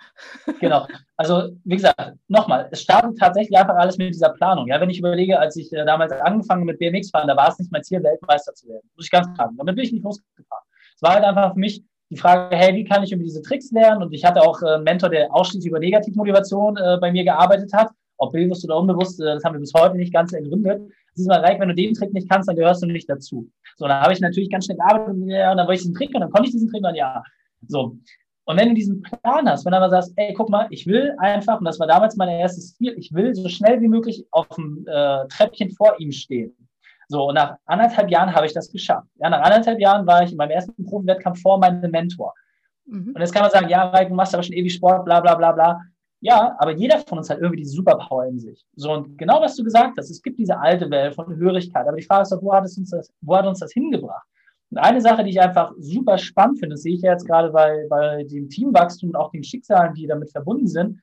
Genau. 0.60 0.86
Also 1.16 1.50
wie 1.64 1.76
gesagt, 1.76 2.14
nochmal, 2.26 2.68
es 2.72 2.82
startet 2.82 3.18
tatsächlich 3.18 3.56
einfach 3.56 3.76
alles 3.76 3.98
mit 3.98 4.12
dieser 4.12 4.30
Planung. 4.30 4.66
Ja, 4.66 4.80
wenn 4.80 4.90
ich 4.90 4.98
überlege, 4.98 5.38
als 5.38 5.56
ich 5.56 5.72
äh, 5.72 5.84
damals 5.84 6.12
angefangen 6.12 6.64
mit 6.64 6.80
BMX 6.80 7.10
fahren, 7.10 7.28
da 7.28 7.36
war 7.36 7.48
es 7.48 7.58
nicht 7.60 7.70
mein 7.70 7.84
Ziel, 7.84 8.02
Weltmeister 8.02 8.52
zu 8.54 8.68
werden. 8.68 8.88
Muss 8.96 9.06
ich 9.06 9.12
ganz 9.12 9.28
sagen. 9.36 9.56
Damit 9.56 9.76
bin 9.76 9.84
ich 9.84 9.92
nicht 9.92 10.02
losgefahren. 10.02 10.64
Es 10.96 11.02
war 11.02 11.14
halt 11.14 11.24
einfach 11.24 11.52
für 11.52 11.60
mich 11.60 11.84
die 12.10 12.16
Frage, 12.16 12.56
hey, 12.56 12.74
wie 12.74 12.84
kann 12.84 13.04
ich 13.04 13.12
über 13.12 13.22
diese 13.22 13.42
Tricks 13.42 13.70
lernen? 13.70 14.02
Und 14.02 14.12
ich 14.12 14.24
hatte 14.24 14.42
auch 14.42 14.60
äh, 14.62 14.74
einen 14.74 14.84
Mentor, 14.84 15.08
der 15.08 15.32
ausschließlich 15.32 15.70
über 15.70 15.78
Negativmotivation 15.78 16.76
äh, 16.76 16.98
bei 17.00 17.12
mir 17.12 17.22
gearbeitet 17.22 17.72
hat. 17.72 17.90
Ob 18.18 18.32
bewusst 18.32 18.64
oder 18.64 18.76
unbewusst, 18.76 19.20
äh, 19.20 19.24
das 19.24 19.44
haben 19.44 19.54
wir 19.54 19.60
bis 19.60 19.72
heute 19.72 19.96
nicht 19.96 20.12
ganz 20.12 20.32
ergründet. 20.32 20.82
Siehst 21.14 21.28
mal, 21.28 21.40
Reik, 21.40 21.60
wenn 21.60 21.68
du 21.68 21.74
den 21.74 21.94
Trick 21.94 22.12
nicht 22.12 22.28
kannst, 22.28 22.48
dann 22.48 22.56
gehörst 22.56 22.82
du 22.82 22.86
nicht 22.86 23.08
dazu. 23.08 23.50
So, 23.76 23.86
dann 23.86 24.00
habe 24.00 24.12
ich 24.12 24.20
natürlich 24.20 24.50
ganz 24.50 24.66
schnell 24.66 24.78
gearbeitet 24.78 25.08
und, 25.08 25.28
ja, 25.28 25.50
und 25.50 25.56
dann 25.56 25.66
wollte 25.66 25.78
ich 25.78 25.82
diesen 25.82 25.94
Trick 25.94 26.14
und 26.14 26.20
dann 26.20 26.30
konnte 26.30 26.46
ich 26.48 26.52
diesen 26.52 26.70
Trick 26.70 26.84
und 26.84 26.94
ja. 26.94 27.22
So. 27.68 27.96
Und 28.44 28.58
wenn 28.58 28.70
du 28.70 28.74
diesen 28.74 29.02
Plan 29.02 29.48
hast, 29.48 29.64
wenn 29.64 29.70
du 29.70 29.78
aber 29.78 29.90
sagst, 29.90 30.12
ey, 30.16 30.34
guck 30.34 30.48
mal, 30.50 30.66
ich 30.70 30.86
will 30.86 31.14
einfach, 31.18 31.58
und 31.58 31.64
das 31.64 31.78
war 31.78 31.86
damals 31.86 32.16
mein 32.16 32.28
erstes 32.28 32.74
Ziel, 32.74 32.94
ich 32.98 33.12
will 33.12 33.34
so 33.34 33.48
schnell 33.48 33.80
wie 33.80 33.88
möglich 33.88 34.26
auf 34.32 34.48
dem 34.48 34.84
äh, 34.88 35.28
Treppchen 35.28 35.70
vor 35.70 35.94
ihm 36.00 36.10
stehen. 36.10 36.56
So, 37.08 37.28
und 37.28 37.34
nach 37.34 37.56
anderthalb 37.66 38.10
Jahren 38.10 38.34
habe 38.34 38.46
ich 38.46 38.52
das 38.52 38.72
geschafft. 38.72 39.06
Ja, 39.16 39.30
nach 39.30 39.42
anderthalb 39.42 39.78
Jahren 39.78 40.06
war 40.06 40.22
ich 40.22 40.32
in 40.32 40.38
meinem 40.38 40.50
ersten 40.50 40.84
Profiwettkampf 40.84 41.40
vor 41.40 41.58
meinem 41.58 41.90
Mentor. 41.90 42.32
Mhm. 42.86 43.12
Und 43.14 43.20
jetzt 43.20 43.32
kann 43.32 43.42
man 43.42 43.50
sagen, 43.50 43.68
ja, 43.68 43.88
Reik, 43.90 44.08
du 44.08 44.14
machst 44.14 44.34
aber 44.34 44.42
schon 44.42 44.54
ewig 44.54 44.74
Sport, 44.74 45.04
bla 45.04 45.20
bla 45.20 45.34
bla 45.34 45.52
bla. 45.52 45.80
Ja, 46.24 46.54
aber 46.60 46.70
jeder 46.70 47.00
von 47.00 47.18
uns 47.18 47.28
hat 47.28 47.38
irgendwie 47.38 47.62
diese 47.62 47.74
Superpower 47.74 48.26
in 48.26 48.38
sich. 48.38 48.64
So, 48.76 48.92
und 48.92 49.18
genau 49.18 49.42
was 49.42 49.56
du 49.56 49.64
gesagt 49.64 49.98
hast, 49.98 50.08
es 50.08 50.22
gibt 50.22 50.38
diese 50.38 50.56
alte 50.56 50.88
Welt 50.88 51.16
von 51.16 51.36
Hörigkeit. 51.36 51.86
Aber 51.86 51.96
die 51.96 52.04
Frage 52.04 52.22
ist 52.22 52.30
doch, 52.30 52.40
wo 52.40 52.52
hat, 52.54 52.64
es 52.64 52.78
uns 52.78 52.90
das, 52.90 53.12
wo 53.20 53.36
hat 53.36 53.44
uns 53.44 53.58
das 53.58 53.72
hingebracht? 53.72 54.24
Und 54.70 54.78
eine 54.78 55.00
Sache, 55.00 55.24
die 55.24 55.30
ich 55.30 55.40
einfach 55.40 55.72
super 55.78 56.18
spannend 56.18 56.60
finde, 56.60 56.74
das 56.74 56.82
sehe 56.82 56.94
ich 56.94 57.02
ja 57.02 57.10
jetzt 57.10 57.26
gerade 57.26 57.50
bei, 57.50 57.86
bei 57.90 58.22
dem 58.22 58.48
Teamwachstum 58.48 59.10
und 59.10 59.16
auch 59.16 59.32
den 59.32 59.42
Schicksalen, 59.42 59.94
die 59.94 60.06
damit 60.06 60.30
verbunden 60.30 60.68
sind, 60.68 61.02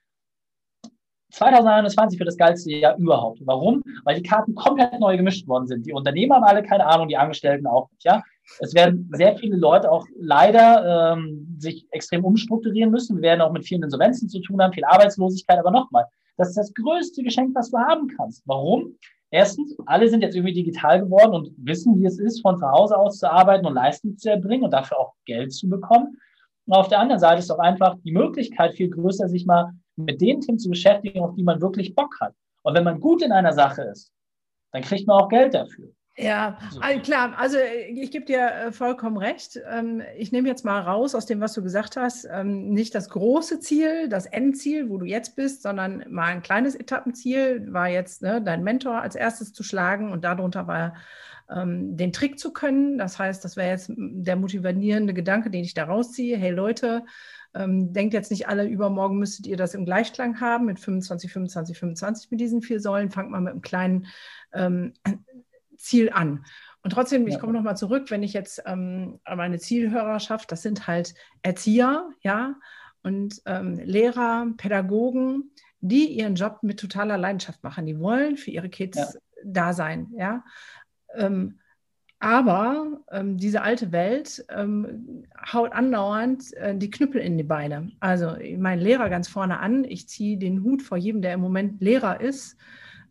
2021 1.32 2.18
wird 2.18 2.28
das 2.28 2.38
geilste 2.38 2.72
Jahr 2.72 2.98
überhaupt. 2.98 3.42
Warum? 3.46 3.84
Weil 4.06 4.16
die 4.16 4.28
Karten 4.28 4.56
komplett 4.56 5.00
neu 5.02 5.18
gemischt 5.18 5.48
worden 5.48 5.68
sind. 5.68 5.86
Die 5.86 5.94
Unternehmer 5.94 6.36
haben 6.36 6.46
alle 6.46 6.64
keine 6.64 6.86
Ahnung, 6.86 7.10
die 7.10 7.18
Angestellten 7.18 7.68
auch 7.68 7.92
nicht. 7.92 8.06
Ja? 8.06 8.24
Es 8.60 8.74
werden 8.74 9.10
sehr 9.14 9.38
viele 9.38 9.56
Leute 9.56 9.92
auch 9.92 10.06
leider 10.18 11.14
ähm, 11.14 11.56
sich 11.60 11.88
extrem 11.92 12.26
umstrukturieren 12.26 12.92
müssen. 12.92 13.18
Wir 13.18 13.24
werden 13.24 13.42
auch 13.42 13.52
mit 13.52 13.66
vielen 13.66 13.84
Insolvenzen 13.84 14.28
zu 14.28 14.42
tun 14.42 14.62
haben, 14.62 14.74
viel 14.74 14.86
Arbeitslosigkeit. 14.86 15.60
Aber 15.60 15.72
nochmal, 15.72 16.06
das 16.38 16.50
ist 16.50 16.58
das 16.58 16.74
größte 16.74 17.24
Geschenk, 17.24 17.56
was 17.56 17.72
du 17.72 17.78
haben 17.78 18.08
kannst. 18.18 18.44
Warum? 18.46 18.96
Erstens, 19.32 19.78
alle 19.86 20.10
sind 20.10 20.22
jetzt 20.22 20.36
irgendwie 20.36 20.54
digital 20.54 21.02
geworden 21.02 21.34
und 21.34 21.52
wissen, 21.58 22.00
wie 22.00 22.06
es 22.06 22.18
ist, 22.18 22.42
von 22.42 22.58
zu 22.58 22.68
Hause 22.68 22.98
aus 22.98 23.20
zu 23.20 23.32
arbeiten 23.32 23.66
und 23.66 23.76
Leistung 23.76 24.18
zu 24.18 24.30
erbringen 24.30 24.64
und 24.64 24.72
dafür 24.72 25.00
auch 25.00 25.14
Geld 25.26 25.54
zu 25.54 25.70
bekommen. 25.70 26.18
Und 26.66 26.74
auf 26.74 26.88
der 26.88 27.00
anderen 27.00 27.20
Seite 27.20 27.40
ist 27.40 27.52
auch 27.52 27.60
einfach 27.60 27.96
die 28.04 28.12
Möglichkeit 28.12 28.74
viel 28.74 28.90
größer, 28.90 29.30
sich 29.30 29.46
mal 29.46 29.72
mit 29.96 30.22
den 30.22 30.42
Themen 30.42 30.58
zu 30.58 30.70
beschäftigen, 30.70 31.20
auf 31.20 31.36
die 31.36 31.44
man 31.44 31.62
wirklich 31.62 31.94
Bock 31.94 32.16
hat. 32.20 32.34
Und 32.64 32.76
wenn 32.76 32.84
man 32.84 33.00
gut 33.00 33.22
in 33.22 33.32
einer 33.32 33.54
Sache 33.54 33.84
ist, 33.84 34.12
dann 34.72 34.82
kriegt 34.82 35.08
man 35.08 35.22
auch 35.22 35.30
Geld 35.30 35.54
dafür. 35.54 35.92
Ja, 36.20 36.58
so. 36.70 36.80
klar. 37.02 37.34
Also 37.38 37.58
ich 37.58 38.12
gebe 38.12 38.26
dir 38.26 38.40
äh, 38.40 38.72
vollkommen 38.74 39.18
recht. 39.18 39.60
Ähm, 39.70 40.02
ich 40.18 40.32
nehme 40.34 40.50
jetzt 40.50 40.66
mal 40.66 40.82
raus 40.82 41.16
aus 41.16 41.26
dem, 41.26 41.40
was 41.40 41.54
du 41.54 41.64
gesagt 41.64 41.96
hast, 41.96 42.28
ähm, 42.30 42.70
nicht 42.70 42.94
das 42.94 43.10
große 43.10 43.62
Ziel, 43.62 44.10
das 44.10 44.26
Endziel, 44.26 44.90
wo 44.90 44.98
du 44.98 45.06
jetzt 45.06 45.38
bist, 45.38 45.62
sondern 45.62 46.04
mal 46.10 46.26
ein 46.26 46.42
kleines 46.42 46.76
Etappenziel 46.76 47.72
war 47.72 47.88
jetzt 47.88 48.22
ne, 48.22 48.42
dein 48.42 48.64
Mentor 48.64 49.02
als 49.02 49.16
erstes 49.16 49.54
zu 49.54 49.64
schlagen 49.64 50.12
und 50.12 50.26
darunter 50.26 50.68
war 50.68 50.96
ähm, 51.50 51.96
den 51.96 52.12
Trick 52.12 52.38
zu 52.38 52.52
können. 52.52 52.98
Das 52.98 53.18
heißt, 53.18 53.44
das 53.46 53.56
wäre 53.56 53.70
jetzt 53.70 53.90
der 53.96 54.36
motivierende 54.36 55.14
Gedanke, 55.14 55.50
den 55.50 55.64
ich 55.64 55.74
da 55.74 55.86
rausziehe. 55.86 56.38
Hey 56.38 56.52
Leute, 56.52 57.06
denkt 57.52 58.14
jetzt 58.14 58.30
nicht 58.30 58.48
alle, 58.48 58.68
übermorgen 58.68 59.18
müsstet 59.18 59.48
ihr 59.48 59.58
das 59.58 59.74
im 59.74 59.84
Gleichklang 59.84 60.40
haben 60.40 60.66
mit 60.66 60.80
25, 60.80 61.32
25, 61.34 61.80
25 61.80 62.30
mit 62.30 62.40
diesen 62.40 62.62
vier 62.62 62.80
Säulen. 62.80 63.10
Fangt 63.10 63.32
mal 63.32 63.42
mit 63.42 63.54
einem 63.54 63.64
kleinen 63.64 64.06
ähm, 64.54 64.94
Ziel 65.80 66.12
an. 66.12 66.46
Und 66.82 66.92
trotzdem, 66.92 67.28
ich 67.28 67.40
komme 67.40 67.54
nochmal 67.54 67.76
zurück, 67.76 68.10
wenn 68.10 68.24
ich 68.24 68.34
jetzt 68.34 68.64
ähm, 68.66 69.20
meine 69.26 69.60
Zielhörerschaft, 69.60 70.52
das 70.52 70.62
sind 70.62 70.88
halt 70.88 71.14
Erzieher, 71.42 72.10
ja, 72.22 72.56
und 73.04 73.42
ähm, 73.46 73.80
Lehrer, 73.84 74.48
Pädagogen, 74.58 75.52
die 75.82 76.06
ihren 76.08 76.36
Job 76.36 76.60
mit 76.62 76.80
totaler 76.80 77.18
Leidenschaft 77.18 77.64
machen. 77.64 77.86
Die 77.86 78.00
wollen 78.00 78.38
für 78.38 78.52
ihre 78.52 78.70
Kids 78.70 78.98
ja. 78.98 79.08
da 79.44 79.74
sein, 79.74 80.08
ja. 80.16 80.44
Ähm, 81.16 81.60
aber 82.20 83.02
ähm, 83.12 83.38
diese 83.38 83.62
alte 83.62 83.94
Welt 83.94 84.46
ähm, 84.50 85.24
haut 85.54 85.72
andauernd 85.72 86.54
äh, 86.56 86.76
die 86.76 86.90
Knüppel 86.90 87.22
in 87.22 87.38
die 87.38 87.46
Beine. 87.46 87.92
Also 88.02 88.36
mein 88.58 88.80
Lehrer 88.80 89.10
ganz 89.10 89.30
vorne 89.30 89.60
an. 89.60 89.86
Ich 89.86 90.10
ziehe 90.10 90.38
den 90.38 90.64
Hut 90.64 90.82
vor 90.82 90.98
jedem, 90.98 91.22
der 91.22 91.34
im 91.34 91.40
Moment 91.40 91.82
Lehrer 91.82 92.20
ist. 92.20 92.58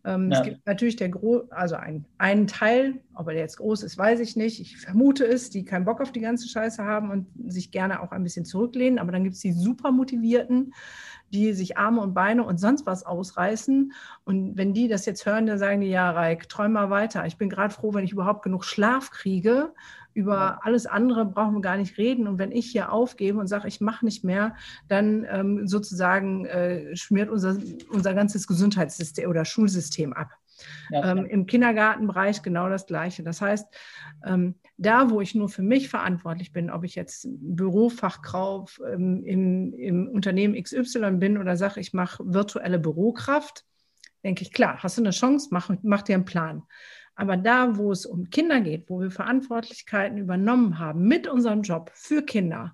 Ähm, 0.05 0.31
ja. 0.31 0.39
Es 0.39 0.45
gibt 0.45 0.65
natürlich 0.65 0.95
der 0.95 1.09
Gro 1.09 1.43
also 1.49 1.75
ein, 1.75 2.05
einen 2.17 2.47
Teil, 2.47 3.01
ob 3.13 3.27
er 3.27 3.35
jetzt 3.35 3.57
groß 3.57 3.83
ist, 3.83 3.97
weiß 3.97 4.19
ich 4.19 4.35
nicht. 4.35 4.59
Ich 4.59 4.77
vermute 4.77 5.25
es, 5.25 5.49
die 5.49 5.65
keinen 5.65 5.85
Bock 5.85 6.01
auf 6.01 6.11
die 6.11 6.21
ganze 6.21 6.47
Scheiße 6.47 6.83
haben 6.83 7.11
und 7.11 7.27
sich 7.51 7.71
gerne 7.71 8.01
auch 8.01 8.11
ein 8.11 8.23
bisschen 8.23 8.45
zurücklehnen. 8.45 8.99
Aber 8.99 9.11
dann 9.11 9.23
gibt 9.23 9.35
es 9.35 9.41
die 9.41 9.51
super 9.51 9.91
motivierten, 9.91 10.73
die 11.31 11.53
sich 11.53 11.77
Arme 11.77 12.01
und 12.01 12.13
Beine 12.13 12.43
und 12.43 12.59
sonst 12.59 12.85
was 12.85 13.05
ausreißen. 13.05 13.93
Und 14.25 14.57
wenn 14.57 14.73
die 14.73 14.87
das 14.87 15.05
jetzt 15.05 15.25
hören, 15.25 15.45
dann 15.45 15.59
sagen 15.59 15.81
die, 15.81 15.87
ja, 15.87 16.09
Reik, 16.11 16.49
träum 16.49 16.73
mal 16.73 16.89
weiter. 16.89 17.25
Ich 17.25 17.37
bin 17.37 17.49
gerade 17.49 17.73
froh, 17.73 17.93
wenn 17.93 18.05
ich 18.05 18.11
überhaupt 18.11 18.43
genug 18.43 18.65
Schlaf 18.65 19.11
kriege. 19.11 19.73
Über 20.13 20.65
alles 20.65 20.85
andere 20.85 21.25
brauchen 21.25 21.55
wir 21.55 21.61
gar 21.61 21.77
nicht 21.77 21.97
reden. 21.97 22.27
Und 22.27 22.39
wenn 22.39 22.51
ich 22.51 22.67
hier 22.67 22.91
aufgebe 22.91 23.39
und 23.39 23.47
sage, 23.47 23.67
ich 23.67 23.81
mache 23.81 24.05
nicht 24.05 24.23
mehr, 24.23 24.55
dann 24.87 25.25
ähm, 25.29 25.67
sozusagen 25.67 26.45
äh, 26.45 26.95
schmiert 26.95 27.29
unser, 27.29 27.57
unser 27.91 28.13
ganzes 28.13 28.47
Gesundheitssystem 28.47 29.29
oder 29.29 29.45
Schulsystem 29.45 30.13
ab. 30.13 30.29
Ja, 30.89 31.11
ähm, 31.11 31.25
Im 31.25 31.45
Kindergartenbereich 31.45 32.41
genau 32.41 32.69
das 32.69 32.85
Gleiche. 32.85 33.23
Das 33.23 33.41
heißt, 33.41 33.67
ähm, 34.25 34.55
da, 34.77 35.09
wo 35.09 35.21
ich 35.21 35.35
nur 35.35 35.49
für 35.49 35.61
mich 35.61 35.89
verantwortlich 35.89 36.51
bin, 36.51 36.69
ob 36.69 36.83
ich 36.83 36.95
jetzt 36.95 37.27
Bürofachkraft 37.29 38.81
ähm, 38.91 39.23
im, 39.23 39.73
im 39.73 40.09
Unternehmen 40.09 40.61
XY 40.61 41.11
bin 41.17 41.37
oder 41.37 41.57
sage, 41.57 41.79
ich 41.79 41.93
mache 41.93 42.23
virtuelle 42.25 42.79
Bürokraft, 42.79 43.65
denke 44.23 44.43
ich, 44.43 44.51
klar, 44.51 44.77
hast 44.81 44.97
du 44.97 45.01
eine 45.01 45.11
Chance, 45.11 45.49
mach, 45.51 45.69
mach 45.81 46.01
dir 46.01 46.15
einen 46.15 46.25
Plan. 46.25 46.63
Aber 47.19 47.35
da, 47.35 47.75
wo 47.75 47.91
es 47.91 48.05
um 48.05 48.29
Kinder 48.29 48.61
geht, 48.61 48.89
wo 48.89 49.01
wir 49.01 49.11
Verantwortlichkeiten 49.11 50.17
übernommen 50.17 50.79
haben 50.79 51.01
mit 51.01 51.27
unserem 51.27 51.63
Job 51.63 51.91
für 51.93 52.21
Kinder, 52.21 52.73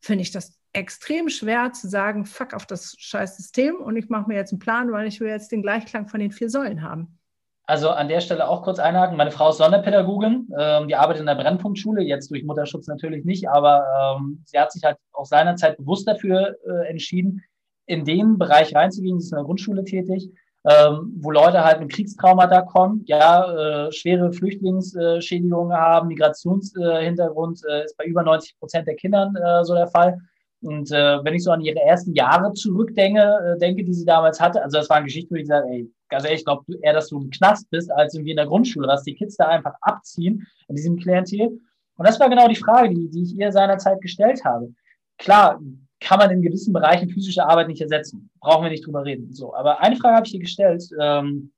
finde 0.00 0.22
ich 0.22 0.32
das 0.32 0.58
extrem 0.72 1.28
schwer 1.28 1.70
zu 1.72 1.88
sagen, 1.88 2.24
fuck 2.24 2.54
auf 2.54 2.66
das 2.66 2.96
scheiß 2.98 3.36
System 3.36 3.76
und 3.76 3.96
ich 3.96 4.08
mache 4.08 4.26
mir 4.26 4.34
jetzt 4.34 4.50
einen 4.50 4.58
Plan, 4.58 4.90
weil 4.90 5.06
ich 5.06 5.20
will 5.20 5.28
jetzt 5.28 5.52
den 5.52 5.62
Gleichklang 5.62 6.08
von 6.08 6.18
den 6.18 6.32
vier 6.32 6.50
Säulen 6.50 6.82
haben. 6.82 7.20
Also 7.66 7.90
an 7.90 8.08
der 8.08 8.20
Stelle 8.20 8.48
auch 8.48 8.64
kurz 8.64 8.80
einhaken. 8.80 9.16
Meine 9.16 9.30
Frau 9.30 9.50
ist 9.50 9.58
Sonderpädagogin, 9.58 10.48
ähm, 10.58 10.88
die 10.88 10.96
arbeitet 10.96 11.20
in 11.20 11.26
der 11.26 11.36
Brennpunktschule, 11.36 12.02
jetzt 12.02 12.32
durch 12.32 12.42
Mutterschutz 12.42 12.88
natürlich 12.88 13.24
nicht, 13.24 13.48
aber 13.48 14.18
ähm, 14.18 14.42
sie 14.44 14.58
hat 14.58 14.72
sich 14.72 14.82
halt 14.82 14.96
auch 15.12 15.26
seinerzeit 15.26 15.76
bewusst 15.76 16.08
dafür 16.08 16.56
äh, 16.66 16.88
entschieden, 16.88 17.44
in 17.86 18.04
den 18.04 18.38
Bereich 18.38 18.74
reinzugehen. 18.74 19.20
Sie 19.20 19.26
ist 19.26 19.32
in 19.32 19.36
der 19.36 19.44
Grundschule 19.44 19.84
tätig, 19.84 20.32
ähm, 20.66 21.12
wo 21.20 21.30
Leute 21.30 21.62
halt 21.62 21.80
mit 21.80 21.92
Kriegstraumata 21.92 22.62
kommen, 22.62 23.02
ja, 23.06 23.86
äh, 23.86 23.92
schwere 23.92 24.32
Flüchtlingsschädigungen 24.32 25.76
haben, 25.76 26.08
Migrationshintergrund 26.08 27.60
äh, 27.68 27.84
ist 27.84 27.96
bei 27.98 28.04
über 28.04 28.22
90 28.22 28.58
Prozent 28.58 28.86
der 28.86 28.96
Kindern 28.96 29.36
äh, 29.36 29.64
so 29.64 29.74
der 29.74 29.88
Fall. 29.88 30.18
Und 30.62 30.90
äh, 30.90 31.22
wenn 31.22 31.34
ich 31.34 31.44
so 31.44 31.50
an 31.50 31.60
ihre 31.60 31.80
ersten 31.80 32.14
Jahre 32.14 32.54
zurückdenke, 32.54 33.20
äh, 33.20 33.58
denke, 33.58 33.84
die 33.84 33.92
sie 33.92 34.06
damals 34.06 34.40
hatte, 34.40 34.62
also 34.62 34.78
das 34.78 34.88
war 34.88 34.96
eine 34.96 35.04
Geschichte, 35.04 35.34
wo 35.34 35.36
ich 35.36 35.46
sage, 35.46 35.68
ey, 35.68 35.92
ganz 36.08 36.24
ehrlich, 36.24 36.40
ich 36.40 36.46
glaube 36.46 36.64
eher, 36.80 36.94
dass 36.94 37.08
du 37.08 37.20
im 37.20 37.28
Knast 37.28 37.68
bist, 37.68 37.92
als 37.92 38.14
irgendwie 38.14 38.30
in 38.30 38.38
der 38.38 38.46
Grundschule, 38.46 38.88
was 38.88 39.02
die 39.02 39.14
Kids 39.14 39.36
da 39.36 39.48
einfach 39.48 39.74
abziehen 39.82 40.46
in 40.68 40.76
diesem 40.76 40.96
Klientel. 40.96 41.60
Und 41.96 42.08
das 42.08 42.18
war 42.18 42.30
genau 42.30 42.48
die 42.48 42.56
Frage, 42.56 42.88
die, 42.94 43.10
die 43.10 43.24
ich 43.24 43.36
ihr 43.36 43.52
seinerzeit 43.52 44.00
gestellt 44.00 44.42
habe. 44.46 44.72
Klar, 45.18 45.60
kann 46.04 46.18
man 46.18 46.30
in 46.30 46.42
gewissen 46.42 46.72
Bereichen 46.72 47.08
physische 47.08 47.44
Arbeit 47.46 47.68
nicht 47.68 47.80
ersetzen. 47.80 48.30
Brauchen 48.40 48.64
wir 48.64 48.70
nicht 48.70 48.86
drüber 48.86 49.04
reden. 49.04 49.32
So, 49.32 49.54
aber 49.54 49.80
eine 49.80 49.96
Frage 49.96 50.16
habe 50.16 50.26
ich 50.26 50.32
dir 50.32 50.40
gestellt. 50.40 50.84
Ähm, 51.00 51.50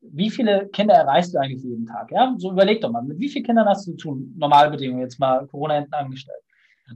wie 0.00 0.30
viele 0.30 0.68
Kinder 0.68 0.94
erreichst 0.94 1.32
du 1.32 1.38
eigentlich 1.38 1.62
jeden 1.62 1.86
Tag? 1.86 2.10
Ja, 2.10 2.34
so 2.38 2.50
überleg 2.50 2.80
doch 2.80 2.90
mal, 2.90 3.02
mit 3.02 3.18
wie 3.18 3.28
vielen 3.28 3.44
Kindern 3.44 3.68
hast 3.68 3.86
du 3.86 3.92
zu 3.92 3.96
tun? 3.96 4.34
Normalbedingungen, 4.36 5.02
jetzt 5.02 5.20
mal 5.20 5.46
Corona 5.46 5.74
hinten 5.74 5.94
angestellt. 5.94 6.40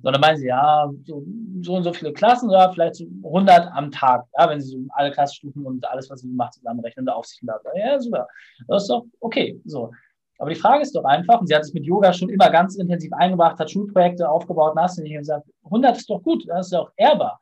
Sondern 0.03 0.21
meinen 0.21 0.37
sie, 0.37 0.47
ja, 0.47 0.91
so, 1.05 1.25
so 1.63 1.77
und 1.77 1.85
so 1.85 1.93
viele 1.93 2.13
Klassen, 2.13 2.51
oder 2.51 2.71
vielleicht 2.73 2.97
so 2.97 3.05
100 3.25 3.73
am 3.73 3.91
Tag, 3.91 4.25
ja, 4.37 4.51
wenn 4.51 4.61
sie 4.61 4.69
so 4.69 4.79
alle 4.91 5.13
Klassenstufen 5.13 5.65
und 5.65 5.87
alles, 5.89 6.11
was 6.11 6.21
sie 6.21 6.29
macht, 6.29 6.55
zusammenrechnen 6.55 7.07
und 7.07 7.15
Aufsicht 7.15 7.43
haben. 7.49 7.65
Ja, 7.75 7.99
super. 8.01 8.27
Das 8.67 8.83
ist 8.83 8.89
doch 8.89 9.05
okay. 9.21 9.61
So. 9.65 9.93
Aber 10.39 10.51
die 10.51 10.59
Frage 10.59 10.83
ist 10.83 10.95
doch 10.95 11.05
einfach, 11.05 11.41
und 11.41 11.49
sie 11.49 11.55
hat 11.55 11.65
sich 11.65 11.75
mit 11.75 11.85
Yoga 11.85 12.13
schon 12.13 12.29
immer 12.29 12.49
ganz 12.51 12.77
intensiv 12.77 13.13
eingebracht, 13.13 13.59
hat 13.59 13.71
Schulprojekte 13.71 14.29
aufgebaut 14.29 14.73
und 14.73 14.81
hast 14.81 14.99
du 14.99 15.03
nicht 15.03 15.17
gesagt, 15.17 15.49
100 15.65 15.97
ist 15.97 16.09
doch 16.09 16.23
gut, 16.23 16.49
das 16.49 16.67
ist 16.67 16.73
ja 16.73 16.81
auch 16.81 16.91
ehrbar. 16.97 17.41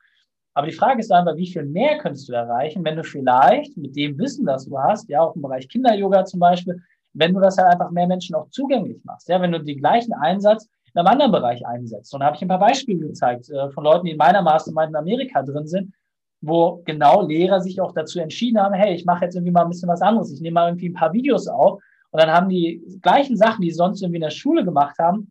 Aber 0.55 0.67
die 0.67 0.73
Frage 0.73 1.01
ist 1.01 1.13
einfach, 1.13 1.37
wie 1.37 1.47
viel 1.47 1.65
mehr 1.65 1.99
könntest 1.99 2.29
du 2.31 2.33
erreichen, 2.33 2.83
wenn 2.83 2.97
du 2.97 3.05
vielleicht 3.05 3.77
mit 3.77 3.95
dem 3.95 4.19
Wissen, 4.19 4.47
das 4.47 4.65
du 4.65 4.79
hast, 4.79 5.07
ja, 5.11 5.21
auch 5.21 5.37
im 5.37 5.43
Bereich 5.43 5.69
Kinder-Yoga 5.69 6.25
zum 6.25 6.41
Beispiel, 6.41 6.81
wenn 7.13 7.35
du 7.35 7.41
das 7.41 7.59
halt 7.59 7.73
einfach 7.73 7.91
mehr 7.91 8.07
Menschen 8.07 8.35
auch 8.35 8.49
zugänglich 8.49 9.05
machst, 9.05 9.29
ja, 9.29 9.41
wenn 9.43 9.53
du 9.53 9.63
den 9.63 9.79
gleichen 9.79 10.15
Einsatz 10.15 10.67
in 10.95 11.01
einem 11.01 11.09
anderen 11.09 11.33
Bereich 11.33 11.67
einsetzt. 11.67 12.15
Und 12.15 12.21
da 12.21 12.27
habe 12.27 12.37
ich 12.37 12.43
ein 12.43 12.49
paar 12.49 12.59
Beispiele 12.59 13.01
gezeigt 13.01 13.51
äh, 13.51 13.69
von 13.71 13.85
Leuten, 13.85 14.07
die 14.07 14.13
in 14.13 14.17
meiner 14.17 14.41
Mastermind 14.41 14.91
in 14.91 14.97
Amerika 14.97 15.43
drin 15.43 15.67
sind, 15.67 15.93
wo 16.41 16.81
genau 16.87 17.27
Lehrer 17.27 17.61
sich 17.61 17.79
auch 17.83 17.93
dazu 17.93 18.19
entschieden 18.19 18.59
haben, 18.59 18.75
hey, 18.75 18.95
ich 18.95 19.05
mache 19.05 19.27
jetzt 19.27 19.35
irgendwie 19.35 19.53
mal 19.53 19.65
ein 19.65 19.69
bisschen 19.69 19.91
was 19.91 20.01
anderes. 20.01 20.33
Ich 20.33 20.41
nehme 20.41 20.55
mal 20.55 20.69
irgendwie 20.69 20.89
ein 20.89 20.95
paar 20.95 21.13
Videos 21.13 21.49
auf 21.49 21.83
und 22.11 22.23
dann 22.23 22.31
haben 22.31 22.49
die 22.49 22.83
gleichen 23.03 23.37
Sachen, 23.37 23.63
die 23.63 23.71
sie 23.71 23.77
sonst 23.77 24.03
irgendwie 24.03 24.17
in 24.17 24.23
der 24.23 24.31
Schule 24.31 24.65
gemacht 24.65 24.97
haben, 24.99 25.31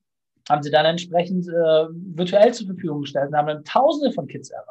haben 0.50 0.64
sie 0.64 0.72
dann 0.72 0.86
entsprechend 0.86 1.48
äh, 1.48 1.86
virtuell 1.90 2.54
zur 2.54 2.68
Verfügung 2.68 3.02
gestellt 3.02 3.30
und 3.30 3.38
haben 3.38 3.48
dann 3.48 3.64
Tausende 3.64 4.12
von 4.12 4.28
Kids 4.28 4.50
erreicht. 4.52 4.70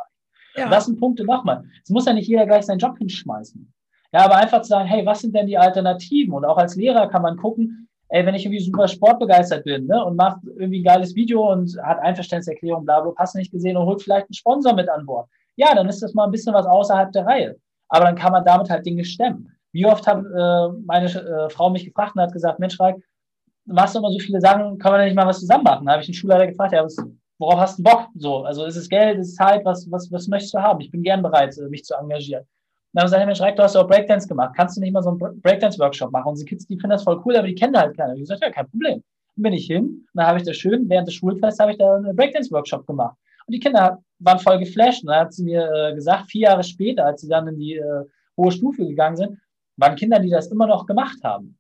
Ja. 0.57 0.65
Und 0.67 0.71
das 0.71 0.87
sind 0.87 1.01
Punkte 1.01 1.25
nochmal. 1.25 1.65
Es 1.83 1.91
muss 1.91 2.07
ja 2.07 2.13
nicht 2.13 2.29
jeder 2.29 2.47
gleich 2.47 2.65
seinen 2.65 2.79
Job 2.79 2.97
hinschmeißen. 2.99 3.73
Ja, 4.13 4.27
aber 4.27 4.37
einfach 4.37 4.63
zu 4.63 4.69
sagen, 4.69 4.89
hey, 4.89 5.05
was 5.05 5.21
sind 5.21 5.35
denn 5.35 5.49
die 5.49 5.59
Alternativen? 5.59 6.33
Und 6.33 6.45
auch 6.45 6.57
als 6.57 6.77
Lehrer 6.77 7.09
kann 7.09 7.23
man 7.23 7.37
gucken, 7.37 7.89
ey, 8.11 8.25
wenn 8.25 8.37
ich 8.37 8.45
irgendwie 8.45 8.65
super 8.65 8.87
sportbegeistert 8.87 9.65
bin 9.65 9.87
ne, 9.87 10.05
und 10.05 10.15
macht 10.15 10.39
irgendwie 10.45 10.81
ein 10.81 10.85
geiles 10.85 11.17
Video 11.17 11.51
und 11.51 11.77
hat 11.83 11.99
Einverständniserklärung, 11.99 12.85
bla, 12.85 13.01
bla, 13.01 13.13
hast 13.17 13.35
nicht 13.35 13.51
gesehen 13.51 13.77
und 13.77 13.87
holt 13.87 14.03
vielleicht 14.03 14.27
einen 14.27 14.35
Sponsor 14.35 14.73
mit 14.73 14.89
an 14.89 15.05
Bord. 15.05 15.29
Ja, 15.57 15.75
dann 15.75 15.89
ist 15.89 16.01
das 16.01 16.15
mal 16.15 16.25
ein 16.25 16.31
bisschen 16.31 16.55
was 16.55 16.67
außerhalb 16.67 17.11
der 17.11 17.27
Reihe. 17.27 17.57
Aber 17.89 18.05
dann 18.05 18.15
kann 18.15 18.31
man 18.31 18.45
damit 18.45 18.71
halt 18.71 18.87
Dinge 18.87 19.05
stemmen. 19.05 19.51
Wie 19.75 19.87
oft 19.87 20.07
hat 20.07 20.19
äh, 20.19 20.79
meine 20.87 21.07
äh, 21.07 21.51
Frau 21.51 21.69
mich 21.69 21.85
gefragt 21.85 22.15
und 22.15 22.23
hat 22.23 22.33
gesagt, 22.33 22.61
Mensch, 22.61 22.79
Reik, 22.79 22.97
machst 23.67 23.95
du 23.95 23.99
immer 23.99 24.13
so 24.13 24.21
viele 24.21 24.41
Sachen, 24.41 24.79
können 24.79 24.95
wir 24.95 25.05
nicht 25.05 25.17
mal 25.17 25.27
was 25.27 25.41
zusammen 25.41 25.65
machen? 25.65 25.87
Da 25.87 25.93
habe 25.93 26.01
ich 26.01 26.07
den 26.07 26.15
Schulleiter 26.15 26.47
gefragt, 26.47 26.73
ja, 26.73 26.85
was, 26.85 26.97
worauf 27.39 27.59
hast 27.59 27.81
du 27.81 27.83
Bock? 27.83 28.07
So, 28.15 28.45
also 28.45 28.67
ist 28.67 28.77
es 28.77 28.89
Geld, 28.89 29.19
ist 29.19 29.31
es 29.31 29.35
Zeit, 29.35 29.65
was, 29.65 29.91
was, 29.91 30.13
was 30.13 30.29
möchtest 30.29 30.55
du 30.55 30.59
haben? 30.59 30.81
Ich 30.81 30.93
bin 30.93 31.03
gern 31.03 31.23
bereit, 31.23 31.59
äh, 31.59 31.69
mich 31.69 31.83
zu 31.83 31.95
engagieren. 31.97 32.45
dann 32.93 33.03
haben 33.03 33.09
sie 33.09 33.15
gesagt, 33.15 33.27
Mensch, 33.27 33.41
Reik, 33.41 33.57
du 33.57 33.65
hast 33.65 33.75
ja 33.75 33.81
auch 33.81 33.89
Breakdance 33.89 34.29
gemacht. 34.29 34.55
Kannst 34.57 34.77
du 34.77 34.81
nicht 34.81 34.93
mal 34.93 35.03
so 35.03 35.11
einen 35.11 35.41
Breakdance-Workshop 35.43 36.13
machen? 36.13 36.29
Und 36.29 36.39
die 36.39 36.45
Kids, 36.45 36.69
die 36.69 36.77
finden 36.77 36.91
das 36.91 37.03
voll 37.03 37.21
cool, 37.25 37.35
aber 37.35 37.49
die 37.49 37.57
kennen 37.57 37.77
halt 37.77 37.97
keiner. 37.97 38.15
Ich 38.15 38.21
gesagt, 38.21 38.43
ja, 38.43 38.53
kein 38.53 38.71
Problem. 38.71 39.03
Dann 39.35 39.43
bin 39.43 39.55
ich 39.55 39.67
hin, 39.67 39.83
und 39.83 40.09
dann 40.15 40.27
habe 40.29 40.39
ich 40.39 40.45
da 40.45 40.53
schön, 40.53 40.89
während 40.89 41.09
des 41.09 41.15
Schulfests 41.15 41.59
habe 41.59 41.73
ich 41.73 41.79
da 41.79 41.97
einen 41.97 42.15
Breakdance-Workshop 42.15 42.87
gemacht. 42.87 43.17
Und 43.49 43.53
die 43.53 43.59
Kinder 43.59 43.99
waren 44.21 44.39
voll 44.39 44.61
geflasht. 44.61 45.03
Und 45.03 45.09
dann 45.09 45.23
hat 45.23 45.33
sie 45.33 45.43
mir 45.43 45.69
äh, 45.69 45.95
gesagt, 45.97 46.31
vier 46.31 46.43
Jahre 46.43 46.63
später, 46.63 47.07
als 47.07 47.23
sie 47.23 47.29
dann 47.29 47.49
in 47.49 47.57
die 47.57 47.75
äh, 47.75 48.05
hohe 48.37 48.53
Stufe 48.53 48.87
gegangen 48.87 49.17
sind, 49.17 49.39
waren 49.77 49.97
Kinder, 49.97 50.19
die 50.21 50.31
das 50.31 50.49
immer 50.49 50.67
noch 50.67 50.87
gemacht 50.87 51.19
haben. 51.23 51.59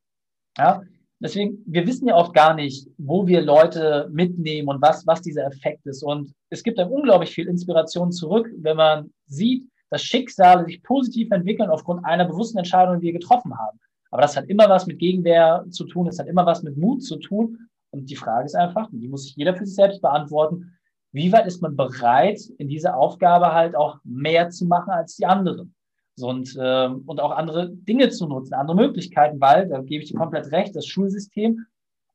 Ja, 0.59 0.83
deswegen, 1.21 1.59
wir 1.67 1.87
wissen 1.87 2.09
ja 2.09 2.17
oft 2.17 2.35
gar 2.35 2.55
nicht, 2.55 2.89
wo 2.99 3.27
wir 3.27 3.43
Leute 3.43 4.09
mitnehmen 4.12 4.69
und 4.69 4.81
was, 4.81 5.07
was 5.07 5.23
dieser 5.23 5.47
Effekt 5.47 5.87
ist. 5.87 6.03
Und 6.03 6.33
es 6.51 6.62
gibt 6.62 6.79
dann 6.79 6.91
unglaublich 6.91 7.31
viel 7.31 7.49
Inspiration 7.49 8.12
zurück, 8.12 8.49
wenn 8.59 8.77
man 8.77 9.12
sieht, 9.27 9.69
dass 9.91 10.03
Schicksale 10.03 10.65
sich 10.65 10.83
positiv 10.83 11.31
entwickeln 11.31 11.71
aufgrund 11.71 12.05
einer 12.05 12.25
bewussten 12.25 12.59
Entscheidung, 12.59 13.01
die 13.01 13.07
wir 13.07 13.12
getroffen 13.12 13.57
haben. 13.57 13.79
Aber 14.11 14.23
das 14.23 14.37
hat 14.37 14.47
immer 14.47 14.69
was 14.69 14.87
mit 14.87 14.99
Gegenwehr 14.99 15.65
zu 15.71 15.85
tun, 15.87 16.07
es 16.07 16.19
hat 16.19 16.29
immer 16.29 16.47
was 16.47 16.62
mit 16.62 16.77
Mut 16.77 17.03
zu 17.03 17.17
tun. 17.17 17.69
Und 17.91 18.11
die 18.11 18.17
Frage 18.17 18.47
ist 18.47 18.55
einfach, 18.55 18.89
die 18.93 19.09
muss 19.09 19.25
sich 19.25 19.37
jeder 19.37 19.55
für 19.55 19.67
sich 19.67 19.75
selbst 19.75 20.03
beantworten, 20.03 20.77
wie 21.12 21.31
weit 21.31 21.47
ist 21.47 21.62
man 21.62 21.77
bereit, 21.77 22.41
in 22.59 22.69
dieser 22.69 22.97
Aufgabe 22.97 23.53
halt 23.53 23.77
auch 23.77 23.99
mehr 24.03 24.51
zu 24.51 24.67
machen 24.67 24.91
als 24.91 25.15
die 25.15 25.27
anderen? 25.27 25.73
Und, 26.21 26.57
äh, 26.57 26.89
und 27.07 27.21
auch 27.21 27.33
andere 27.33 27.71
Dinge 27.71 28.09
zu 28.11 28.27
nutzen, 28.27 28.55
andere 28.55 28.77
Möglichkeiten, 28.77 29.41
weil, 29.41 29.69
da 29.69 29.81
gebe 29.81 30.03
ich 30.03 30.11
dir 30.11 30.19
komplett 30.19 30.51
recht, 30.53 30.75
das 30.77 30.87
Schulsystem 30.87 31.67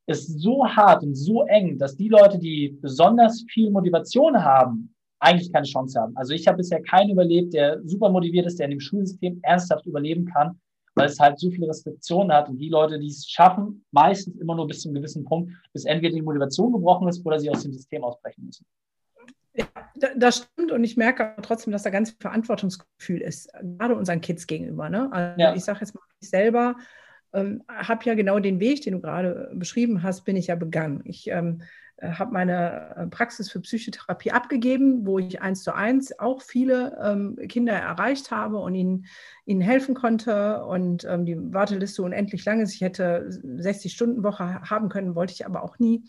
ist 0.08 0.40
so 0.40 0.66
hart 0.66 1.04
und 1.04 1.16
so 1.16 1.44
eng, 1.44 1.78
dass 1.78 1.96
die 1.96 2.10
Leute, 2.10 2.40
die 2.40 2.78
besonders 2.82 3.46
viel 3.52 3.70
Motivation 3.70 4.44
haben, 4.44 4.94
eigentlich 5.20 5.52
keine 5.52 5.68
Chance 5.68 6.00
haben. 6.00 6.16
Also 6.18 6.34
ich 6.34 6.48
habe 6.48 6.58
bisher 6.58 6.82
keinen 6.82 7.12
überlebt, 7.12 7.54
der 7.54 7.82
super 7.84 8.10
motiviert 8.10 8.48
ist, 8.48 8.58
der 8.58 8.66
in 8.66 8.72
dem 8.72 8.80
Schulsystem 8.80 9.40
ernsthaft 9.44 9.86
überleben 9.86 10.26
kann, 10.26 10.60
weil 10.96 11.08
es 11.08 11.20
halt 11.20 11.38
so 11.38 11.52
viele 11.52 11.68
Restriktionen 11.68 12.32
hat. 12.32 12.50
Und 12.50 12.58
die 12.58 12.70
Leute, 12.70 12.98
die 12.98 13.08
es 13.08 13.28
schaffen, 13.30 13.86
meistens 13.92 14.36
immer 14.38 14.56
nur 14.56 14.68
bis 14.68 14.82
zu 14.82 14.90
einem 14.90 14.96
gewissen 14.96 15.26
Punkt, 15.26 15.52
bis 15.74 15.86
entweder 15.86 16.16
die 16.16 16.22
Motivation 16.22 16.72
gebrochen 16.72 17.08
ist 17.08 17.24
oder 17.26 17.40
sie 17.40 17.50
aus 17.50 17.64
dem 17.64 17.74
System 17.74 18.04
ausbrechen 18.04 18.46
müssen. 18.46 18.66
Ja, 19.54 19.66
das 20.16 20.38
stimmt 20.38 20.72
und 20.72 20.84
ich 20.84 20.96
merke 20.96 21.36
trotzdem, 21.42 21.74
dass 21.74 21.84
da 21.84 21.90
ganz 21.90 22.12
viel 22.12 22.20
Verantwortungsgefühl 22.22 23.22
ist, 23.22 23.52
gerade 23.62 23.96
unseren 23.96 24.22
Kids 24.22 24.48
gegenüber. 24.48 24.90
Ne? 24.90 25.12
Also 25.12 25.42
ja. 25.42 25.56
ich 25.56 25.64
sage 25.64 25.80
jetzt 25.82 25.96
mal, 25.96 26.02
ich 26.20 26.30
selber 26.30 26.76
ähm, 27.34 27.64
habe 27.68 28.06
ja 28.06 28.16
genau 28.16 28.40
den 28.40 28.60
Weg, 28.60 28.82
den 28.82 28.94
du 28.94 29.02
gerade 29.02 29.52
beschrieben 29.54 30.04
hast, 30.04 30.24
bin 30.24 30.36
ich 30.36 30.48
ja 30.48 30.56
begangen. 30.56 31.02
Ich 31.06 31.28
ähm, 31.28 31.62
habe 32.02 32.34
meine 32.34 32.96
äh, 32.96 33.08
Praxis 33.08 33.52
für 33.52 33.60
Psychotherapie 33.60 34.32
abgegeben, 34.32 35.06
wo 35.06 35.20
ich 35.20 35.42
eins 35.42 35.64
zu 35.64 35.74
eins 35.74 36.18
auch 36.18 36.42
viele 36.42 36.98
ähm, 37.04 37.38
Kinder 37.48 37.74
erreicht 37.74 38.32
habe 38.32 38.58
und 38.58 38.74
ihnen, 38.76 39.06
ihnen 39.46 39.62
helfen 39.62 39.96
konnte 39.96 40.64
und 40.64 41.06
ähm, 41.06 41.26
die 41.26 41.38
Warteliste 41.54 42.04
unendlich 42.04 42.46
lang 42.46 42.62
ist. 42.62 42.74
Ich 42.74 42.82
hätte 42.82 43.26
60 43.30 43.94
Stunden 43.94 44.24
Woche 44.24 44.62
haben 44.62 44.90
können, 44.90 45.16
wollte 45.16 45.34
ich 45.34 45.46
aber 45.46 45.64
auch 45.64 45.78
nie. 45.80 46.04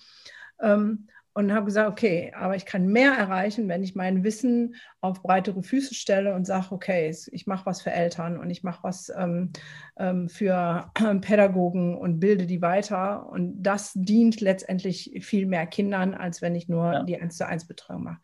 Ähm, 0.61 1.09
und 1.33 1.53
habe 1.53 1.67
gesagt, 1.67 1.89
okay, 1.89 2.33
aber 2.37 2.57
ich 2.57 2.67
kann 2.67 2.89
mehr 2.89 3.13
erreichen, 3.13 3.69
wenn 3.69 3.85
ich 3.85 3.95
mein 3.95 4.25
Wissen 4.25 4.75
auf 5.01 5.23
breitere 5.23 5.63
Füße 5.63 5.95
stelle 5.95 6.35
und 6.35 6.45
sage, 6.45 6.73
okay, 6.73 7.15
ich 7.31 7.47
mache 7.47 7.67
was 7.67 7.83
für 7.83 7.93
Eltern 7.93 8.39
und 8.39 8.51
ich 8.51 8.65
mache 8.65 8.83
was 8.83 9.13
ähm, 9.17 9.53
ähm, 9.97 10.29
für 10.29 10.91
Pädagogen 11.21 11.97
und 11.97 12.19
bilde 12.19 12.47
die 12.47 12.63
weiter. 12.63 13.31
Und 13.31 13.63
das 13.63 13.93
dient 13.95 14.41
letztendlich 14.41 15.13
viel 15.23 15.47
mehr 15.47 15.67
Kindern, 15.67 16.15
als 16.15 16.43
wenn 16.43 16.55
ich 16.55 16.69
nur 16.69 16.93
ja. 16.93 17.03
die 17.05 17.21
1 17.21 17.37
zu 17.37 17.47
1 17.47 17.67
Betreuung 17.67 18.05
mache. 18.05 18.21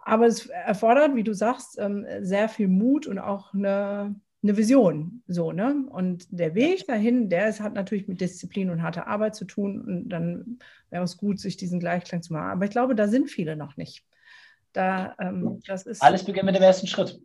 Aber 0.00 0.26
es 0.26 0.46
erfordert, 0.46 1.16
wie 1.16 1.24
du 1.24 1.32
sagst, 1.32 1.78
ähm, 1.78 2.06
sehr 2.20 2.48
viel 2.48 2.68
Mut 2.68 3.06
und 3.06 3.18
auch 3.18 3.54
eine 3.54 4.14
eine 4.42 4.56
Vision, 4.56 5.22
so, 5.26 5.52
ne? 5.52 5.84
Und 5.90 6.26
der 6.30 6.54
Weg 6.54 6.86
dahin, 6.86 7.28
der 7.28 7.48
ist, 7.48 7.60
hat 7.60 7.74
natürlich 7.74 8.06
mit 8.06 8.20
Disziplin 8.20 8.70
und 8.70 8.82
harter 8.82 9.08
Arbeit 9.08 9.34
zu 9.34 9.44
tun. 9.44 9.80
Und 9.80 10.08
dann 10.08 10.58
wäre 10.90 11.02
es 11.02 11.16
gut, 11.16 11.40
sich 11.40 11.56
diesen 11.56 11.80
Gleichklang 11.80 12.22
zu 12.22 12.32
machen. 12.32 12.50
Aber 12.50 12.64
ich 12.64 12.70
glaube, 12.70 12.94
da 12.94 13.08
sind 13.08 13.30
viele 13.30 13.56
noch 13.56 13.76
nicht. 13.76 14.04
Da, 14.72 15.16
ähm, 15.18 15.60
das 15.66 15.86
ist 15.86 16.02
Alles 16.02 16.24
beginnt 16.24 16.46
mit 16.46 16.54
dem 16.54 16.62
ersten 16.62 16.86
Schritt. 16.86 17.20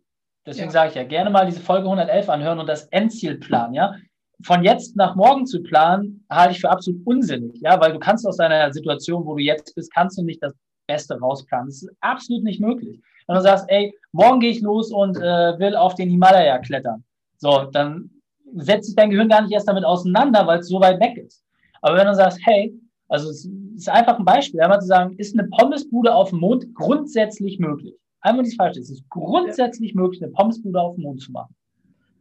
Deswegen 0.45 0.67
ja. 0.67 0.71
sage 0.71 0.89
ich 0.89 0.95
ja, 0.95 1.03
gerne 1.03 1.29
mal 1.29 1.45
diese 1.45 1.61
Folge 1.61 1.85
111 1.85 2.29
anhören 2.29 2.59
und 2.59 2.67
das 2.67 2.85
Endziel 2.87 3.39
planen, 3.39 3.73
ja? 3.73 3.95
Von 4.43 4.63
jetzt 4.63 4.97
nach 4.97 5.15
morgen 5.15 5.45
zu 5.45 5.61
planen, 5.61 6.25
halte 6.29 6.53
ich 6.53 6.61
für 6.61 6.69
absolut 6.69 7.05
unsinnig, 7.05 7.61
ja? 7.61 7.79
Weil 7.79 7.93
du 7.93 7.99
kannst 7.99 8.25
aus 8.27 8.37
deiner 8.37 8.73
Situation, 8.73 9.25
wo 9.25 9.35
du 9.35 9.41
jetzt 9.41 9.75
bist, 9.75 9.93
kannst 9.93 10.17
du 10.17 10.23
nicht 10.23 10.41
das 10.41 10.53
Beste 10.87 11.17
rausplanen. 11.17 11.67
Das 11.67 11.83
ist 11.83 11.95
absolut 12.01 12.43
nicht 12.43 12.59
möglich. 12.59 12.99
Wenn 13.27 13.35
du 13.35 13.41
sagst, 13.41 13.65
ey, 13.69 13.93
morgen 14.11 14.39
gehe 14.39 14.51
ich 14.51 14.61
los 14.61 14.91
und 14.91 15.17
äh, 15.17 15.59
will 15.59 15.75
auf 15.75 15.95
den 15.95 16.09
Himalaya 16.09 16.59
klettern. 16.59 17.03
So, 17.37 17.65
dann 17.71 18.09
setzt 18.55 18.87
sich 18.87 18.95
dein 18.95 19.09
Gehirn 19.09 19.29
gar 19.29 19.41
nicht 19.41 19.51
erst 19.51 19.67
damit 19.67 19.85
auseinander, 19.85 20.45
weil 20.45 20.59
es 20.59 20.67
so 20.67 20.79
weit 20.79 20.99
weg 20.99 21.17
ist. 21.17 21.43
Aber 21.81 21.97
wenn 21.97 22.07
du 22.07 22.15
sagst, 22.15 22.39
hey, 22.45 22.73
also 23.09 23.29
es 23.29 23.49
ist 23.75 23.89
einfach 23.89 24.19
ein 24.19 24.25
Beispiel, 24.25 24.61
einmal 24.61 24.79
zu 24.79 24.87
sagen, 24.87 25.15
ist 25.17 25.37
eine 25.37 25.47
Pommesbude 25.49 26.13
auf 26.13 26.29
dem 26.29 26.39
Mond 26.39 26.73
grundsätzlich 26.73 27.59
möglich? 27.59 27.95
Einmal 28.21 28.43
nicht 28.43 28.55
falsch, 28.55 28.77
es 28.77 28.89
ist 28.89 29.07
grundsätzlich 29.09 29.93
ja. 29.93 30.01
möglich, 30.01 30.23
eine 30.23 30.31
Pommesbude 30.31 30.79
auf 30.79 30.95
dem 30.95 31.03
Mond 31.03 31.21
zu 31.21 31.31
machen. 31.31 31.53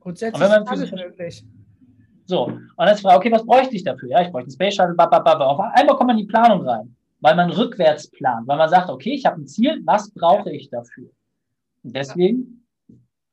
Grundsätzlich 0.01 0.43
ist 0.43 0.69
alles 0.69 0.91
möglich. 0.91 1.45
So, 2.25 2.45
und 2.45 2.71
dann 2.77 2.89
ist 2.89 2.99
die 2.99 3.03
Frage, 3.03 3.19
okay, 3.19 3.33
was 3.33 3.45
bräuchte 3.45 3.77
ich 3.77 3.85
dafür? 3.85 4.09
Ja, 4.09 4.23
ich 4.23 4.31
bräuchte 4.31 4.47
einen 4.47 4.53
Space 4.53 4.75
Shuttle, 4.75 4.95
babababa. 4.95 5.47
Auf 5.47 5.61
einmal 5.61 5.97
kommt 5.97 6.09
man 6.09 6.19
in 6.19 6.27
die 6.27 6.31
Planung 6.31 6.67
rein 6.67 6.97
weil 7.23 7.37
man 7.37 7.51
rückwärts 7.51 8.11
plant, 8.11 8.47
weil 8.47 8.59
man 8.59 8.69
sagt, 8.69 8.91
okay, 8.91 9.15
ich 9.15 9.25
habe 9.25 9.41
ein 9.41 9.47
Ziel, 9.47 9.81
was 9.85 10.11
brauche 10.11 10.51
ich 10.51 10.69
dafür? 10.69 11.09
Und 11.83 11.97
deswegen 11.97 12.67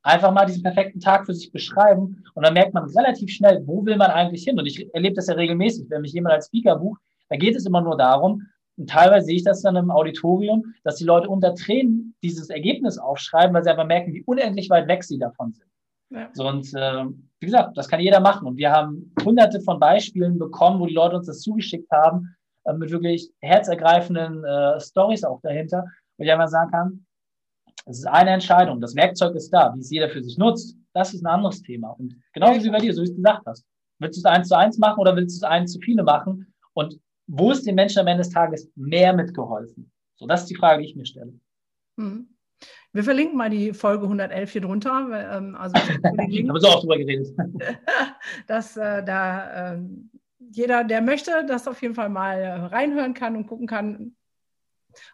einfach 0.03 0.31
mal 0.31 0.45
diesen 0.45 0.63
perfekten 0.63 0.99
Tag 0.99 1.25
für 1.25 1.33
sich 1.33 1.51
beschreiben 1.51 2.23
und 2.33 2.45
dann 2.45 2.53
merkt 2.53 2.73
man 2.73 2.85
relativ 2.85 3.29
schnell, 3.31 3.61
wo 3.65 3.85
will 3.85 3.97
man 3.97 4.11
eigentlich 4.11 4.43
hin? 4.43 4.57
Und 4.57 4.65
ich 4.65 4.93
erlebe 4.93 5.15
das 5.15 5.27
ja 5.27 5.33
regelmäßig, 5.33 5.89
wenn 5.89 6.03
mich 6.03 6.13
jemand 6.13 6.35
als 6.35 6.47
Speaker 6.47 6.77
bucht, 6.77 7.01
da 7.27 7.35
geht 7.35 7.55
es 7.55 7.65
immer 7.65 7.81
nur 7.81 7.97
darum, 7.97 8.43
und 8.77 8.89
teilweise 8.89 9.25
sehe 9.25 9.35
ich 9.35 9.43
das 9.43 9.61
dann 9.61 9.75
im 9.75 9.91
Auditorium, 9.91 10.73
dass 10.85 10.95
die 10.95 11.03
Leute 11.03 11.27
unter 11.27 11.53
Tränen 11.53 12.15
dieses 12.23 12.49
Ergebnis 12.49 12.97
aufschreiben, 12.97 13.53
weil 13.53 13.63
sie 13.63 13.69
einfach 13.69 13.85
merken, 13.85 14.13
wie 14.13 14.23
unendlich 14.23 14.69
weit 14.69 14.87
weg 14.87 15.03
sie 15.03 15.19
davon 15.19 15.51
sind. 15.51 15.67
Ja. 16.11 16.29
So, 16.31 16.47
und 16.47 16.73
äh, 16.73 17.03
wie 17.39 17.45
gesagt, 17.45 17.77
das 17.77 17.89
kann 17.89 17.99
jeder 17.99 18.21
machen. 18.21 18.47
Und 18.47 18.55
wir 18.55 18.71
haben 18.71 19.13
hunderte 19.23 19.59
von 19.59 19.81
Beispielen 19.81 20.39
bekommen, 20.39 20.79
wo 20.79 20.85
die 20.85 20.93
Leute 20.93 21.17
uns 21.17 21.27
das 21.27 21.41
zugeschickt 21.41 21.91
haben, 21.91 22.33
äh, 22.69 22.73
mit 22.73 22.91
wirklich 22.91 23.31
herzergreifenden 23.41 24.43
äh, 24.43 24.79
Stories 24.79 25.23
auch 25.23 25.41
dahinter, 25.41 25.85
wo 26.17 26.23
ich 26.23 26.31
einfach 26.31 26.47
sagen 26.47 26.71
kann, 26.71 27.05
es 27.85 27.99
ist 27.99 28.07
eine 28.07 28.31
Entscheidung, 28.31 28.81
das 28.81 28.95
Werkzeug 28.95 29.35
ist 29.35 29.49
da, 29.51 29.73
wie 29.75 29.79
es 29.79 29.89
jeder 29.89 30.09
für 30.09 30.23
sich 30.23 30.37
nutzt, 30.37 30.77
das 30.93 31.13
ist 31.13 31.23
ein 31.23 31.27
anderes 31.27 31.61
Thema. 31.61 31.89
Und 31.91 32.15
genauso 32.33 32.63
wie 32.63 32.69
bei 32.69 32.79
dir, 32.79 32.93
so 32.93 33.01
wie 33.01 33.05
du 33.05 33.11
es 33.11 33.17
gesagt 33.17 33.45
hast. 33.45 33.65
Willst 33.99 34.17
du 34.17 34.21
es 34.21 34.25
eins 34.25 34.47
zu 34.47 34.57
eins 34.57 34.77
machen 34.77 34.99
oder 34.99 35.15
willst 35.15 35.35
du 35.35 35.45
es 35.45 35.49
eins 35.49 35.73
zu 35.73 35.79
viele 35.79 36.03
machen? 36.03 36.53
Und 36.73 36.99
wo 37.27 37.51
ist 37.51 37.65
den 37.65 37.75
Menschen 37.75 37.99
am 37.99 38.07
Ende 38.07 38.23
des 38.23 38.31
Tages 38.31 38.69
mehr 38.75 39.13
mitgeholfen? 39.13 39.91
So, 40.17 40.25
das 40.25 40.41
ist 40.41 40.49
die 40.49 40.55
Frage, 40.55 40.81
die 40.81 40.89
ich 40.89 40.95
mir 40.95 41.05
stelle. 41.05 41.33
Mhm. 41.97 42.29
Wir 42.91 43.03
verlinken 43.03 43.37
mal 43.37 43.49
die 43.49 43.73
Folge 43.73 44.03
111 44.03 44.51
hier 44.51 44.61
drunter. 44.61 45.37
Ähm, 45.37 45.55
also 45.55 45.75
ich 46.29 46.49
habe 46.49 46.59
so 46.59 46.67
auch 46.67 46.81
drüber 46.81 46.97
geredet. 46.97 47.27
dass 48.47 48.77
äh, 48.77 49.03
da 49.03 49.73
ähm, 49.73 50.09
jeder, 50.39 50.83
der 50.83 51.01
möchte, 51.01 51.45
das 51.47 51.67
auf 51.67 51.81
jeden 51.81 51.95
Fall 51.95 52.09
mal 52.09 52.67
reinhören 52.67 53.13
kann 53.13 53.35
und 53.35 53.47
gucken 53.47 53.67
kann, 53.67 54.15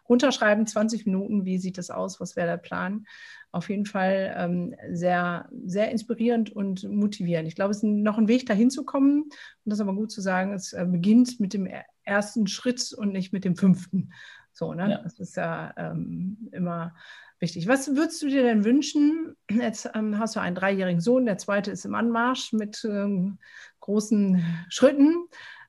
runterschreiben, 0.08 0.66
20 0.66 1.06
Minuten, 1.06 1.44
wie 1.44 1.58
sieht 1.58 1.78
das 1.78 1.90
aus, 1.90 2.20
was 2.20 2.36
wäre 2.36 2.46
der 2.46 2.56
Plan. 2.56 3.06
Auf 3.52 3.68
jeden 3.70 3.86
Fall 3.86 4.34
ähm, 4.36 4.74
sehr, 4.90 5.48
sehr 5.64 5.90
inspirierend 5.90 6.50
und 6.50 6.84
motivierend. 6.84 7.48
Ich 7.48 7.54
glaube, 7.54 7.70
es 7.70 7.78
ist 7.78 7.84
noch 7.84 8.18
ein 8.18 8.28
Weg 8.28 8.46
dahin 8.46 8.70
zu 8.70 8.84
kommen. 8.84 9.22
Und 9.22 9.32
das 9.64 9.78
ist 9.78 9.82
aber 9.82 9.94
gut 9.94 10.10
zu 10.10 10.20
sagen, 10.20 10.52
es 10.52 10.72
äh, 10.72 10.84
beginnt 10.86 11.40
mit 11.40 11.54
dem 11.54 11.68
ersten 12.02 12.46
Schritt 12.46 12.92
und 12.92 13.12
nicht 13.12 13.32
mit 13.32 13.44
dem 13.44 13.56
fünften. 13.56 14.12
So, 14.52 14.74
ne? 14.74 14.90
Ja. 14.90 15.02
Das 15.02 15.18
ist 15.18 15.36
ja 15.36 15.72
ähm, 15.76 16.48
immer 16.52 16.94
wichtig. 17.40 17.68
Was 17.68 17.94
würdest 17.94 18.22
du 18.22 18.28
dir 18.28 18.42
denn 18.42 18.64
wünschen? 18.64 19.36
Jetzt 19.50 19.90
ähm, 19.94 20.18
hast 20.18 20.36
du 20.36 20.40
einen 20.40 20.56
dreijährigen 20.56 21.00
Sohn, 21.00 21.26
der 21.26 21.38
zweite 21.38 21.70
ist 21.70 21.84
im 21.84 21.94
Anmarsch 21.94 22.52
mit 22.52 22.84
ähm, 22.84 23.38
großen 23.80 24.42
Schritten. 24.68 25.26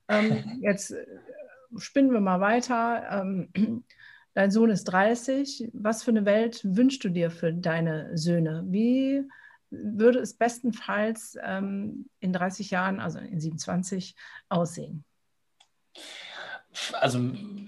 Ähm, 0.08 0.60
jetzt 0.62 0.92
äh, 0.92 1.06
spinnen 1.78 2.12
wir 2.12 2.22
mal 2.22 2.40
weiter. 2.40 3.08
Ähm, 3.12 3.84
dein 4.34 4.52
Sohn 4.52 4.70
ist 4.70 4.86
30. 4.86 5.70
Was 5.74 6.04
für 6.04 6.12
eine 6.12 6.26
Welt 6.26 6.62
wünschst 6.64 7.04
du 7.04 7.10
dir 7.10 7.32
für 7.32 7.54
deine 7.54 8.18
Söhne? 8.18 8.64
Wie 8.68 9.24
würde 9.70 10.20
es 10.20 10.34
bestenfalls 10.34 11.38
ähm, 11.44 12.08
in 12.20 12.32
30 12.32 12.72
Jahren, 12.72 13.00
also 13.00 13.20
in 13.20 13.40
27, 13.40 14.16
aussehen? 14.50 15.04
Also 17.00 17.20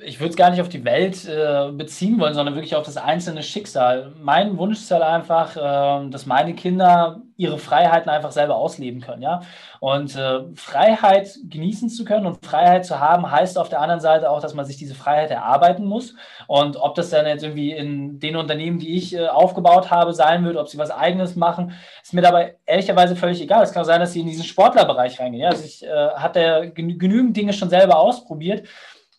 ich 0.02 0.20
würde 0.20 0.30
es 0.30 0.38
gar 0.38 0.50
nicht 0.50 0.62
auf 0.62 0.70
die 0.70 0.86
Welt 0.86 1.28
äh, 1.28 1.72
beziehen 1.72 2.20
wollen, 2.20 2.34
sondern 2.34 2.56
wirklich 2.56 2.76
auf 2.76 2.86
das 2.86 2.98
einzelne 2.98 3.44
Schicksal. 3.44 4.14
Mein 4.22 4.58
Wunsch 4.58 4.78
ist 4.80 4.92
halt 4.92 5.04
einfach, 5.04 5.56
äh, 5.56 6.10
dass 6.10 6.26
meine 6.26 6.54
Kinder 6.54 7.22
ihre 7.36 7.58
Freiheiten 7.58 8.10
einfach 8.10 8.32
selber 8.32 8.56
ausleben 8.56 9.02
können, 9.02 9.22
ja. 9.22 9.42
Und 9.80 10.16
äh, 10.16 10.42
Freiheit 10.56 11.38
genießen 11.50 11.90
zu 11.90 12.04
können 12.04 12.26
und 12.26 12.46
Freiheit 12.46 12.86
zu 12.86 13.00
haben, 13.00 13.32
heißt 13.32 13.58
auf 13.58 13.70
der 13.70 13.80
anderen 13.80 14.02
Seite 14.02 14.30
auch, 14.30 14.42
dass 14.42 14.54
man 14.54 14.66
sich 14.66 14.76
diese 14.78 14.96
Freiheit 14.96 15.32
erarbeiten 15.32 15.86
muss. 15.86 16.16
Und 16.48 16.76
ob 16.76 16.96
das 16.96 17.10
dann 17.10 17.26
jetzt 17.26 17.44
irgendwie 17.44 17.72
in 17.72 18.20
den 18.20 18.36
Unternehmen, 18.36 18.80
die 18.80 18.96
ich 18.96 19.16
äh, 19.16 19.28
aufgebaut 19.28 19.90
habe, 19.90 20.14
sein 20.14 20.44
wird, 20.44 20.58
ob 20.58 20.68
sie 20.68 20.78
was 20.78 20.92
Eigenes 20.92 21.36
machen, 21.36 21.74
ist 22.04 22.14
mir 22.14 22.22
dabei 22.22 22.58
ehrlicherweise 22.66 23.16
völlig 23.16 23.42
egal. 23.42 23.64
Es 23.64 23.74
kann 23.74 23.86
sein, 23.86 24.02
dass 24.02 24.14
sie 24.14 24.22
in 24.22 24.28
diesen 24.28 24.44
Sportlerbereich 24.44 25.20
reingehen. 25.20 25.44
Ja? 25.44 25.50
Also 25.50 25.64
ich 25.64 25.86
äh, 25.86 26.10
hatte 26.16 26.72
genügend 26.74 27.38
Dinge 27.38 27.54
schon 27.54 27.70
selber 27.70 28.00
ausprobiert. 28.00 28.68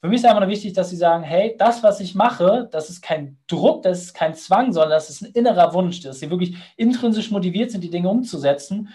Für 0.00 0.08
mich 0.08 0.20
ist 0.20 0.24
einfach 0.24 0.40
nur 0.40 0.48
wichtig, 0.48 0.72
dass 0.72 0.90
sie 0.90 0.96
sagen, 0.96 1.22
hey, 1.22 1.56
das, 1.58 1.82
was 1.82 2.00
ich 2.00 2.14
mache, 2.14 2.68
das 2.72 2.88
ist 2.88 3.02
kein 3.02 3.36
Druck, 3.46 3.82
das 3.82 4.02
ist 4.02 4.14
kein 4.14 4.34
Zwang, 4.34 4.72
sondern 4.72 4.90
das 4.90 5.10
ist 5.10 5.22
ein 5.22 5.32
innerer 5.32 5.74
Wunsch, 5.74 6.00
dass 6.00 6.20
sie 6.20 6.30
wirklich 6.30 6.56
intrinsisch 6.76 7.30
motiviert 7.30 7.70
sind, 7.70 7.82
die 7.84 7.90
Dinge 7.90 8.08
umzusetzen 8.08 8.88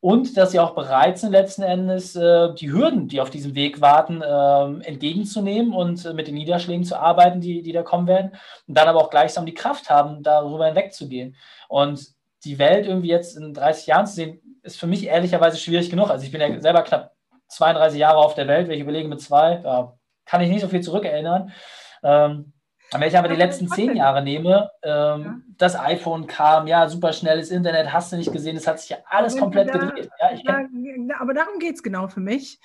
und 0.00 0.36
dass 0.36 0.52
sie 0.52 0.60
auch 0.60 0.76
bereit 0.76 1.18
sind, 1.18 1.32
letzten 1.32 1.62
Endes 1.62 2.14
äh, 2.14 2.54
die 2.54 2.70
Hürden, 2.70 3.08
die 3.08 3.20
auf 3.20 3.30
diesem 3.30 3.56
Weg 3.56 3.80
warten, 3.80 4.22
äh, 4.22 4.86
entgegenzunehmen 4.86 5.72
und 5.72 6.04
äh, 6.04 6.12
mit 6.12 6.28
den 6.28 6.34
Niederschlägen 6.34 6.84
zu 6.84 6.96
arbeiten, 6.96 7.40
die, 7.40 7.60
die 7.62 7.72
da 7.72 7.82
kommen 7.82 8.06
werden 8.06 8.30
und 8.68 8.78
dann 8.78 8.86
aber 8.86 9.00
auch 9.00 9.10
gleichsam 9.10 9.46
die 9.46 9.54
Kraft 9.54 9.90
haben, 9.90 10.22
darüber 10.22 10.66
hinwegzugehen. 10.66 11.34
Und 11.68 12.06
die 12.44 12.58
Welt 12.60 12.86
irgendwie 12.86 13.08
jetzt 13.08 13.36
in 13.36 13.52
30 13.52 13.88
Jahren 13.88 14.06
zu 14.06 14.14
sehen, 14.14 14.60
ist 14.62 14.78
für 14.78 14.86
mich 14.86 15.06
ehrlicherweise 15.06 15.56
schwierig 15.56 15.90
genug. 15.90 16.10
Also 16.10 16.24
ich 16.24 16.30
bin 16.30 16.40
ja 16.40 16.60
selber 16.60 16.82
knapp 16.82 17.16
32 17.48 17.98
Jahre 17.98 18.18
auf 18.18 18.34
der 18.34 18.46
Welt, 18.46 18.68
wenn 18.68 18.76
ich 18.76 18.82
überlege 18.82 19.08
mit 19.08 19.20
zwei, 19.20 19.60
ja, 19.64 19.95
kann 20.26 20.40
ich 20.42 20.50
nicht 20.50 20.60
so 20.60 20.68
viel 20.68 20.82
zurückerinnern. 20.82 21.52
Ähm, 22.02 22.52
wenn 22.92 23.08
ich 23.08 23.18
aber 23.18 23.28
die 23.28 23.36
letzten 23.36 23.68
zehn 23.68 23.96
Jahre 23.96 24.22
nehme, 24.22 24.70
ähm, 24.82 25.44
das 25.58 25.76
iPhone 25.76 26.26
kam, 26.26 26.68
ja, 26.68 26.88
super 26.88 27.12
schnelles 27.12 27.50
Internet, 27.50 27.92
hast 27.92 28.12
du 28.12 28.16
nicht 28.16 28.32
gesehen, 28.32 28.56
es 28.56 28.66
hat 28.66 28.78
sich 28.78 28.90
ja 28.90 28.98
alles 29.06 29.34
aber 29.34 29.42
komplett 29.42 29.70
da, 29.70 29.78
gedreht. 29.78 30.10
Ja, 30.20 30.36
da, 30.44 31.14
aber 31.18 31.34
darum 31.34 31.58
geht 31.58 31.74
es 31.74 31.82
genau 31.82 32.06
für 32.06 32.20
mich, 32.20 32.60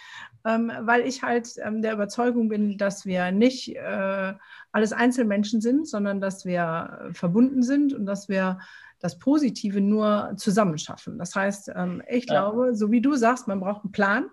ähm, 0.46 0.72
weil 0.82 1.02
ich 1.02 1.24
halt 1.24 1.50
ähm, 1.64 1.82
der 1.82 1.94
Überzeugung 1.94 2.50
bin, 2.50 2.78
dass 2.78 3.06
wir 3.06 3.32
nicht 3.32 3.76
äh, 3.76 4.34
alles 4.72 4.94
Einzelmenschen 4.94 5.60
sind, 5.60 5.88
sondern 5.88 6.22
dass 6.22 6.46
wir 6.46 7.10
verbunden 7.14 7.64
sind 7.64 7.94
und 7.94 8.06
dass 8.06 8.30
wir 8.30 8.60
das 9.00 9.18
Positive 9.18 9.82
nur 9.82 10.34
zusammen 10.38 10.78
schaffen. 10.78 11.18
Das 11.18 11.36
heißt, 11.36 11.72
ähm, 11.76 12.04
ich 12.08 12.26
ja. 12.26 12.34
glaube, 12.34 12.76
so 12.76 12.92
wie 12.92 13.02
du 13.02 13.16
sagst, 13.16 13.48
man 13.48 13.60
braucht 13.60 13.84
einen 13.84 13.92
Plan. 13.92 14.30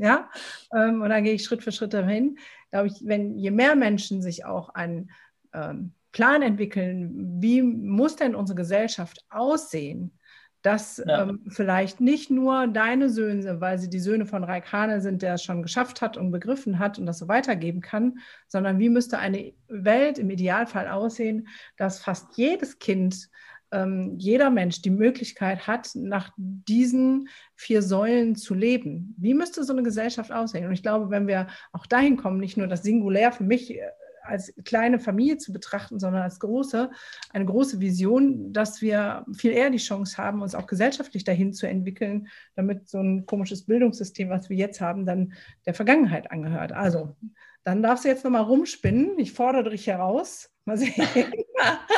Ja, 0.00 0.30
ähm, 0.72 1.02
und 1.02 1.08
dann 1.10 1.24
gehe 1.24 1.34
ich 1.34 1.42
Schritt 1.42 1.64
für 1.64 1.72
Schritt 1.72 1.92
dahin 1.92 2.38
glaube 2.70 2.88
ich, 2.88 2.94
wenn 3.04 3.36
je 3.36 3.50
mehr 3.50 3.76
Menschen 3.76 4.22
sich 4.22 4.44
auch 4.44 4.70
einen 4.70 5.10
ähm, 5.52 5.92
Plan 6.12 6.42
entwickeln, 6.42 7.40
wie 7.40 7.62
muss 7.62 8.16
denn 8.16 8.34
unsere 8.34 8.56
Gesellschaft 8.56 9.24
aussehen, 9.30 10.18
dass 10.62 11.02
ja. 11.06 11.22
ähm, 11.22 11.44
vielleicht 11.48 12.00
nicht 12.00 12.30
nur 12.30 12.66
deine 12.66 13.08
Söhne, 13.10 13.60
weil 13.60 13.78
sie 13.78 13.88
die 13.88 14.00
Söhne 14.00 14.26
von 14.26 14.42
Raikane 14.42 15.00
sind, 15.00 15.22
der 15.22 15.34
es 15.34 15.44
schon 15.44 15.62
geschafft 15.62 16.02
hat 16.02 16.16
und 16.16 16.32
begriffen 16.32 16.78
hat 16.78 16.98
und 16.98 17.06
das 17.06 17.18
so 17.18 17.28
weitergeben 17.28 17.80
kann, 17.80 18.18
sondern 18.48 18.78
wie 18.78 18.88
müsste 18.88 19.18
eine 19.18 19.52
Welt 19.68 20.18
im 20.18 20.30
Idealfall 20.30 20.88
aussehen, 20.88 21.48
dass 21.76 22.02
fast 22.02 22.36
jedes 22.36 22.78
Kind 22.78 23.28
ähm, 23.72 24.14
jeder 24.18 24.50
Mensch 24.50 24.82
die 24.82 24.90
Möglichkeit 24.90 25.66
hat, 25.66 25.90
nach 25.94 26.32
diesen 26.36 27.28
vier 27.54 27.82
Säulen 27.82 28.34
zu 28.36 28.54
leben. 28.54 29.14
Wie 29.18 29.34
müsste 29.34 29.64
so 29.64 29.72
eine 29.72 29.82
Gesellschaft 29.82 30.32
aussehen? 30.32 30.66
Und 30.66 30.72
ich 30.72 30.82
glaube, 30.82 31.10
wenn 31.10 31.26
wir 31.26 31.48
auch 31.72 31.86
dahin 31.86 32.16
kommen, 32.16 32.40
nicht 32.40 32.56
nur 32.56 32.66
das 32.66 32.82
Singulär 32.82 33.32
für 33.32 33.44
mich 33.44 33.74
äh, 33.74 33.80
als 34.22 34.52
kleine 34.64 34.98
Familie 34.98 35.38
zu 35.38 35.52
betrachten, 35.52 35.98
sondern 35.98 36.22
als 36.22 36.38
große, 36.38 36.90
eine 37.32 37.44
große 37.46 37.80
Vision, 37.80 38.52
dass 38.52 38.82
wir 38.82 39.24
viel 39.34 39.52
eher 39.52 39.70
die 39.70 39.78
Chance 39.78 40.18
haben, 40.18 40.42
uns 40.42 40.54
auch 40.54 40.66
gesellschaftlich 40.66 41.24
dahin 41.24 41.52
zu 41.52 41.66
entwickeln, 41.66 42.28
damit 42.54 42.88
so 42.88 42.98
ein 42.98 43.26
komisches 43.26 43.64
Bildungssystem, 43.64 44.28
was 44.28 44.50
wir 44.50 44.56
jetzt 44.56 44.80
haben, 44.80 45.06
dann 45.06 45.32
der 45.66 45.74
Vergangenheit 45.74 46.30
angehört. 46.30 46.72
Also, 46.72 47.16
dann 47.64 47.82
darfst 47.82 48.04
du 48.04 48.08
jetzt 48.08 48.24
nochmal 48.24 48.42
rumspinnen. 48.42 49.18
Ich 49.18 49.32
fordere 49.32 49.70
dich 49.70 49.86
heraus. 49.86 50.50
Mal 50.64 50.76
sehen. 50.76 50.92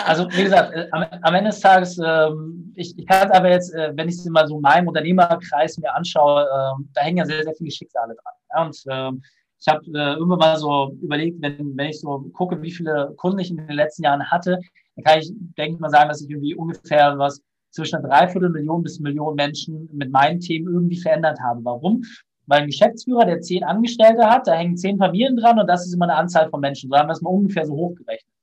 Also 0.07 0.27
wie 0.31 0.45
gesagt, 0.45 0.73
äh, 0.73 0.89
am, 0.93 1.05
am 1.21 1.35
Ende 1.35 1.51
des 1.51 1.61
Tages, 1.61 2.01
ähm, 2.03 2.73
ich, 2.75 2.99
ich 2.99 3.07
kann 3.07 3.29
es 3.29 3.35
aber 3.35 3.51
jetzt, 3.51 3.75
äh, 3.75 3.93
wenn 3.95 4.09
ich 4.09 4.15
es 4.15 4.25
mal 4.25 4.47
so 4.47 4.57
in 4.57 4.63
meinem 4.63 4.89
Unternehmerkreis 4.89 5.77
mir 5.77 5.95
anschaue, 5.95 6.43
äh, 6.43 6.83
da 6.95 7.03
hängen 7.03 7.19
ja 7.19 7.27
sehr, 7.27 7.45
sehr 7.45 7.55
viele 7.55 7.71
Schicksale 7.71 8.15
dran. 8.15 8.35
Ja? 8.55 8.65
Und 8.65 8.83
ähm, 8.89 9.23
ich 9.61 9.69
habe 9.69 9.85
äh, 9.87 10.15
irgendwann 10.15 10.39
mal 10.39 10.57
so 10.57 10.97
überlegt, 11.03 11.43
wenn, 11.43 11.77
wenn 11.77 11.91
ich 11.91 12.01
so 12.01 12.21
gucke, 12.33 12.61
wie 12.63 12.73
viele 12.73 13.13
Kunden 13.19 13.41
ich 13.41 13.51
in 13.51 13.59
den 13.59 13.77
letzten 13.77 14.05
Jahren 14.05 14.31
hatte, 14.31 14.59
dann 14.97 15.05
kann 15.05 15.19
ich, 15.19 15.31
denke 15.59 15.75
ich 15.75 15.79
mal, 15.81 15.91
sagen, 15.91 16.09
dass 16.09 16.23
ich 16.23 16.31
irgendwie 16.31 16.55
ungefähr 16.55 17.19
was 17.19 17.43
zwischen 17.71 17.97
einer 17.97 18.09
Dreiviertelmillion 18.09 18.83
bis 18.83 19.01
Millionen 19.01 19.37
Menschen 19.37 19.89
mit 19.93 20.11
meinen 20.11 20.41
Themen 20.41 20.73
irgendwie 20.73 20.99
verändert 20.99 21.39
habe. 21.41 21.61
Warum? 21.65 22.03
Weil 22.51 22.63
ein 22.63 22.67
Geschäftsführer, 22.67 23.25
der 23.25 23.41
zehn 23.41 23.63
Angestellte 23.63 24.29
hat, 24.29 24.49
da 24.49 24.55
hängen 24.55 24.77
zehn 24.77 24.99
Familien 24.99 25.37
dran 25.37 25.61
und 25.61 25.69
das 25.69 25.87
ist 25.87 25.95
immer 25.95 26.07
eine 26.07 26.17
Anzahl 26.17 26.51
von 26.51 26.61
Menschen. 26.61 26.91
So 26.91 26.97
haben 26.97 27.09
wir 27.09 27.13
es 27.13 27.23
mal 27.23 27.31
ungefähr 27.31 27.65
so 27.65 27.75
hochgerechnet. 27.75 28.35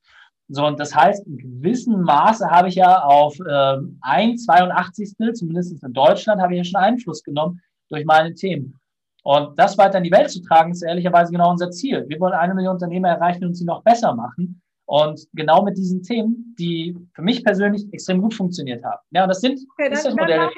So, 0.47 0.66
und 0.66 0.80
das 0.80 0.95
heißt, 0.95 1.28
in 1.28 1.38
gewissem 1.38 2.01
Maße 2.03 2.49
habe 2.49 2.70
ich 2.70 2.76
ja 2.76 3.03
auf 3.03 3.38
äh, 3.38 3.78
ein 3.99 4.38
82. 4.38 5.18
zumindest 5.34 5.84
in 5.84 5.91
Deutschland, 5.91 6.41
habe 6.41 6.53
ich 6.53 6.60
ja 6.60 6.64
schon 6.64 6.80
Einfluss 6.80 7.22
genommen 7.22 7.60
durch 7.89 8.05
meine 8.05 8.34
Themen. 8.34 8.80
Und 9.24 9.60
das 9.60 9.78
weiter 9.78 9.97
in 9.97 10.05
die 10.05 10.12
Welt 10.12 10.32
zu 10.32 10.41
tragen, 10.41 10.72
ist 10.72 10.84
ehrlicherweise 10.84 11.34
genau 11.34 11.51
unser 11.51 11.70
Ziel. 11.70 12.05
Wir 12.08 12.18
wollen 12.22 12.34
eine 12.34 12.53
Million 12.53 12.76
Unternehmer 12.76 13.10
erreichen 13.10 13.43
und 13.43 13.55
sie 13.55 13.66
noch 13.66 13.84
besser 13.84 14.16
machen. 14.16 14.62
Und 14.90 15.28
genau 15.34 15.64
mit 15.64 15.78
diesen 15.78 16.02
Themen, 16.02 16.56
die 16.58 16.96
für 17.14 17.22
mich 17.22 17.44
persönlich 17.44 17.86
extrem 17.92 18.22
gut 18.22 18.34
funktioniert 18.34 18.86
haben. 18.86 19.02
Ja, 19.12 19.24
und 19.24 19.30
das 19.30 19.42
sind 19.42 19.60
okay, 19.74 19.90
dann, 19.90 20.02
das 20.02 20.16
Modell. 20.16 20.50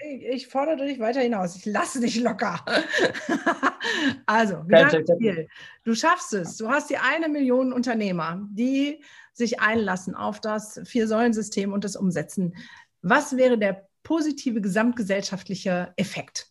Ich, 0.00 0.26
ich 0.28 0.46
fordere 0.46 0.86
dich 0.86 1.00
weiter 1.00 1.20
hinaus. 1.20 1.56
Ich 1.56 1.66
lasse 1.66 2.00
dich 2.00 2.20
locker. 2.20 2.64
also, 4.26 4.62
Gedankenspiel. 4.62 5.48
Du 5.82 5.96
schaffst 5.96 6.34
es. 6.34 6.56
Du 6.56 6.68
hast 6.68 6.88
die 6.88 6.98
eine 6.98 7.28
Million 7.28 7.72
Unternehmer, 7.72 8.46
die 8.52 9.02
sich 9.32 9.58
einlassen 9.58 10.14
auf 10.14 10.40
das 10.40 10.80
Vier-Säulen-System 10.84 11.72
und 11.72 11.82
das 11.82 11.96
umsetzen. 11.96 12.54
Was 13.02 13.36
wäre 13.36 13.58
der 13.58 13.88
positive 14.04 14.60
gesamtgesellschaftliche 14.60 15.92
Effekt? 15.96 16.46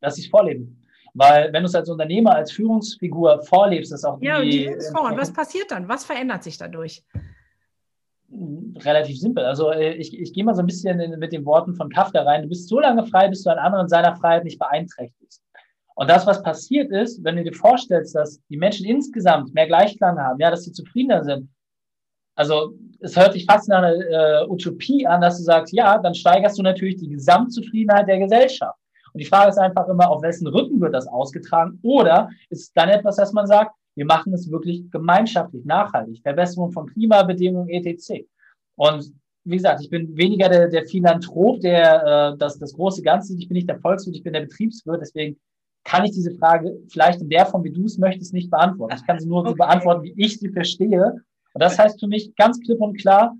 Dass 0.00 0.14
sie 0.14 0.22
es 0.22 0.28
vorleben. 0.28 0.85
Weil 1.16 1.50
wenn 1.52 1.62
du 1.62 1.66
es 1.66 1.74
als 1.74 1.88
Unternehmer, 1.88 2.34
als 2.34 2.52
Führungsfigur 2.52 3.42
vorlebst, 3.42 3.90
ist 3.90 4.04
auch 4.04 4.18
die... 4.20 4.26
Ja, 4.26 4.38
und 4.38 4.44
die 4.44 4.70
vor. 4.92 5.06
Und 5.06 5.18
was 5.18 5.32
passiert 5.32 5.70
dann? 5.70 5.88
Was 5.88 6.04
verändert 6.04 6.42
sich 6.44 6.58
dadurch? 6.58 7.02
Relativ 8.28 9.18
simpel. 9.18 9.44
Also 9.44 9.70
äh, 9.70 9.94
ich, 9.94 10.18
ich 10.18 10.34
gehe 10.34 10.44
mal 10.44 10.54
so 10.54 10.60
ein 10.60 10.66
bisschen 10.66 11.00
in, 11.00 11.18
mit 11.18 11.32
den 11.32 11.46
Worten 11.46 11.74
von 11.74 11.88
Kafka 11.88 12.20
rein. 12.22 12.42
Du 12.42 12.48
bist 12.48 12.68
so 12.68 12.80
lange 12.80 13.06
frei, 13.06 13.28
bis 13.28 13.42
du 13.42 13.50
einen 13.50 13.60
anderen 13.60 13.88
seiner 13.88 14.14
Freiheit 14.14 14.44
nicht 14.44 14.58
beeinträchtigst. 14.58 15.42
Und 15.94 16.10
das, 16.10 16.26
was 16.26 16.42
passiert 16.42 16.90
ist, 16.90 17.24
wenn 17.24 17.36
du 17.36 17.44
dir 17.44 17.54
vorstellst, 17.54 18.14
dass 18.14 18.42
die 18.50 18.58
Menschen 18.58 18.84
insgesamt 18.84 19.54
mehr 19.54 19.66
Gleichklang 19.66 20.18
haben, 20.18 20.38
ja, 20.38 20.50
dass 20.50 20.64
sie 20.64 20.72
zufriedener 20.72 21.24
sind. 21.24 21.48
Also 22.34 22.74
es 23.00 23.16
hört 23.16 23.32
sich 23.32 23.46
fast 23.46 23.70
nach 23.70 23.78
einer 23.78 23.94
äh, 23.94 24.46
Utopie 24.46 25.06
an, 25.06 25.22
dass 25.22 25.38
du 25.38 25.44
sagst, 25.44 25.72
ja, 25.72 25.96
dann 25.96 26.14
steigerst 26.14 26.58
du 26.58 26.62
natürlich 26.62 26.96
die 26.96 27.08
Gesamtzufriedenheit 27.08 28.06
der 28.06 28.18
Gesellschaft. 28.18 28.78
Und 29.16 29.20
die 29.20 29.24
Frage 29.28 29.48
ist 29.48 29.56
einfach 29.56 29.88
immer, 29.88 30.10
auf 30.10 30.20
wessen 30.20 30.46
Rücken 30.46 30.78
wird 30.78 30.92
das 30.92 31.06
ausgetragen? 31.06 31.78
Oder 31.80 32.28
ist 32.50 32.60
es 32.60 32.72
dann 32.74 32.90
etwas, 32.90 33.16
dass 33.16 33.32
man 33.32 33.46
sagt, 33.46 33.74
wir 33.94 34.04
machen 34.04 34.34
es 34.34 34.50
wirklich 34.50 34.90
gemeinschaftlich, 34.90 35.64
nachhaltig, 35.64 36.20
Verbesserung 36.20 36.70
von 36.70 36.84
Klimabedingungen, 36.84 37.70
etc. 37.70 38.26
Und 38.74 39.10
wie 39.44 39.56
gesagt, 39.56 39.80
ich 39.80 39.88
bin 39.88 40.14
weniger 40.18 40.50
der, 40.50 40.68
der 40.68 40.84
Philanthrop, 40.84 41.62
der 41.62 42.34
äh, 42.34 42.36
das, 42.36 42.58
das 42.58 42.74
große 42.74 43.00
Ganze, 43.00 43.34
ich 43.38 43.48
bin 43.48 43.54
nicht 43.54 43.70
der 43.70 43.80
Volkswirt, 43.80 44.16
ich 44.16 44.22
bin 44.22 44.34
der 44.34 44.42
Betriebswirt, 44.42 45.00
deswegen 45.00 45.40
kann 45.84 46.04
ich 46.04 46.10
diese 46.10 46.32
Frage 46.32 46.78
vielleicht 46.90 47.22
in 47.22 47.30
der 47.30 47.46
Form, 47.46 47.64
wie 47.64 47.72
du 47.72 47.86
es 47.86 47.96
möchtest, 47.96 48.34
nicht 48.34 48.50
beantworten. 48.50 48.96
Ich 48.98 49.06
kann 49.06 49.18
sie 49.18 49.28
nur 49.28 49.38
okay. 49.38 49.48
so 49.48 49.54
beantworten, 49.54 50.02
wie 50.02 50.14
ich 50.18 50.38
sie 50.38 50.50
verstehe. 50.50 51.14
Und 51.54 51.62
das 51.62 51.78
heißt 51.78 51.98
für 51.98 52.06
mich 52.06 52.36
ganz 52.36 52.60
klipp 52.60 52.82
und 52.82 53.00
klar, 53.00 53.34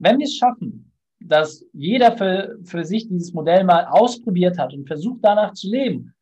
wenn 0.00 0.18
wir 0.18 0.24
es 0.24 0.34
schaffen, 0.34 0.91
dass 1.26 1.64
jeder 1.72 2.16
für, 2.16 2.58
für 2.64 2.84
sich 2.84 3.08
dieses 3.08 3.32
Modell 3.32 3.64
mal 3.64 3.86
ausprobiert 3.86 4.58
hat 4.58 4.72
und 4.74 4.86
versucht 4.86 5.20
danach 5.22 5.52
zu 5.52 5.68
leben, 5.68 6.14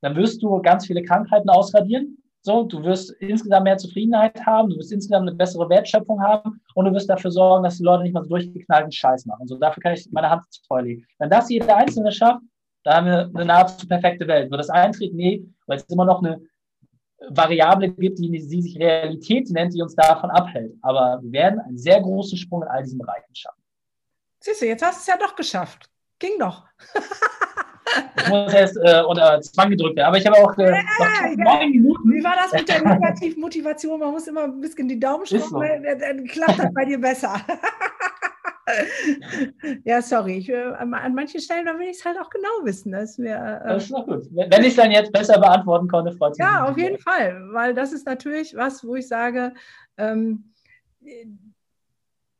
dann 0.00 0.16
wirst 0.16 0.42
du 0.42 0.60
ganz 0.62 0.86
viele 0.86 1.02
Krankheiten 1.02 1.48
ausradieren. 1.48 2.18
So, 2.42 2.62
du 2.62 2.82
wirst 2.84 3.10
insgesamt 3.20 3.64
mehr 3.64 3.76
Zufriedenheit 3.76 4.40
haben, 4.46 4.70
du 4.70 4.76
wirst 4.76 4.92
insgesamt 4.92 5.28
eine 5.28 5.36
bessere 5.36 5.68
Wertschöpfung 5.68 6.22
haben 6.22 6.60
und 6.74 6.84
du 6.84 6.92
wirst 6.92 7.10
dafür 7.10 7.30
sorgen, 7.30 7.64
dass 7.64 7.78
die 7.78 7.82
Leute 7.82 8.04
nicht 8.04 8.12
mal 8.12 8.22
so 8.22 8.30
durchgeknallten 8.30 8.92
Scheiß 8.92 9.26
machen. 9.26 9.46
So, 9.48 9.58
dafür 9.58 9.82
kann 9.82 9.94
ich 9.94 10.08
meine 10.12 10.30
Hand 10.30 10.44
vorlegen. 10.66 11.04
Wenn 11.18 11.30
das 11.30 11.50
jeder 11.50 11.76
Einzelne 11.76 12.12
schafft, 12.12 12.42
dann 12.84 12.94
haben 12.94 13.06
wir 13.06 13.30
eine 13.34 13.44
nahezu 13.44 13.86
perfekte 13.86 14.26
Welt. 14.28 14.50
Wird 14.50 14.60
das 14.60 14.70
eintreten? 14.70 15.16
Nee, 15.16 15.44
weil 15.66 15.78
es 15.78 15.84
immer 15.84 16.04
noch 16.04 16.22
eine 16.22 16.40
Variable 17.28 17.90
gibt, 17.90 18.18
die, 18.18 18.30
die 18.30 18.40
sich 18.40 18.78
Realität 18.78 19.50
nennt, 19.50 19.74
die 19.74 19.82
uns 19.82 19.94
davon 19.94 20.30
abhält. 20.30 20.74
Aber 20.82 21.18
wir 21.20 21.32
werden 21.32 21.60
einen 21.60 21.76
sehr 21.76 22.00
großen 22.00 22.38
Sprung 22.38 22.62
in 22.62 22.68
all 22.68 22.82
diesen 22.82 22.98
Bereichen 22.98 23.34
schaffen. 23.34 23.60
Siehst 24.40 24.62
du, 24.62 24.66
jetzt 24.66 24.84
hast 24.84 24.98
du 24.98 25.00
es 25.00 25.06
ja 25.06 25.16
doch 25.16 25.34
geschafft. 25.34 25.90
Ging 26.18 26.38
doch. 26.38 26.64
Ich 28.16 28.28
muss 28.28 28.52
erst 28.52 28.76
äh, 28.76 29.02
unter 29.02 29.40
Zwang 29.40 29.70
gedrückt 29.70 29.96
werden. 29.96 30.08
Aber 30.08 30.18
ich 30.18 30.26
habe 30.26 30.36
auch 30.36 30.56
äh, 30.58 30.72
ja, 30.72 31.34
neun 31.36 31.70
Minuten. 31.70 32.10
Wie 32.10 32.22
war 32.22 32.36
das 32.36 32.52
mit 32.52 32.68
der 32.68 32.82
Negativmotivation? 32.82 33.98
Man 33.98 34.10
muss 34.12 34.26
immer 34.26 34.44
ein 34.44 34.60
bisschen 34.60 34.88
die 34.88 35.00
Daumen 35.00 35.26
schrauben, 35.26 35.48
so. 35.48 35.60
dann 35.98 36.24
klappt 36.26 36.58
das 36.58 36.72
bei 36.74 36.84
dir 36.84 37.00
besser. 37.00 37.34
ja, 39.84 40.02
sorry. 40.02 40.38
Ich, 40.38 40.48
äh, 40.50 40.72
an 40.78 41.14
manchen 41.14 41.40
Stellen 41.40 41.66
da 41.66 41.78
will 41.78 41.88
ich 41.88 41.98
es 41.98 42.04
halt 42.04 42.18
auch 42.18 42.30
genau 42.30 42.48
wissen. 42.62 42.92
Dass 42.92 43.18
wir, 43.18 43.62
äh, 43.64 43.68
das 43.68 43.84
ist 43.84 43.92
doch 43.92 44.06
gut. 44.06 44.26
Wenn 44.30 44.62
ich 44.62 44.68
es 44.68 44.76
dann 44.76 44.90
jetzt 44.90 45.12
besser 45.12 45.38
beantworten 45.38 45.88
konnte, 45.88 46.12
freut 46.12 46.30
mich. 46.30 46.38
Ja, 46.38 46.66
auf 46.66 46.76
jeden 46.76 46.98
Fall. 46.98 47.40
Weil 47.52 47.74
das 47.74 47.92
ist 47.92 48.06
natürlich 48.06 48.54
was, 48.54 48.84
wo 48.84 48.96
ich 48.96 49.08
sage, 49.08 49.54
ähm, 49.96 50.52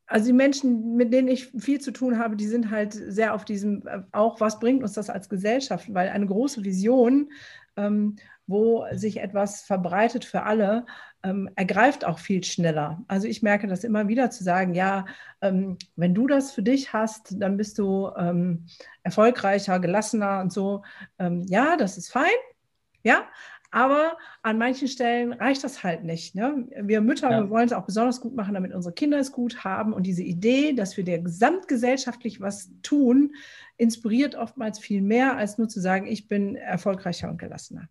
also 0.09 0.27
die 0.27 0.33
Menschen, 0.33 0.97
mit 0.97 1.13
denen 1.13 1.29
ich 1.29 1.53
viel 1.59 1.81
zu 1.81 1.93
tun 1.93 2.19
habe, 2.19 2.35
die 2.35 2.47
sind 2.47 2.71
halt 2.71 2.95
sehr 2.95 3.35
auf 3.35 3.45
diesem, 3.45 3.87
äh, 3.87 4.01
auch 4.13 4.41
was 4.41 4.59
bringt 4.59 4.83
uns 4.83 4.95
das 4.95 5.11
als 5.11 5.29
Gesellschaft, 5.29 5.93
weil 5.93 6.09
eine 6.09 6.27
große 6.27 6.65
Vision, 6.65 7.31
ähm, 7.77 8.17
wo 8.47 8.87
sich 8.93 9.19
etwas 9.21 9.61
verbreitet 9.63 10.25
für 10.25 10.45
alle, 10.45 10.87
ähm, 11.23 11.51
ergreift 11.57 12.07
auch 12.07 12.19
viel 12.19 12.43
schneller. 12.43 13.03
Also 13.07 13.29
ich 13.29 13.43
merke 13.43 13.67
das 13.67 13.85
immer 13.85 14.09
wieder 14.09 14.31
zu 14.31 14.43
sagen, 14.43 14.75
ja, 14.75 15.05
ähm, 15.43 15.77
wenn 15.97 16.15
du 16.15 16.27
das 16.27 16.53
für 16.53 16.63
dich 16.63 16.95
hast, 16.95 17.35
dann 17.41 17.59
bist 17.59 17.79
du 17.79 18.11
ähm, 18.17 18.67
erfolgreicher, 19.03 19.79
gelassener 19.79 20.41
und 20.41 20.53
so. 20.53 20.83
Ähm, 21.19 21.45
ja, 21.49 21.77
das 21.77 21.99
ist 21.99 22.11
fein. 22.11 22.31
Ja, 23.03 23.27
aber 23.71 24.17
an 24.43 24.57
manchen 24.57 24.89
Stellen 24.89 25.33
reicht 25.33 25.63
das 25.63 25.83
halt 25.83 26.03
nicht. 26.05 26.35
Ne? 26.35 26.67
Wir 26.81 27.01
Mütter, 27.01 27.31
ja. 27.31 27.43
wir 27.43 27.51
wollen 27.51 27.67
es 27.67 27.73
auch 27.73 27.85
besonders 27.85 28.21
gut 28.21 28.35
machen, 28.35 28.55
damit 28.55 28.73
unsere 28.73 28.95
Kinder 28.95 29.19
es 29.19 29.33
gut 29.33 29.65
haben. 29.65 29.93
Und 29.93 30.05
diese 30.05 30.23
Idee, 30.23 30.73
dass 30.73 30.97
wir 30.97 31.05
der 31.05 31.19
gesamtgesellschaftlich 31.19 32.41
was 32.41 32.71
tun, 32.83 33.35
inspiriert 33.77 34.35
oftmals 34.37 34.79
viel 34.79 35.03
mehr, 35.03 35.37
als 35.37 35.59
nur 35.59 35.69
zu 35.69 35.81
sagen, 35.81 36.07
ich 36.07 36.29
bin 36.29 36.57
erfolgreicher 36.57 37.29
und 37.29 37.39
gelassener. 37.39 37.89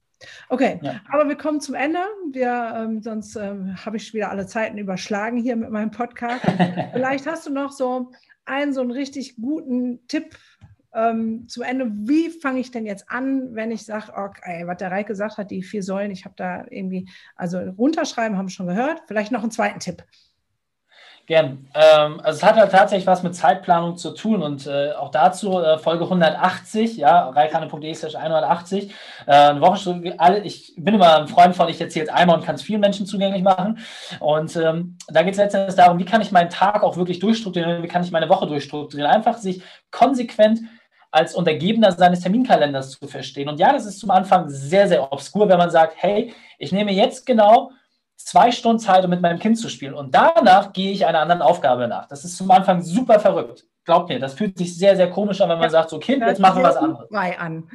Okay, 0.50 0.80
ja. 0.82 1.00
aber 1.10 1.28
wir 1.30 1.36
kommen 1.36 1.62
zum 1.62 1.76
Ende. 1.76 2.00
Wir, 2.32 2.74
ähm, 2.76 3.04
sonst 3.04 3.36
ähm, 3.36 3.76
habe 3.86 3.98
ich 3.98 4.14
wieder 4.16 4.32
alle 4.32 4.48
Zeiten 4.48 4.80
überschlagen 4.80 5.38
hier 5.38 5.56
mit 5.56 5.70
meinem 5.70 5.92
Podcast. 5.92 6.44
Vielleicht 6.94 7.28
hast 7.28 7.46
du 7.46 7.52
noch 7.52 7.72
so 7.72 8.12
einen 8.46 8.74
so 8.74 8.82
einen 8.82 8.92
richtig 8.92 9.36
guten 9.36 10.08
Tipp 10.08 10.38
ähm, 10.98 11.48
zum 11.48 11.64
Ende, 11.64 11.92
wie 11.92 12.30
fange 12.30 12.60
ich 12.60 12.72
denn 12.72 12.86
jetzt 12.86 13.10
an, 13.10 13.54
wenn 13.54 13.72
ich 13.72 13.86
sage, 13.86 14.12
okay, 14.16 14.66
was 14.66 14.78
der 14.78 14.92
Reik 14.92 15.08
gesagt 15.08 15.38
hat, 15.38 15.52
die 15.52 15.62
vier 15.62 15.84
Säulen, 15.84 16.12
ich 16.12 16.26
habe 16.26 16.34
da 16.36 16.66
irgendwie, 16.70 17.08
also 17.36 17.60
runterschreiben, 17.60 18.38
haben 18.38 18.48
wir 18.48 18.52
schon 18.52 18.68
gehört. 18.68 19.04
Vielleicht 19.08 19.32
noch 19.32 19.44
einen 19.44 19.52
zweiten 19.52 19.80
Tipp. 19.80 20.04
Gern. 21.28 21.68
Ähm, 21.76 22.22
also 22.24 22.38
es 22.38 22.44
hat 22.44 22.56
halt 22.56 22.72
tatsächlich 22.72 23.06
was 23.06 23.22
mit 23.22 23.36
Zeitplanung 23.36 23.98
zu 23.98 24.12
tun 24.12 24.42
und 24.42 24.66
äh, 24.66 24.94
auch 24.94 25.12
dazu 25.12 25.60
äh, 25.60 25.78
Folge 25.78 26.06
180, 26.06 26.96
ja, 26.96 27.28
reikane.de 27.30 27.94
slash 27.94 28.16
180. 28.16 28.90
Äh, 29.26 29.32
eine 29.32 29.60
Woche, 29.60 30.16
alle, 30.18 30.40
ich 30.40 30.74
bin 30.78 30.96
immer 30.96 31.20
ein 31.20 31.28
Freund 31.28 31.54
von, 31.54 31.68
ich 31.68 31.82
erzähle 31.82 32.06
es 32.06 32.12
einmal 32.14 32.38
und 32.38 32.46
kann 32.46 32.56
es 32.56 32.62
vielen 32.62 32.80
Menschen 32.80 33.06
zugänglich 33.06 33.44
machen. 33.44 33.80
Und 34.22 34.56
ähm, 34.56 34.98
da 35.10 35.22
geht 35.24 35.34
es 35.34 35.38
letztendlich 35.38 35.76
darum, 35.76 36.00
wie 36.00 36.06
kann 36.06 36.22
ich 36.22 36.32
meinen 36.32 36.50
Tag 36.50 36.82
auch 36.82 36.96
wirklich 36.96 37.20
durchstrukturieren, 37.20 37.84
wie 37.84 37.90
kann 37.90 38.04
ich 38.04 38.12
meine 38.12 38.30
Woche 38.30 38.48
durchstrukturieren. 38.48 39.12
Einfach 39.12 39.38
sich 39.38 39.62
konsequent 39.92 40.62
als 41.12 41.36
Untergebener 41.36 41.92
seines 41.92 42.22
Terminkalenders 42.22 42.92
zu 42.92 43.08
verstehen. 43.08 43.50
Und 43.50 43.60
ja, 43.60 43.72
das 43.72 43.86
ist 43.86 44.00
zum 44.00 44.12
Anfang 44.12 44.50
sehr, 44.50 44.88
sehr 44.88 45.12
obskur, 45.12 45.48
wenn 45.50 45.58
man 45.58 45.72
sagt, 45.72 45.96
hey, 45.98 46.34
ich 46.58 46.72
nehme 46.72 46.92
jetzt 46.92 47.26
genau 47.26 47.72
zwei 48.18 48.52
Stunden 48.52 48.80
Zeit, 48.80 49.04
um 49.04 49.10
mit 49.10 49.22
meinem 49.22 49.40
Kind 49.40 49.58
zu 49.58 49.70
spielen. 49.70 49.94
Und 49.94 50.14
danach 50.14 50.74
gehe 50.74 50.92
ich 50.92 51.06
einer 51.06 51.22
anderen 51.22 51.42
Aufgabe 51.42 51.88
nach. 51.88 52.08
Das 52.08 52.26
ist 52.26 52.38
zum 52.38 52.52
Anfang 52.52 52.82
super 52.82 53.20
verrückt. 53.20 53.66
Glaubt 53.86 54.10
mir, 54.10 54.20
das 54.20 54.34
fühlt 54.34 54.58
sich 54.58 54.78
sehr, 54.78 54.96
sehr 54.98 55.10
komisch 55.10 55.40
an, 55.40 55.50
wenn 55.50 55.58
man 55.58 55.66
ja, 55.66 55.70
sagt, 55.70 55.90
so 55.90 56.00
Kind, 56.00 56.22
jetzt 56.22 56.40
machen 56.40 56.62
wir 56.62 56.70
was 56.70 56.76
anderes. 56.76 57.10
An. 57.38 57.70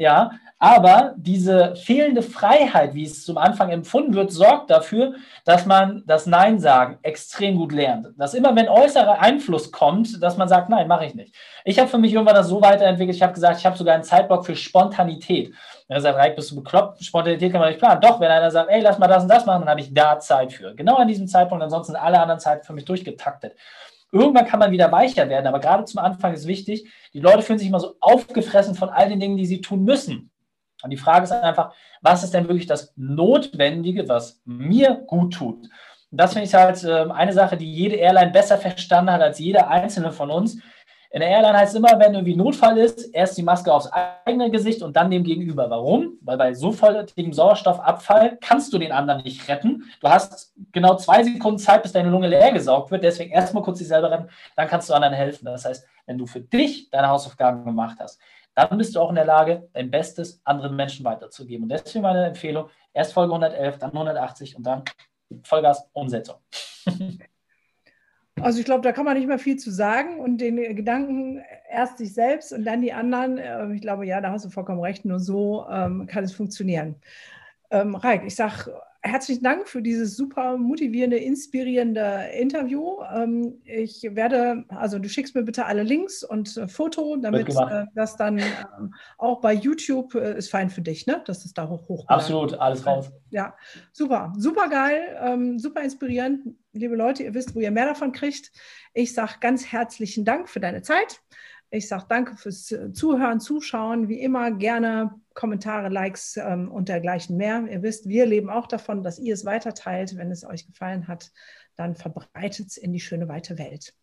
Ja, 0.00 0.30
aber 0.58 1.12
diese 1.18 1.76
fehlende 1.76 2.22
Freiheit, 2.22 2.94
wie 2.94 3.04
es 3.04 3.22
zum 3.22 3.36
Anfang 3.36 3.68
empfunden 3.68 4.14
wird, 4.14 4.32
sorgt 4.32 4.70
dafür, 4.70 5.12
dass 5.44 5.66
man 5.66 6.04
das 6.06 6.24
Nein 6.24 6.58
sagen 6.58 6.98
extrem 7.02 7.58
gut 7.58 7.70
lernt. 7.70 8.08
Dass 8.16 8.32
immer, 8.32 8.56
wenn 8.56 8.70
äußerer 8.70 9.20
Einfluss 9.20 9.70
kommt, 9.70 10.22
dass 10.22 10.38
man 10.38 10.48
sagt, 10.48 10.70
nein, 10.70 10.88
mache 10.88 11.04
ich 11.04 11.14
nicht. 11.14 11.34
Ich 11.66 11.78
habe 11.78 11.90
für 11.90 11.98
mich 11.98 12.14
irgendwann 12.14 12.34
das 12.34 12.48
so 12.48 12.62
weiterentwickelt, 12.62 13.14
ich 13.14 13.22
habe 13.22 13.34
gesagt, 13.34 13.58
ich 13.58 13.66
habe 13.66 13.76
sogar 13.76 13.92
einen 13.92 14.02
Zeitblock 14.02 14.46
für 14.46 14.56
Spontanität. 14.56 15.52
Er 15.86 16.00
sagt, 16.00 16.16
Reik, 16.16 16.34
bist 16.34 16.50
du 16.50 16.56
bekloppt? 16.56 17.04
Spontanität 17.04 17.52
kann 17.52 17.60
man 17.60 17.68
nicht 17.68 17.78
planen. 17.78 18.00
Doch, 18.00 18.20
wenn 18.20 18.30
einer 18.30 18.50
sagt, 18.50 18.70
ey, 18.70 18.80
lass 18.80 18.98
mal 18.98 19.06
das 19.06 19.24
und 19.24 19.28
das 19.28 19.44
machen, 19.44 19.60
dann 19.60 19.68
habe 19.68 19.80
ich 19.80 19.92
da 19.92 20.18
Zeit 20.18 20.54
für. 20.54 20.74
Genau 20.74 20.96
an 20.96 21.08
diesem 21.08 21.28
Zeitpunkt, 21.28 21.62
ansonsten 21.62 21.94
alle 21.94 22.18
anderen 22.18 22.40
Zeiten 22.40 22.64
für 22.64 22.72
mich 22.72 22.86
durchgetaktet. 22.86 23.54
Irgendwann 24.12 24.46
kann 24.46 24.58
man 24.58 24.72
wieder 24.72 24.90
weicher 24.90 25.28
werden, 25.28 25.46
aber 25.46 25.60
gerade 25.60 25.84
zum 25.84 25.98
Anfang 25.98 26.32
ist 26.34 26.46
wichtig, 26.46 26.90
die 27.12 27.20
Leute 27.20 27.42
fühlen 27.42 27.58
sich 27.58 27.68
immer 27.68 27.80
so 27.80 27.94
aufgefressen 28.00 28.74
von 28.74 28.88
all 28.88 29.08
den 29.08 29.20
Dingen, 29.20 29.36
die 29.36 29.46
sie 29.46 29.60
tun 29.60 29.84
müssen. 29.84 30.30
Und 30.82 30.90
die 30.90 30.96
Frage 30.96 31.24
ist 31.24 31.32
einfach, 31.32 31.72
was 32.00 32.24
ist 32.24 32.34
denn 32.34 32.48
wirklich 32.48 32.66
das 32.66 32.92
Notwendige, 32.96 34.08
was 34.08 34.40
mir 34.44 34.94
gut 35.06 35.34
tut? 35.34 35.68
Und 36.10 36.20
das 36.20 36.32
finde 36.32 36.48
ich 36.48 36.54
halt 36.54 36.82
ähm, 36.84 37.12
eine 37.12 37.32
Sache, 37.32 37.56
die 37.56 37.72
jede 37.72 37.96
Airline 37.96 38.32
besser 38.32 38.58
verstanden 38.58 39.12
hat 39.12 39.22
als 39.22 39.38
jeder 39.38 39.68
einzelne 39.68 40.10
von 40.10 40.30
uns. 40.30 40.58
In 41.12 41.20
der 41.20 41.28
Airline 41.28 41.58
heißt 41.58 41.72
es 41.72 41.78
immer, 41.78 41.98
wenn 41.98 42.14
irgendwie 42.14 42.36
Notfall 42.36 42.78
ist, 42.78 43.12
erst 43.12 43.36
die 43.36 43.42
Maske 43.42 43.72
aufs 43.72 43.90
eigene 44.24 44.48
Gesicht 44.48 44.80
und 44.80 44.94
dann 44.94 45.10
dem 45.10 45.24
Gegenüber. 45.24 45.68
Warum? 45.68 46.18
Weil 46.20 46.38
bei 46.38 46.54
so 46.54 46.70
vollständigem 46.70 47.32
Sauerstoffabfall 47.32 48.38
kannst 48.40 48.72
du 48.72 48.78
den 48.78 48.92
anderen 48.92 49.24
nicht 49.24 49.48
retten. 49.48 49.90
Du 50.00 50.08
hast 50.08 50.54
genau 50.70 50.96
zwei 50.96 51.24
Sekunden 51.24 51.58
Zeit, 51.58 51.82
bis 51.82 51.90
deine 51.90 52.10
Lunge 52.10 52.28
leer 52.28 52.52
gesaugt 52.52 52.92
wird. 52.92 53.02
Deswegen 53.02 53.32
erstmal 53.32 53.64
kurz 53.64 53.78
dich 53.78 53.88
selber 53.88 54.08
retten, 54.08 54.28
dann 54.54 54.68
kannst 54.68 54.88
du 54.88 54.94
anderen 54.94 55.14
helfen. 55.14 55.46
Das 55.46 55.64
heißt, 55.64 55.84
wenn 56.06 56.16
du 56.16 56.26
für 56.26 56.40
dich 56.40 56.90
deine 56.90 57.08
Hausaufgaben 57.08 57.64
gemacht 57.64 57.96
hast, 57.98 58.20
dann 58.54 58.78
bist 58.78 58.94
du 58.94 59.00
auch 59.00 59.10
in 59.10 59.16
der 59.16 59.24
Lage, 59.24 59.68
dein 59.72 59.90
Bestes 59.90 60.40
anderen 60.44 60.76
Menschen 60.76 61.04
weiterzugeben. 61.04 61.64
Und 61.64 61.70
deswegen 61.70 62.02
meine 62.02 62.26
Empfehlung, 62.26 62.68
erst 62.92 63.14
Folge 63.14 63.32
111, 63.32 63.78
dann 63.78 63.90
180 63.90 64.56
und 64.56 64.62
dann 64.62 64.84
Vollgas 65.42 65.88
Umsetzung. 65.92 66.36
Also 68.36 68.58
ich 68.58 68.64
glaube, 68.64 68.82
da 68.82 68.92
kann 68.92 69.04
man 69.04 69.16
nicht 69.16 69.26
mehr 69.26 69.38
viel 69.38 69.56
zu 69.56 69.70
sagen 69.70 70.18
und 70.18 70.38
den 70.38 70.56
Gedanken 70.76 71.42
erst 71.70 71.98
sich 71.98 72.14
selbst 72.14 72.52
und 72.52 72.64
dann 72.64 72.80
die 72.80 72.92
anderen. 72.92 73.38
Äh, 73.38 73.72
ich 73.74 73.80
glaube, 73.80 74.06
ja, 74.06 74.20
da 74.20 74.32
hast 74.32 74.44
du 74.44 74.50
vollkommen 74.50 74.80
recht. 74.80 75.04
Nur 75.04 75.20
so 75.20 75.66
ähm, 75.70 76.06
kann 76.06 76.24
es 76.24 76.32
funktionieren. 76.32 76.96
Ähm, 77.70 77.94
Reik, 77.94 78.24
ich 78.24 78.34
sage 78.34 78.72
herzlichen 79.02 79.42
Dank 79.42 79.68
für 79.68 79.82
dieses 79.82 80.16
super 80.16 80.56
motivierende, 80.56 81.16
inspirierende 81.16 82.30
Interview. 82.38 82.98
Ähm, 83.14 83.60
ich 83.64 84.02
werde, 84.02 84.64
also 84.68 84.98
du 84.98 85.08
schickst 85.08 85.34
mir 85.34 85.42
bitte 85.42 85.66
alle 85.66 85.82
Links 85.82 86.22
und 86.22 86.56
äh, 86.56 86.68
Foto, 86.68 87.16
damit 87.16 87.48
äh, 87.48 87.84
das 87.94 88.16
dann 88.16 88.38
ähm, 88.38 88.94
auch 89.18 89.40
bei 89.40 89.54
YouTube 89.54 90.14
äh, 90.14 90.36
ist 90.36 90.50
fein 90.50 90.70
für 90.70 90.82
dich, 90.82 91.06
ne? 91.06 91.22
Dass 91.26 91.44
es 91.44 91.54
da 91.54 91.68
hoch 91.68 91.88
hoch. 91.88 92.04
Absolut, 92.08 92.54
alles 92.54 92.86
raus. 92.86 93.10
Ja, 93.30 93.56
super, 93.92 94.32
super 94.36 94.68
geil, 94.68 95.18
ähm, 95.20 95.58
super 95.58 95.82
inspirierend. 95.82 96.54
Liebe 96.72 96.94
Leute, 96.94 97.22
ihr 97.24 97.34
wisst, 97.34 97.54
wo 97.54 97.60
ihr 97.60 97.70
mehr 97.70 97.86
davon 97.86 98.12
kriegt. 98.12 98.52
Ich 98.94 99.14
sage 99.14 99.34
ganz 99.40 99.66
herzlichen 99.66 100.24
Dank 100.24 100.48
für 100.48 100.60
deine 100.60 100.82
Zeit. 100.82 101.20
Ich 101.70 101.86
sage 101.86 102.06
danke 102.08 102.36
fürs 102.36 102.66
Zuhören, 102.92 103.40
Zuschauen. 103.40 104.08
Wie 104.08 104.20
immer 104.20 104.50
gerne 104.50 105.20
Kommentare, 105.34 105.88
Likes 105.88 106.36
ähm, 106.36 106.70
und 106.70 106.88
dergleichen 106.88 107.36
mehr. 107.36 107.64
Ihr 107.70 107.82
wisst, 107.82 108.08
wir 108.08 108.26
leben 108.26 108.50
auch 108.50 108.66
davon, 108.66 109.04
dass 109.04 109.18
ihr 109.18 109.34
es 109.34 109.44
weiterteilt. 109.44 110.16
Wenn 110.16 110.32
es 110.32 110.44
euch 110.44 110.66
gefallen 110.66 111.06
hat, 111.06 111.30
dann 111.76 111.94
verbreitet 111.94 112.68
es 112.68 112.76
in 112.76 112.92
die 112.92 113.00
schöne 113.00 113.28
weite 113.28 113.56
Welt. 113.56 113.94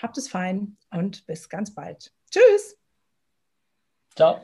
Habt 0.00 0.18
es 0.18 0.28
fein 0.28 0.76
und 0.90 1.24
bis 1.26 1.48
ganz 1.48 1.74
bald. 1.74 2.12
Tschüss. 2.30 2.76
Ciao. 4.16 4.40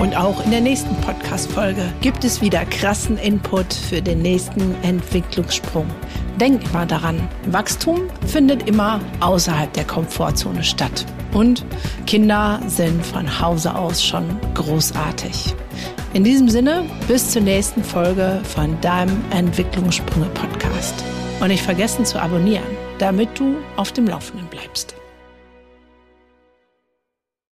Und 0.00 0.16
auch 0.16 0.44
in 0.44 0.52
der 0.52 0.60
nächsten 0.60 0.94
Podcast-Folge 1.00 1.82
gibt 2.00 2.22
es 2.24 2.40
wieder 2.40 2.64
krassen 2.66 3.18
Input 3.18 3.74
für 3.74 4.00
den 4.00 4.22
nächsten 4.22 4.74
Entwicklungssprung. 4.82 5.86
Denk 6.40 6.62
immer 6.70 6.86
daran, 6.86 7.28
Wachstum 7.46 8.02
findet 8.26 8.68
immer 8.68 9.00
außerhalb 9.18 9.72
der 9.72 9.84
Komfortzone 9.84 10.62
statt. 10.62 11.04
Und 11.32 11.64
Kinder 12.06 12.60
sind 12.66 13.04
von 13.04 13.40
Hause 13.40 13.74
aus 13.74 14.02
schon 14.02 14.24
großartig. 14.54 15.54
In 16.12 16.24
diesem 16.24 16.48
Sinne, 16.48 16.84
bis 17.08 17.32
zur 17.32 17.42
nächsten 17.42 17.82
Folge 17.82 18.40
von 18.44 18.80
deinem 18.80 19.24
Entwicklungssprünge 19.30 20.26
Podcast. 20.26 20.94
Und 21.40 21.48
nicht 21.48 21.62
vergessen 21.62 22.04
zu 22.04 22.20
abonnieren, 22.20 22.64
damit 22.98 23.38
du 23.38 23.56
auf 23.76 23.92
dem 23.92 24.06
Laufenden 24.06 24.46
bleibst. 24.48 24.97